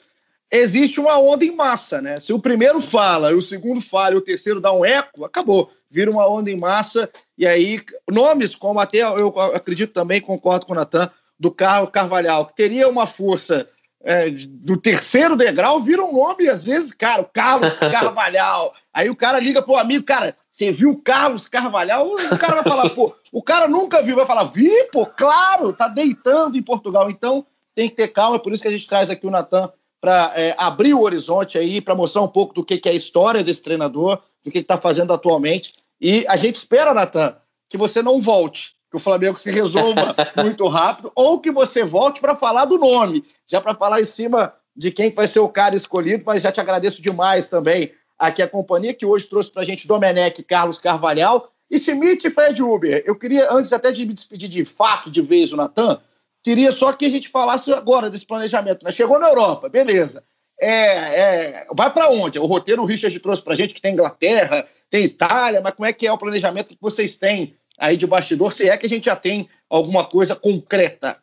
existe 0.50 0.98
uma 0.98 1.18
onda 1.18 1.44
em 1.44 1.54
massa, 1.54 2.00
né? 2.00 2.18
Se 2.18 2.32
o 2.32 2.40
primeiro 2.40 2.80
fala, 2.80 3.32
o 3.32 3.42
segundo 3.42 3.80
fala, 3.80 4.14
e 4.14 4.18
o 4.18 4.22
terceiro 4.22 4.60
dá 4.60 4.72
um 4.72 4.84
eco, 4.84 5.24
acabou. 5.24 5.70
Vira 5.90 6.10
uma 6.10 6.26
onda 6.26 6.50
em 6.50 6.58
massa, 6.58 7.10
e 7.36 7.46
aí 7.46 7.80
nomes 8.10 8.56
como 8.56 8.80
até 8.80 8.98
eu 8.98 9.38
acredito 9.54 9.92
também, 9.92 10.20
concordo 10.20 10.66
com 10.66 10.72
o 10.72 10.76
Natan, 10.76 11.10
do 11.38 11.50
Carlos 11.50 11.90
Carvalhal, 11.90 12.46
que 12.46 12.56
teria 12.56 12.88
uma 12.88 13.06
força 13.06 13.68
é, 14.02 14.30
do 14.30 14.76
terceiro 14.76 15.36
degrau 15.36 15.80
vira 15.80 16.02
um 16.02 16.12
nome, 16.12 16.48
às 16.48 16.64
vezes, 16.64 16.92
cara, 16.92 17.22
o 17.22 17.26
Carlos 17.26 17.76
Carvalhal. 17.78 18.74
Aí 18.92 19.10
o 19.10 19.16
cara 19.16 19.38
liga 19.38 19.62
pro 19.62 19.76
amigo, 19.76 20.04
cara, 20.04 20.36
você 20.50 20.72
viu 20.72 20.90
o 20.90 21.02
Carlos 21.02 21.46
Carvalhal? 21.46 22.08
O 22.08 22.38
cara 22.38 22.54
vai 22.54 22.64
falar, 22.64 22.90
pô, 22.90 23.14
o 23.30 23.42
cara 23.42 23.68
nunca 23.68 24.02
viu, 24.02 24.16
vai 24.16 24.26
falar, 24.26 24.44
vi, 24.44 24.70
pô, 24.92 25.06
claro, 25.06 25.72
tá 25.72 25.86
deitando 25.86 26.56
em 26.56 26.62
Portugal. 26.62 27.10
Então 27.10 27.46
tem 27.74 27.88
que 27.88 27.96
ter 27.96 28.08
calma, 28.08 28.36
é 28.36 28.38
por 28.38 28.52
isso 28.52 28.62
que 28.62 28.68
a 28.68 28.72
gente 28.72 28.88
traz 28.88 29.10
aqui 29.10 29.26
o 29.26 29.30
Natan 29.30 29.70
para 30.00 30.32
é, 30.34 30.54
abrir 30.56 30.94
o 30.94 31.02
horizonte 31.02 31.58
aí, 31.58 31.80
para 31.80 31.94
mostrar 31.94 32.22
um 32.22 32.28
pouco 32.28 32.54
do 32.54 32.64
que, 32.64 32.78
que 32.78 32.88
é 32.88 32.92
a 32.92 32.94
história 32.94 33.44
desse 33.44 33.60
treinador, 33.60 34.18
do 34.42 34.50
que 34.50 34.58
está 34.58 34.78
fazendo 34.78 35.12
atualmente. 35.12 35.74
E 36.00 36.26
a 36.26 36.36
gente 36.36 36.56
espera, 36.56 36.94
Natan, 36.94 37.36
que 37.68 37.76
você 37.76 38.02
não 38.02 38.20
volte 38.20 38.74
que 38.90 38.96
o 38.96 39.00
Flamengo 39.00 39.38
se 39.38 39.50
resolva 39.50 40.14
muito 40.42 40.66
rápido, 40.66 41.12
ou 41.14 41.38
que 41.40 41.50
você 41.50 41.84
volte 41.84 42.20
para 42.20 42.34
falar 42.34 42.64
do 42.64 42.76
nome, 42.76 43.24
já 43.46 43.60
para 43.60 43.74
falar 43.74 44.00
em 44.00 44.04
cima 44.04 44.52
de 44.76 44.90
quem 44.90 45.12
vai 45.12 45.28
ser 45.28 45.40
o 45.40 45.48
cara 45.48 45.76
escolhido, 45.76 46.24
mas 46.26 46.42
já 46.42 46.50
te 46.50 46.60
agradeço 46.60 47.00
demais 47.00 47.46
também 47.48 47.92
aqui 48.18 48.42
a 48.42 48.48
companhia 48.48 48.92
que 48.92 49.06
hoje 49.06 49.26
trouxe 49.26 49.50
para 49.50 49.62
a 49.62 49.64
gente 49.64 49.86
Domenech 49.86 50.42
Carlos 50.42 50.78
Carvalhal 50.78 51.50
e 51.70 51.78
Schmidt 51.78 52.26
e 52.26 52.30
Fred 52.30 52.62
Uber. 52.62 53.02
Eu 53.06 53.16
queria, 53.16 53.50
antes 53.50 53.72
até 53.72 53.90
de 53.90 54.04
me 54.04 54.12
despedir 54.12 54.48
de 54.48 54.64
fato 54.64 55.10
de 55.10 55.22
vez 55.22 55.52
o 55.52 55.56
Natan, 55.56 56.00
queria 56.42 56.70
só 56.72 56.92
que 56.92 57.06
a 57.06 57.10
gente 57.10 57.28
falasse 57.28 57.72
agora 57.72 58.10
desse 58.10 58.26
planejamento. 58.26 58.84
Né? 58.84 58.92
Chegou 58.92 59.18
na 59.18 59.28
Europa, 59.28 59.68
beleza. 59.68 60.22
É, 60.60 60.72
é, 60.72 61.66
vai 61.74 61.90
para 61.90 62.10
onde? 62.10 62.38
O 62.38 62.44
roteiro 62.44 62.82
o 62.82 62.84
Richard 62.84 63.18
trouxe 63.20 63.40
para 63.40 63.54
a 63.54 63.56
gente 63.56 63.72
que 63.72 63.80
tem 63.80 63.94
Inglaterra, 63.94 64.66
tem 64.90 65.04
Itália, 65.04 65.62
mas 65.62 65.72
como 65.72 65.86
é 65.86 65.92
que 65.92 66.06
é 66.06 66.12
o 66.12 66.18
planejamento 66.18 66.68
que 66.68 66.78
vocês 66.80 67.16
têm 67.16 67.56
aí 67.80 67.96
de 67.96 68.06
bastidor, 68.06 68.52
se 68.52 68.68
é 68.68 68.76
que 68.76 68.84
a 68.84 68.88
gente 68.88 69.06
já 69.06 69.16
tem 69.16 69.48
alguma 69.68 70.04
coisa 70.04 70.36
concreta. 70.36 71.16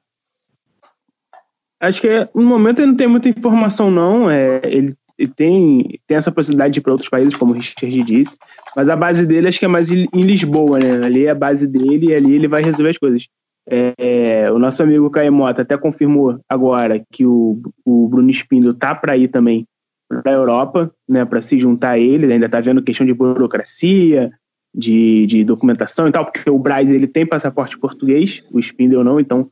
Acho 1.79 2.01
que 2.01 2.27
no 2.33 2.41
momento 2.41 2.79
ele 2.79 2.87
não 2.87 2.95
tem 2.95 3.07
muita 3.07 3.29
informação, 3.29 3.91
não. 3.91 4.29
É, 4.29 4.59
ele, 4.63 4.95
ele 5.17 5.31
tem, 5.35 5.99
tem 6.07 6.17
essa 6.17 6.31
possibilidade 6.31 6.73
de 6.73 6.79
ir 6.79 6.81
para 6.81 6.91
outros 6.91 7.09
países, 7.09 7.35
como 7.35 7.53
o 7.53 7.55
Richard 7.55 8.03
disse, 8.03 8.37
mas 8.75 8.89
a 8.89 8.95
base 8.95 9.25
dele 9.27 9.47
acho 9.47 9.59
que 9.59 9.65
é 9.65 9.67
mais 9.67 9.91
em 9.91 10.07
Lisboa, 10.13 10.79
né? 10.79 11.05
Ali 11.05 11.27
é 11.27 11.29
a 11.29 11.35
base 11.35 11.67
dele 11.67 12.07
e 12.07 12.13
ali 12.15 12.33
ele 12.33 12.47
vai 12.47 12.63
resolver 12.63 12.89
as 12.89 12.97
coisas. 12.97 13.23
É, 13.69 14.49
o 14.51 14.57
nosso 14.57 14.81
amigo 14.81 15.09
Caemota 15.09 15.61
até 15.61 15.77
confirmou 15.77 16.39
agora 16.49 17.03
que 17.11 17.25
o, 17.25 17.61
o 17.85 18.07
Bruno 18.07 18.31
Espíndola 18.31 18.73
tá 18.73 18.95
para 18.95 19.17
ir 19.17 19.27
também 19.27 19.67
para 20.07 20.31
a 20.31 20.35
Europa, 20.35 20.89
né, 21.07 21.25
para 21.25 21.41
se 21.41 21.59
juntar 21.59 21.91
a 21.91 21.99
ele, 21.99 22.31
ainda 22.31 22.45
está 22.45 22.61
vendo 22.61 22.81
questão 22.81 23.05
de 23.05 23.13
burocracia, 23.13 24.31
de, 24.77 25.25
de 25.25 25.43
documentação 25.43 26.07
e 26.07 26.11
tal, 26.11 26.23
porque 26.23 26.47
o 26.47 26.59
Braz 26.59 26.87
ele 26.87 27.07
tem 27.07 27.25
passaporte 27.25 27.77
português, 27.79 28.43
o 28.51 28.59
Spindle 28.59 29.03
não, 29.03 29.19
então 29.19 29.49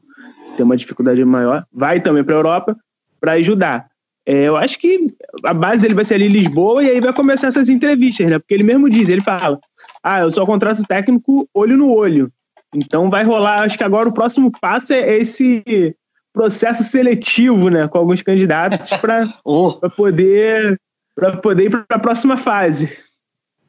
tem 0.56 0.64
uma 0.64 0.78
dificuldade 0.78 1.26
maior. 1.26 1.66
Vai 1.74 2.00
também 2.00 2.24
para 2.24 2.36
a 2.36 2.38
Europa 2.38 2.78
para 3.20 3.32
ajudar. 3.34 3.88
É, 4.24 4.44
eu 4.44 4.56
acho 4.56 4.80
que 4.80 5.00
a 5.44 5.54
base 5.54 5.82
dele 5.82 5.96
vai 5.96 6.06
ser 6.06 6.16
ali 6.16 6.26
em 6.26 6.30
Lisboa 6.30 6.84
e 6.84 6.90
aí 6.90 7.02
vai 7.02 7.12
começar 7.12 7.48
essas 7.48 7.70
entrevistas, 7.70 8.28
né? 8.28 8.38
Porque 8.38 8.54
ele 8.54 8.64
mesmo 8.64 8.90
diz, 8.90 9.10
ele 9.10 9.22
fala: 9.22 9.60
Ah, 10.04 10.22
eu 10.22 10.32
só 10.32 10.46
contrato 10.46 10.84
técnico 10.84 11.48
olho 11.54 11.76
no 11.76 11.92
olho. 11.92 12.32
Então 12.74 13.10
vai 13.10 13.24
rolar, 13.24 13.62
acho 13.62 13.78
que 13.78 13.84
agora 13.84 14.10
o 14.10 14.14
próximo 14.14 14.52
passo 14.60 14.94
é 14.94 15.18
esse 15.18 15.96
processo 16.34 16.84
seletivo, 16.84 17.70
né, 17.70 17.88
com 17.88 17.98
alguns 17.98 18.22
candidatos 18.22 18.90
para 18.98 19.34
oh. 19.44 19.74
poder 19.96 20.78
para 21.16 21.38
poder 21.38 21.66
ir 21.66 21.70
para 21.70 21.86
a 21.90 22.00
próxima 22.00 22.36
fase. 22.36 22.92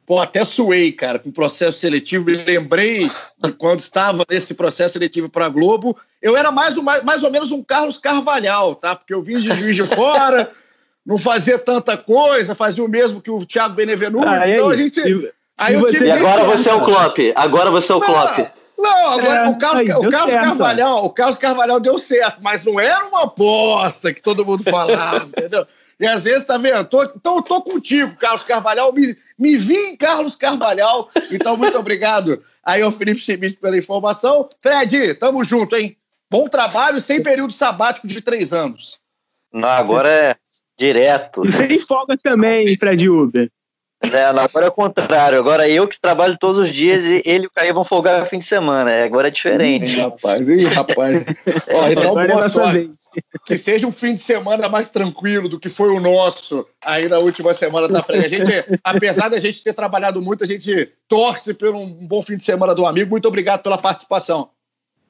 Pô, 0.07 0.19
até 0.19 0.45
suei, 0.45 0.93
cara, 0.93 1.19
com 1.19 1.27
o 1.27 1.33
processo 1.33 1.79
seletivo. 1.79 2.27
Me 2.27 2.37
lembrei 2.37 3.09
de 3.43 3.51
quando 3.51 3.81
estava 3.81 4.25
nesse 4.29 4.53
processo 4.53 4.93
seletivo 4.93 5.27
para 5.27 5.47
a 5.47 5.49
Globo. 5.49 5.97
Eu 6.21 6.37
era 6.37 6.49
mais, 6.49 6.77
um, 6.77 6.81
mais 6.81 7.23
ou 7.23 7.29
menos 7.29 7.51
um 7.51 7.61
Carlos 7.61 7.97
Carvalhal, 7.97 8.73
tá? 8.75 8.95
Porque 8.95 9.13
eu 9.13 9.21
vim 9.21 9.35
de 9.35 9.53
Juiz 9.53 9.75
de 9.75 9.83
Fora, 9.83 10.49
não 11.05 11.17
fazia 11.17 11.59
tanta 11.59 11.97
coisa, 11.97 12.55
fazia 12.55 12.85
o 12.85 12.87
mesmo 12.87 13.21
que 13.21 13.29
o 13.29 13.45
Thiago 13.45 13.75
Benevenuto. 13.75 14.25
Ah, 14.25 14.49
então 14.49 14.69
a 14.69 14.77
gente. 14.77 14.97
E, 14.97 15.29
aí 15.57 15.75
e, 15.75 15.77
você, 15.77 16.05
e 16.05 16.09
agora 16.09 16.45
você 16.45 16.69
é 16.69 16.73
o 16.73 16.85
Klopp. 16.85 17.17
Agora 17.35 17.69
você 17.69 17.91
é 17.91 17.95
o 17.95 17.99
Klopp. 17.99 18.37
Não, 18.77 19.07
agora 19.11 19.39
é, 19.39 19.49
o 19.49 19.57
Carlos, 19.57 19.81
aí, 19.81 19.93
o 19.93 20.09
Carlos 20.09 20.35
Carvalhal, 20.35 21.05
o 21.05 21.09
Carlos 21.09 21.37
Carvalhal 21.37 21.79
deu 21.81 21.99
certo, 21.99 22.37
mas 22.41 22.63
não 22.63 22.79
era 22.79 23.07
uma 23.07 23.23
aposta 23.23 24.13
que 24.13 24.21
todo 24.21 24.45
mundo 24.45 24.63
falava, 24.63 25.25
entendeu? 25.35 25.67
E 25.99 26.07
às 26.07 26.23
vezes, 26.23 26.45
tá 26.45 26.57
vendo? 26.57 26.85
Tô, 26.85 27.03
então 27.03 27.37
eu 27.37 27.41
tô 27.41 27.61
contigo, 27.61 28.15
Carlos 28.15 28.43
Carvalhal. 28.43 28.93
Me, 28.93 29.17
me 29.37 29.57
vi 29.57 29.75
em 29.75 29.95
Carlos 29.95 30.35
Carvalhal. 30.35 31.09
Então, 31.31 31.55
muito 31.55 31.77
obrigado 31.77 32.43
aí 32.63 32.81
ao 32.81 32.91
Felipe 32.91 33.19
Schmidt 33.19 33.57
pela 33.57 33.77
informação. 33.77 34.49
Fred, 34.59 35.13
tamo 35.15 35.43
junto, 35.43 35.75
hein? 35.75 35.97
Bom 36.29 36.47
trabalho 36.49 36.99
sem 36.99 37.23
período 37.23 37.53
sabático 37.53 38.07
de 38.07 38.21
três 38.21 38.51
anos. 38.51 38.99
Não, 39.53 39.69
agora 39.69 40.09
é 40.09 40.35
direto. 40.77 41.45
E 41.45 41.51
sem 41.51 41.79
folga 41.79 42.17
também, 42.17 42.77
Fred 42.77 43.09
Uber. 43.09 43.49
É, 44.01 44.23
agora 44.23 44.65
é 44.65 44.69
o 44.69 44.71
contrário. 44.71 45.39
Agora 45.39 45.67
eu 45.67 45.87
que 45.87 45.99
trabalho 45.99 46.37
todos 46.37 46.57
os 46.57 46.69
dias 46.69 47.03
e 47.03 47.21
ele 47.25 47.45
e 47.45 47.47
o 47.47 47.51
Caio 47.51 47.73
vão 47.73 47.83
folgar 47.83 48.19
no 48.19 48.25
fim 48.25 48.39
de 48.39 48.45
semana. 48.45 48.91
É, 48.91 49.03
agora 49.03 49.27
é 49.27 49.31
diferente. 49.31 49.95
Ih, 49.95 50.01
rapaz, 50.01 50.39
ih, 50.39 50.65
rapaz. 50.65 51.25
Ó, 51.73 51.87
então, 51.89 52.13
boa 52.13 52.49
sorte. 52.49 52.91
Que 53.45 53.57
seja 53.57 53.87
um 53.87 53.91
fim 53.91 54.15
de 54.15 54.21
semana 54.21 54.69
mais 54.69 54.89
tranquilo 54.89 55.49
do 55.49 55.59
que 55.59 55.69
foi 55.69 55.89
o 55.89 55.99
nosso 55.99 56.67
aí 56.83 57.07
na 57.07 57.17
última 57.17 57.53
semana 57.53 57.87
da 57.87 58.03
frente. 58.03 58.25
A 58.25 58.29
gente, 58.29 58.79
apesar 58.83 59.29
da 59.29 59.39
gente 59.39 59.63
ter 59.63 59.73
trabalhado 59.73 60.21
muito, 60.21 60.43
a 60.43 60.47
gente 60.47 60.91
torce 61.07 61.53
por 61.53 61.73
um 61.73 61.91
bom 61.91 62.21
fim 62.21 62.37
de 62.37 62.43
semana 62.43 62.75
do 62.75 62.85
amigo. 62.85 63.09
Muito 63.09 63.27
obrigado 63.27 63.63
pela 63.63 63.77
participação. 63.77 64.49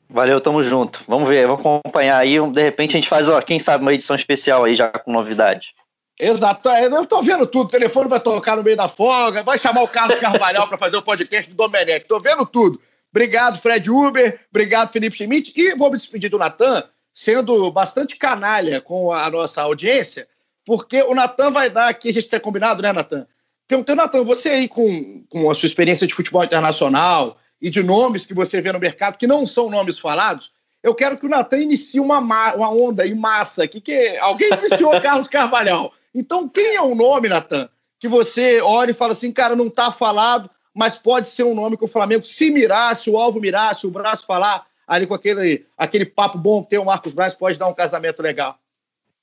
Valeu, 0.09 0.39
tamo 0.39 0.63
junto. 0.63 1.03
Vamos 1.05 1.27
ver, 1.27 1.45
vamos 1.47 1.59
acompanhar 1.59 2.17
aí. 2.17 2.39
De 2.51 2.63
repente 2.63 2.91
a 2.91 2.99
gente 2.99 3.09
faz, 3.09 3.27
ó, 3.27 3.41
quem 3.41 3.59
sabe, 3.59 3.81
uma 3.81 3.93
edição 3.93 4.15
especial 4.15 4.63
aí 4.63 4.73
já 4.73 4.88
com 4.88 5.11
novidade. 5.11 5.73
Exato, 6.20 6.68
é, 6.70 6.86
eu 6.86 7.05
tô 7.05 7.22
vendo 7.22 7.45
tudo. 7.45 7.68
O 7.68 7.72
telefone 7.72 8.09
vai 8.09 8.20
tocar 8.20 8.55
no 8.55 8.63
meio 8.63 8.76
da 8.76 8.89
folga, 8.89 9.43
vai 9.43 9.57
chamar 9.57 9.84
o 9.84 9.88
Carlos 9.88 10.20
Carvalhal 10.20 10.68
para 10.68 10.78
fazer 10.78 10.97
o 10.97 11.01
podcast 11.01 11.49
do 11.49 11.55
Domenech. 11.55 12.07
Tô 12.07 12.20
vendo 12.20 12.45
tudo. 12.45 12.82
Obrigado, 13.11 13.59
Fred 13.59 13.89
Uber. 13.89 14.39
Obrigado, 14.49 14.91
Felipe 14.91 15.15
Schmidt. 15.15 15.53
E 15.55 15.76
vou 15.76 15.91
me 15.91 15.97
despedir 15.97 16.30
do 16.30 16.39
Natan, 16.39 16.84
sendo 17.13 17.70
bastante 17.72 18.15
canalha 18.15 18.82
com 18.82 19.13
a 19.13 19.30
nossa 19.30 19.61
audiência, 19.61 20.28
porque 20.65 21.01
o 21.03 21.13
Natan 21.13 21.51
vai 21.51 21.70
dar 21.70 21.88
aqui, 21.88 22.09
a 22.09 22.13
gente 22.13 22.28
tem 22.28 22.39
combinado, 22.39 22.82
né, 22.82 22.91
Natan? 22.91 23.28
Perguntei, 23.68 23.95
Natan, 23.95 24.24
você 24.24 24.49
aí 24.49 24.68
com, 24.68 25.24
com 25.30 25.49
a 25.49 25.55
sua 25.55 25.68
experiência 25.68 26.07
de 26.07 26.13
futebol 26.13 26.43
internacional 26.43 27.38
e 27.61 27.70
de 27.70 27.84
nomes 27.84 28.26
que 28.26 28.34
você 28.34 28.61
vê 28.61 28.72
no 28.72 28.80
mercado, 28.80 29.18
que 29.18 29.28
não 29.28 29.45
são 29.45 29.70
nomes 29.70 29.99
falados, 29.99 30.51
eu 30.82 30.95
quero 30.95 31.18
que 31.18 31.26
o 31.26 31.30
Natan 31.30 31.57
inicie 31.57 31.99
uma, 31.99 32.20
uma 32.20 32.72
onda 32.72 33.05
em 33.05 33.15
massa 33.15 33.63
aqui, 33.63 33.82
que 33.82 34.18
alguém 34.20 34.49
iniciou 34.53 34.99
Carlos 35.01 35.28
Carvalhal. 35.28 35.93
Então, 36.14 36.47
quem 36.47 36.76
é 36.76 36.82
o 36.82 36.95
nome, 36.95 37.30
Natan, 37.30 37.70
que 37.99 38.08
você 38.08 38.62
olha 38.62 38.91
e 38.91 38.95
fala 38.95 39.14
assim, 39.14 39.32
cara, 39.32 39.55
não 39.55 39.68
está 39.68 39.91
falado, 39.91 40.49
mas 40.74 40.97
pode 40.97 41.30
ser 41.30 41.43
um 41.43 41.55
nome 41.55 41.78
que 41.78 41.86
o 41.86 41.88
Flamengo, 41.88 42.26
se 42.26 42.49
mirasse, 42.49 43.10
o 43.10 43.18
alvo 43.18 43.39
mirasse, 43.39 43.88
o 43.88 43.91
braço 43.91 44.26
falar, 44.26 44.66
ali 44.88 45.08
com 45.08 45.14
aquele, 45.14 45.66
aquele 45.78 46.05
papo 46.05 46.38
bom 46.38 46.64
ter 46.64 46.78
o 46.78 46.86
Marcos 46.86 47.14
Braz, 47.14 47.34
pode 47.34 47.58
dar 47.58 47.68
um 47.68 47.74
casamento 47.74 48.22
legal. 48.22 48.58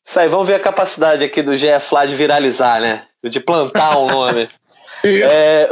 Isso 0.05 0.21
aí, 0.21 0.29
vamos 0.29 0.47
ver 0.47 0.57
a 0.57 0.61
capacidade 0.61 1.25
aqui 1.25 1.43
do 1.43 1.57
GF 1.57 1.93
lá 1.95 2.05
de 2.05 2.15
viralizar, 2.15 2.81
né? 2.81 3.07
De 3.23 3.41
plantar 3.41 3.97
um 3.99 4.07
nome. 4.07 4.51
É, 5.07 5.69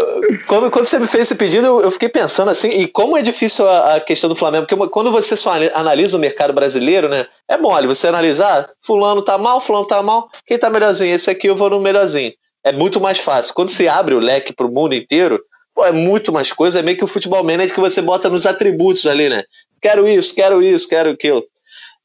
quando, 0.47 0.71
quando 0.71 0.85
você 0.85 0.99
me 0.99 1.07
fez 1.07 1.23
esse 1.23 1.35
pedido, 1.35 1.67
eu, 1.67 1.81
eu, 1.81 1.91
fiquei 1.91 2.11
pensando 2.11 2.51
assim, 2.51 2.69
e 2.69 2.87
como 2.87 3.17
é 3.17 3.23
difícil 3.23 3.67
a, 3.67 3.95
a, 3.95 4.01
questão 4.01 4.29
do 4.29 4.37
Flamengo, 4.37 4.67
porque 4.67 4.89
quando 4.91 5.11
você 5.11 5.39
só 5.39 5.53
analisa 5.73 6.19
o 6.19 6.21
mercado 6.21 6.53
brasileiro, 6.53 7.09
né? 7.09 7.27
É 7.49 7.57
mole, 7.57 7.87
você 7.87 8.09
analisar, 8.09 8.61
ah, 8.61 8.73
fulano 8.83 9.23
tá 9.23 9.39
mal, 9.39 9.59
fulano 9.59 9.87
tá 9.87 10.03
mal, 10.03 10.29
quem 10.47 10.59
tá 10.59 10.69
melhorzinho? 10.69 11.15
Esse 11.15 11.31
aqui 11.31 11.47
eu 11.47 11.57
vou 11.57 11.71
no 11.71 11.81
melhorzinho. 11.81 12.33
É 12.63 12.73
muito 12.73 13.01
mais 13.01 13.19
fácil. 13.19 13.55
Quando 13.55 13.71
você 13.71 13.89
abre 13.89 14.15
o 14.15 14.21
leque 14.21 14.53
pro 14.53 14.71
mundo 14.71 14.95
inteiro, 14.95 15.43
pô, 15.75 15.83
é 15.85 15.93
muito 15.93 16.31
mais 16.31 16.53
coisa, 16.53 16.81
é 16.81 16.83
meio 16.83 16.99
que 16.99 17.05
o 17.05 17.09
futebol 17.09 17.43
manager 17.43 17.75
que 17.75 17.81
você 17.81 18.03
bota 18.03 18.29
nos 18.29 18.45
atributos 18.45 19.07
ali, 19.07 19.31
né? 19.31 19.45
Quero 19.81 20.07
isso, 20.07 20.35
quero 20.35 20.63
isso, 20.63 20.87
quero 20.87 21.09
aquilo. 21.09 21.43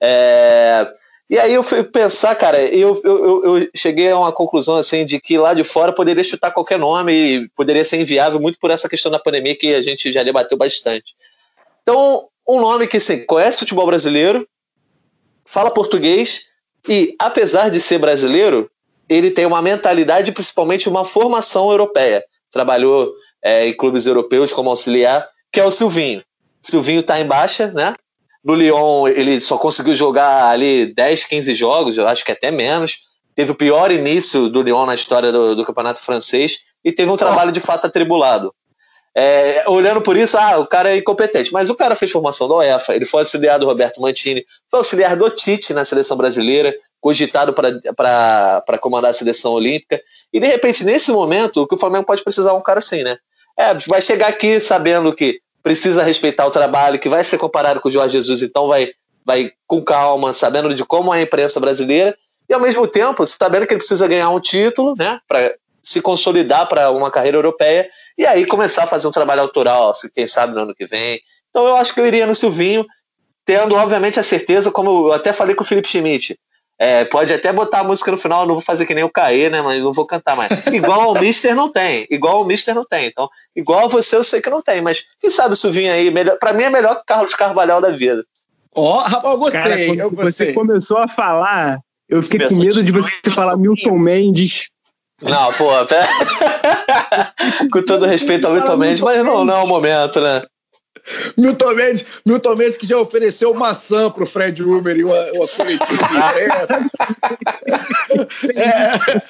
É... 0.02 0.88
E 1.30 1.38
aí 1.38 1.54
eu 1.54 1.62
fui 1.62 1.84
pensar, 1.84 2.36
cara, 2.36 2.62
eu, 2.62 3.00
eu, 3.04 3.58
eu 3.58 3.70
cheguei 3.76 4.10
a 4.10 4.18
uma 4.18 4.32
conclusão 4.32 4.78
assim 4.78 5.06
de 5.06 5.20
que 5.20 5.38
lá 5.38 5.54
de 5.54 5.64
fora 5.66 5.94
poderia 5.94 6.24
chutar 6.24 6.52
qualquer 6.52 6.80
nome 6.80 7.14
e 7.14 7.50
poderia 7.50 7.84
ser 7.84 8.00
inviável 8.00 8.40
muito 8.40 8.58
por 8.58 8.72
essa 8.72 8.88
questão 8.88 9.12
da 9.12 9.20
pandemia 9.20 9.56
que 9.56 9.74
a 9.74 9.82
gente 9.82 10.10
já 10.10 10.24
debateu 10.24 10.58
bastante. 10.58 11.14
Então, 11.82 12.30
um 12.48 12.62
nome 12.62 12.88
que 12.88 12.96
assim, 12.96 13.26
conhece 13.26 13.60
futebol 13.60 13.86
brasileiro, 13.86 14.48
fala 15.46 15.70
português 15.70 16.48
e, 16.88 17.14
apesar 17.20 17.70
de 17.70 17.82
ser 17.82 17.98
brasileiro, 17.98 18.72
ele 19.10 19.30
tem 19.30 19.46
uma 19.46 19.62
mentalidade, 19.62 20.32
principalmente 20.32 20.88
uma 20.88 21.04
formação 21.04 21.70
europeia. 21.70 22.24
Trabalhou 22.50 23.14
é, 23.44 23.68
em 23.68 23.74
clubes 23.76 24.06
europeus 24.06 24.54
como 24.54 24.70
auxiliar, 24.70 25.26
que 25.52 25.60
é 25.60 25.66
o 25.66 25.72
Silvinho. 25.72 26.24
Silvinho 26.62 27.02
está 27.02 27.20
em 27.20 27.26
baixa, 27.26 27.68
né? 27.72 27.94
No 28.48 28.54
Lyon, 28.54 29.10
ele 29.10 29.42
só 29.42 29.58
conseguiu 29.58 29.94
jogar 29.94 30.46
ali 30.46 30.94
10, 30.94 31.26
15 31.26 31.54
jogos, 31.54 31.98
eu 31.98 32.08
acho 32.08 32.24
que 32.24 32.32
até 32.32 32.50
menos. 32.50 33.00
Teve 33.36 33.52
o 33.52 33.56
pior 33.56 33.92
início 33.92 34.48
do 34.48 34.62
Lyon 34.62 34.86
na 34.86 34.96
história 34.96 35.34
do, 35.34 35.54
do 35.54 35.66
campeonato 35.66 36.02
francês 36.02 36.60
e 36.82 36.94
teve 36.94 37.12
um 37.12 37.18
trabalho 37.18 37.52
de 37.52 37.60
fato 37.60 37.88
atribulado. 37.88 38.56
É, 39.14 39.66
olhando 39.68 40.00
por 40.00 40.16
isso, 40.16 40.38
ah, 40.38 40.60
o 40.60 40.66
cara 40.66 40.92
é 40.94 40.98
incompetente. 40.98 41.52
Mas 41.52 41.70
o 41.70 41.76
cara 41.76 41.94
fez 41.94 42.10
formação 42.10 42.48
da 42.48 42.56
UEFA, 42.56 42.96
ele 42.96 43.06
foi 43.06 43.20
auxiliar 43.20 43.60
do 43.60 43.66
Roberto 43.66 44.00
Mantini, 44.00 44.46
foi 44.72 44.80
auxiliar 44.80 45.18
do 45.18 45.30
Tite 45.30 45.74
na 45.74 45.84
seleção 45.84 46.16
brasileira, 46.16 46.74
cogitado 47.02 47.54
para 47.54 48.78
comandar 48.80 49.12
a 49.12 49.14
seleção 49.14 49.52
olímpica. 49.52 50.02
E 50.32 50.40
de 50.40 50.48
repente, 50.48 50.86
nesse 50.86 51.12
momento, 51.12 51.64
o 51.64 51.68
que 51.68 51.76
o 51.76 51.78
Flamengo 51.78 52.06
pode 52.06 52.24
precisar 52.24 52.52
é 52.52 52.54
um 52.54 52.64
cara 52.64 52.80
assim, 52.80 53.04
né? 53.04 53.18
É, 53.60 53.74
vai 53.74 54.02
chegar 54.02 54.30
aqui 54.30 54.58
sabendo 54.62 55.14
que 55.14 55.42
precisa 55.68 56.02
respeitar 56.02 56.46
o 56.46 56.50
trabalho, 56.50 56.98
que 56.98 57.10
vai 57.10 57.26
ser 57.26 57.38
comparado 57.38 57.82
com 57.82 57.90
o 57.90 57.92
Jorge 57.92 58.14
Jesus, 58.14 58.42
então 58.42 58.70
vai, 58.70 58.92
vai 59.26 59.52
com 59.68 59.84
calma, 59.84 60.32
sabendo 60.32 60.74
de 60.74 60.86
como 60.86 61.14
é 61.14 61.20
a 61.20 61.22
imprensa 61.24 61.60
brasileira, 61.60 62.18
e 62.50 62.54
ao 62.54 62.62
mesmo 62.62 62.88
tempo 62.88 63.26
sabendo 63.26 63.68
que 63.68 63.74
ele 63.74 63.80
precisa 63.80 64.08
ganhar 64.08 64.30
um 64.30 64.40
título, 64.40 64.96
né, 64.98 65.20
para 65.28 65.54
se 65.84 66.00
consolidar 66.02 66.70
para 66.70 66.90
uma 66.90 67.12
carreira 67.12 67.36
europeia, 67.38 67.90
e 68.18 68.26
aí 68.26 68.46
começar 68.46 68.86
a 68.86 68.88
fazer 68.88 69.10
um 69.10 69.12
trabalho 69.12 69.42
autoral, 69.42 69.92
quem 70.16 70.26
sabe 70.26 70.56
no 70.56 70.62
ano 70.62 70.74
que 70.74 70.86
vem. 70.86 71.20
Então 71.50 71.68
eu 71.68 71.76
acho 71.76 71.94
que 71.94 72.00
eu 72.00 72.08
iria 72.08 72.26
no 72.26 72.34
Silvinho, 72.34 72.86
tendo 73.44 73.76
obviamente 73.76 74.22
a 74.22 74.24
certeza, 74.24 74.72
como 74.72 75.10
eu 75.10 75.14
até 75.14 75.34
falei 75.34 75.54
com 75.54 75.64
o 75.64 75.68
Felipe 75.68 75.90
Schmidt, 75.90 76.40
é, 76.80 77.06
pode 77.06 77.34
até 77.34 77.52
botar 77.52 77.80
a 77.80 77.84
música 77.84 78.12
no 78.12 78.18
final, 78.18 78.46
não 78.46 78.54
vou 78.54 78.62
fazer 78.62 78.86
que 78.86 78.94
nem 78.94 79.04
o 79.04 79.10
Caê, 79.10 79.50
né? 79.50 79.62
Mas 79.62 79.84
não 79.84 79.92
vou 79.92 80.06
cantar 80.06 80.36
mais. 80.36 80.50
Igual 80.72 81.12
o 81.12 81.20
Mister 81.20 81.56
não 81.56 81.72
tem. 81.72 82.06
Igual 82.10 82.42
o 82.42 82.46
Mister 82.46 82.76
não 82.76 82.84
tem. 82.84 83.08
Então, 83.08 83.28
igual 83.56 83.86
a 83.86 83.88
você, 83.88 84.16
eu 84.16 84.24
sei 84.24 84.42
que 84.42 84.50
não 84.50 84.62
tem. 84.62 84.80
Mas 84.82 85.04
quem 85.20 85.32
sabe 85.32 85.54
o 85.54 85.56
Silvinho 85.56 85.92
aí, 85.92 86.12
melhor, 86.12 86.38
pra 86.38 86.54
mim 86.54 86.64
é 86.64 86.70
melhor 86.70 86.96
que 86.96 87.02
o 87.02 87.06
Carlos 87.06 87.34
Carvalhal 87.34 87.82
da 87.82 87.90
vida. 87.90 88.24
Ó, 88.76 88.98
oh, 88.98 89.00
rapaz, 89.00 89.34
eu 89.34 89.40
gostei. 89.40 89.62
Cara, 89.62 89.82
eu 89.82 90.12
gostei. 90.12 90.48
Você 90.48 90.54
começou 90.54 90.98
a 91.00 91.08
falar, 91.08 91.80
eu 92.08 92.22
fiquei 92.22 92.48
com 92.48 92.56
medo 92.56 92.84
de 92.84 92.92
você 92.92 93.32
falar 93.32 93.58
Milton 93.58 93.98
Mendes. 93.98 94.70
Não, 95.20 95.52
pô, 95.54 95.72
até. 95.72 96.08
com 97.74 97.82
todo 97.82 98.06
respeito 98.06 98.46
ao 98.46 98.54
Milton 98.54 98.78
Mendes, 98.78 99.02
mas 99.02 99.26
não, 99.26 99.44
não 99.44 99.62
é 99.62 99.64
o 99.64 99.68
momento, 99.68 100.22
né? 100.22 100.44
Milton 101.38 101.74
Mendes, 101.74 102.06
Milton 102.26 102.56
Mendes 102.56 102.78
que 102.78 102.88
já 102.88 102.98
ofereceu 102.98 103.54
maçã 103.54 104.10
pro 104.10 104.26
Fred 104.26 104.62
Uber 104.62 104.96
e 104.96 105.04
uma, 105.04 105.32
uma 105.34 105.48
coletiva 105.48 106.08
é, 108.56 109.22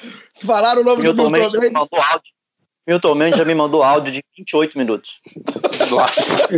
falaram 0.44 0.82
o 0.82 0.84
nome 0.84 1.02
Milton 1.02 1.24
do 1.24 1.30
Milton 1.30 1.60
Mendes. 1.60 1.72
Mendes. 1.72 2.32
Milton 2.86 3.14
Mendes 3.14 3.38
já 3.38 3.44
me 3.44 3.54
mandou 3.54 3.82
áudio 3.82 4.12
de 4.12 4.24
28 4.36 4.78
minutos. 4.78 5.20
Nossa. 5.90 6.48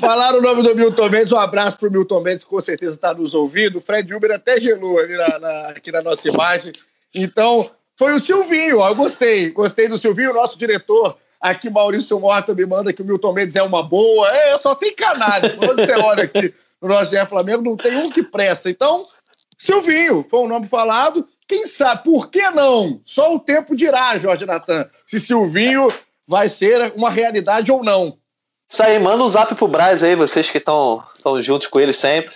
Falaram 0.00 0.38
o 0.38 0.42
nome 0.42 0.62
do 0.62 0.74
Milton 0.74 1.08
Mendes, 1.08 1.32
um 1.32 1.38
abraço 1.38 1.78
pro 1.78 1.90
Milton 1.90 2.20
Mendes, 2.20 2.42
que 2.42 2.50
com 2.50 2.60
certeza 2.60 2.96
está 2.96 3.14
nos 3.14 3.32
ouvindo. 3.32 3.78
O 3.78 3.80
Fred 3.80 4.12
Uber 4.12 4.32
até 4.32 4.60
gelou 4.60 4.98
ali 4.98 5.16
na, 5.16 5.38
na, 5.38 5.68
aqui 5.68 5.92
na 5.92 6.02
nossa 6.02 6.28
imagem. 6.28 6.72
Então, 7.14 7.70
foi 7.96 8.12
o 8.12 8.20
Silvinho, 8.20 8.78
ó, 8.78 8.88
eu 8.88 8.96
gostei. 8.96 9.50
Gostei 9.50 9.86
do 9.86 9.96
Silvinho, 9.96 10.34
nosso 10.34 10.58
diretor 10.58 11.16
Aqui 11.40 11.70
Maurício 11.70 12.18
Mota 12.18 12.54
me 12.54 12.66
manda 12.66 12.92
que 12.92 13.02
o 13.02 13.04
Milton 13.04 13.32
Mendes 13.32 13.56
é 13.56 13.62
uma 13.62 13.82
boa. 13.82 14.28
É, 14.28 14.58
só 14.58 14.74
tem 14.74 14.94
canalha. 14.94 15.56
Quando 15.56 15.84
você 15.84 15.92
olha 15.92 16.24
aqui 16.24 16.52
no 16.80 16.88
nosso 16.88 17.10
GE 17.10 17.26
Flamengo, 17.26 17.62
não 17.62 17.76
tem 17.76 17.96
um 17.96 18.10
que 18.10 18.22
presta. 18.22 18.68
Então, 18.68 19.06
Silvinho, 19.56 20.26
foi 20.28 20.40
um 20.40 20.48
nome 20.48 20.68
falado. 20.68 21.26
Quem 21.46 21.66
sabe, 21.66 22.04
por 22.04 22.30
que 22.30 22.50
não? 22.50 23.00
Só 23.04 23.34
o 23.34 23.40
tempo 23.40 23.74
dirá, 23.74 24.18
Jorge 24.18 24.44
Natan, 24.44 24.88
se 25.06 25.18
Silvinho 25.18 25.88
vai 26.26 26.48
ser 26.48 26.92
uma 26.94 27.08
realidade 27.08 27.72
ou 27.72 27.82
não. 27.82 28.18
Isso 28.70 28.82
aí, 28.82 28.98
manda 28.98 29.24
um 29.24 29.28
zap 29.28 29.54
pro 29.54 29.66
Braz 29.66 30.04
aí, 30.04 30.14
vocês 30.14 30.50
que 30.50 30.58
estão 30.58 31.02
juntos 31.40 31.66
com 31.66 31.80
ele 31.80 31.92
sempre. 31.92 32.34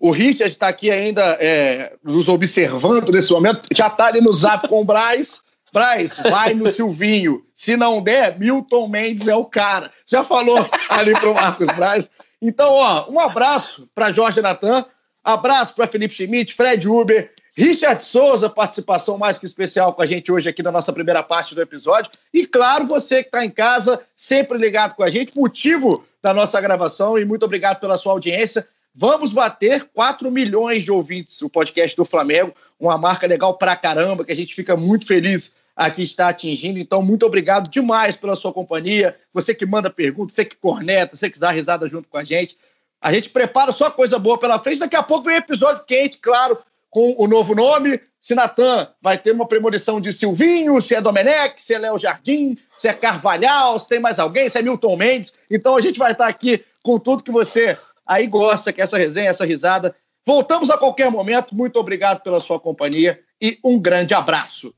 O 0.00 0.10
Richard 0.10 0.52
está 0.52 0.66
aqui 0.66 0.90
ainda 0.90 1.22
é, 1.38 1.94
nos 2.02 2.26
observando 2.26 3.12
nesse 3.12 3.30
momento, 3.30 3.62
já 3.72 3.86
está 3.86 4.06
ali 4.06 4.20
no 4.20 4.32
zap 4.32 4.66
com 4.66 4.80
o 4.80 4.84
Braz. 4.84 5.41
Braz, 5.72 6.14
vai 6.28 6.52
no 6.52 6.70
Silvinho. 6.70 7.44
Se 7.54 7.76
não 7.76 8.02
der, 8.02 8.38
Milton 8.38 8.88
Mendes 8.88 9.26
é 9.26 9.34
o 9.34 9.44
cara. 9.44 9.90
Já 10.06 10.22
falou 10.22 10.58
ali 10.90 11.12
pro 11.18 11.34
Marcos 11.34 11.66
Braz. 11.74 12.10
Então, 12.40 12.72
ó, 12.72 13.10
um 13.10 13.18
abraço 13.18 13.88
para 13.94 14.12
Jorge 14.12 14.42
Natan, 14.42 14.84
abraço 15.24 15.74
para 15.74 15.86
Felipe 15.86 16.14
Schmidt, 16.14 16.54
Fred 16.54 16.86
Uber, 16.88 17.32
Richard 17.56 18.02
Souza, 18.02 18.50
participação 18.50 19.16
mais 19.16 19.38
que 19.38 19.46
especial 19.46 19.92
com 19.92 20.02
a 20.02 20.06
gente 20.06 20.32
hoje 20.32 20.48
aqui 20.48 20.62
na 20.62 20.72
nossa 20.72 20.92
primeira 20.92 21.22
parte 21.22 21.54
do 21.54 21.62
episódio. 21.62 22.10
E 22.32 22.46
claro, 22.46 22.86
você 22.86 23.22
que 23.22 23.28
está 23.28 23.44
em 23.44 23.50
casa, 23.50 24.00
sempre 24.16 24.58
ligado 24.58 24.94
com 24.94 25.02
a 25.02 25.10
gente, 25.10 25.36
motivo 25.36 26.04
da 26.22 26.34
nossa 26.34 26.60
gravação 26.60 27.18
e 27.18 27.24
muito 27.24 27.44
obrigado 27.44 27.78
pela 27.78 27.96
sua 27.96 28.12
audiência. 28.12 28.66
Vamos 28.94 29.32
bater 29.32 29.84
4 29.94 30.30
milhões 30.30 30.84
de 30.84 30.90
ouvintes 30.90 31.40
o 31.42 31.48
podcast 31.48 31.96
do 31.96 32.04
Flamengo, 32.04 32.54
uma 32.78 32.98
marca 32.98 33.26
legal 33.26 33.54
pra 33.56 33.76
caramba, 33.76 34.24
que 34.24 34.32
a 34.32 34.36
gente 34.36 34.54
fica 34.54 34.76
muito 34.76 35.06
feliz 35.06 35.52
aqui 35.76 36.02
está 36.02 36.28
atingindo. 36.28 36.78
Então, 36.78 37.02
muito 37.02 37.24
obrigado 37.24 37.68
demais 37.68 38.16
pela 38.16 38.36
sua 38.36 38.52
companhia. 38.52 39.16
Você 39.32 39.54
que 39.54 39.66
manda 39.66 39.90
perguntas, 39.90 40.34
você 40.34 40.44
que 40.44 40.56
corneta, 40.56 41.16
você 41.16 41.30
que 41.30 41.38
dá 41.38 41.50
risada 41.50 41.88
junto 41.88 42.08
com 42.08 42.18
a 42.18 42.24
gente. 42.24 42.56
A 43.00 43.12
gente 43.12 43.30
prepara 43.30 43.72
só 43.72 43.90
coisa 43.90 44.18
boa 44.18 44.38
pela 44.38 44.58
frente. 44.58 44.78
Daqui 44.78 44.96
a 44.96 45.02
pouco 45.02 45.24
vem 45.24 45.36
episódio 45.36 45.84
quente, 45.84 46.18
claro, 46.18 46.58
com 46.92 47.14
o 47.16 47.26
novo 47.26 47.54
nome, 47.54 47.98
se 48.20 48.34
Natan 48.34 48.86
vai 49.00 49.16
ter 49.16 49.32
uma 49.32 49.48
premonição 49.48 50.00
de 50.00 50.12
Silvinho, 50.12 50.80
se 50.80 50.94
é 50.94 51.00
Domenech, 51.00 51.60
se 51.60 51.72
é 51.72 51.78
Léo 51.78 51.98
Jardim, 51.98 52.56
se 52.78 52.86
é 52.86 52.92
Carvalhal, 52.92 53.78
se 53.78 53.88
tem 53.88 53.98
mais 53.98 54.18
alguém, 54.18 54.48
se 54.48 54.58
é 54.58 54.62
Milton 54.62 54.96
Mendes. 54.96 55.32
Então 55.50 55.74
a 55.74 55.80
gente 55.80 55.98
vai 55.98 56.12
estar 56.12 56.28
aqui 56.28 56.62
com 56.82 56.98
tudo 56.98 57.22
que 57.22 57.32
você 57.32 57.76
aí 58.06 58.26
gosta, 58.26 58.72
que 58.72 58.80
é 58.80 58.84
essa 58.84 58.98
resenha, 58.98 59.30
essa 59.30 59.46
risada. 59.46 59.96
Voltamos 60.24 60.70
a 60.70 60.76
qualquer 60.76 61.10
momento. 61.10 61.54
Muito 61.54 61.80
obrigado 61.80 62.22
pela 62.22 62.40
sua 62.40 62.60
companhia 62.60 63.18
e 63.40 63.58
um 63.64 63.80
grande 63.80 64.12
abraço. 64.14 64.74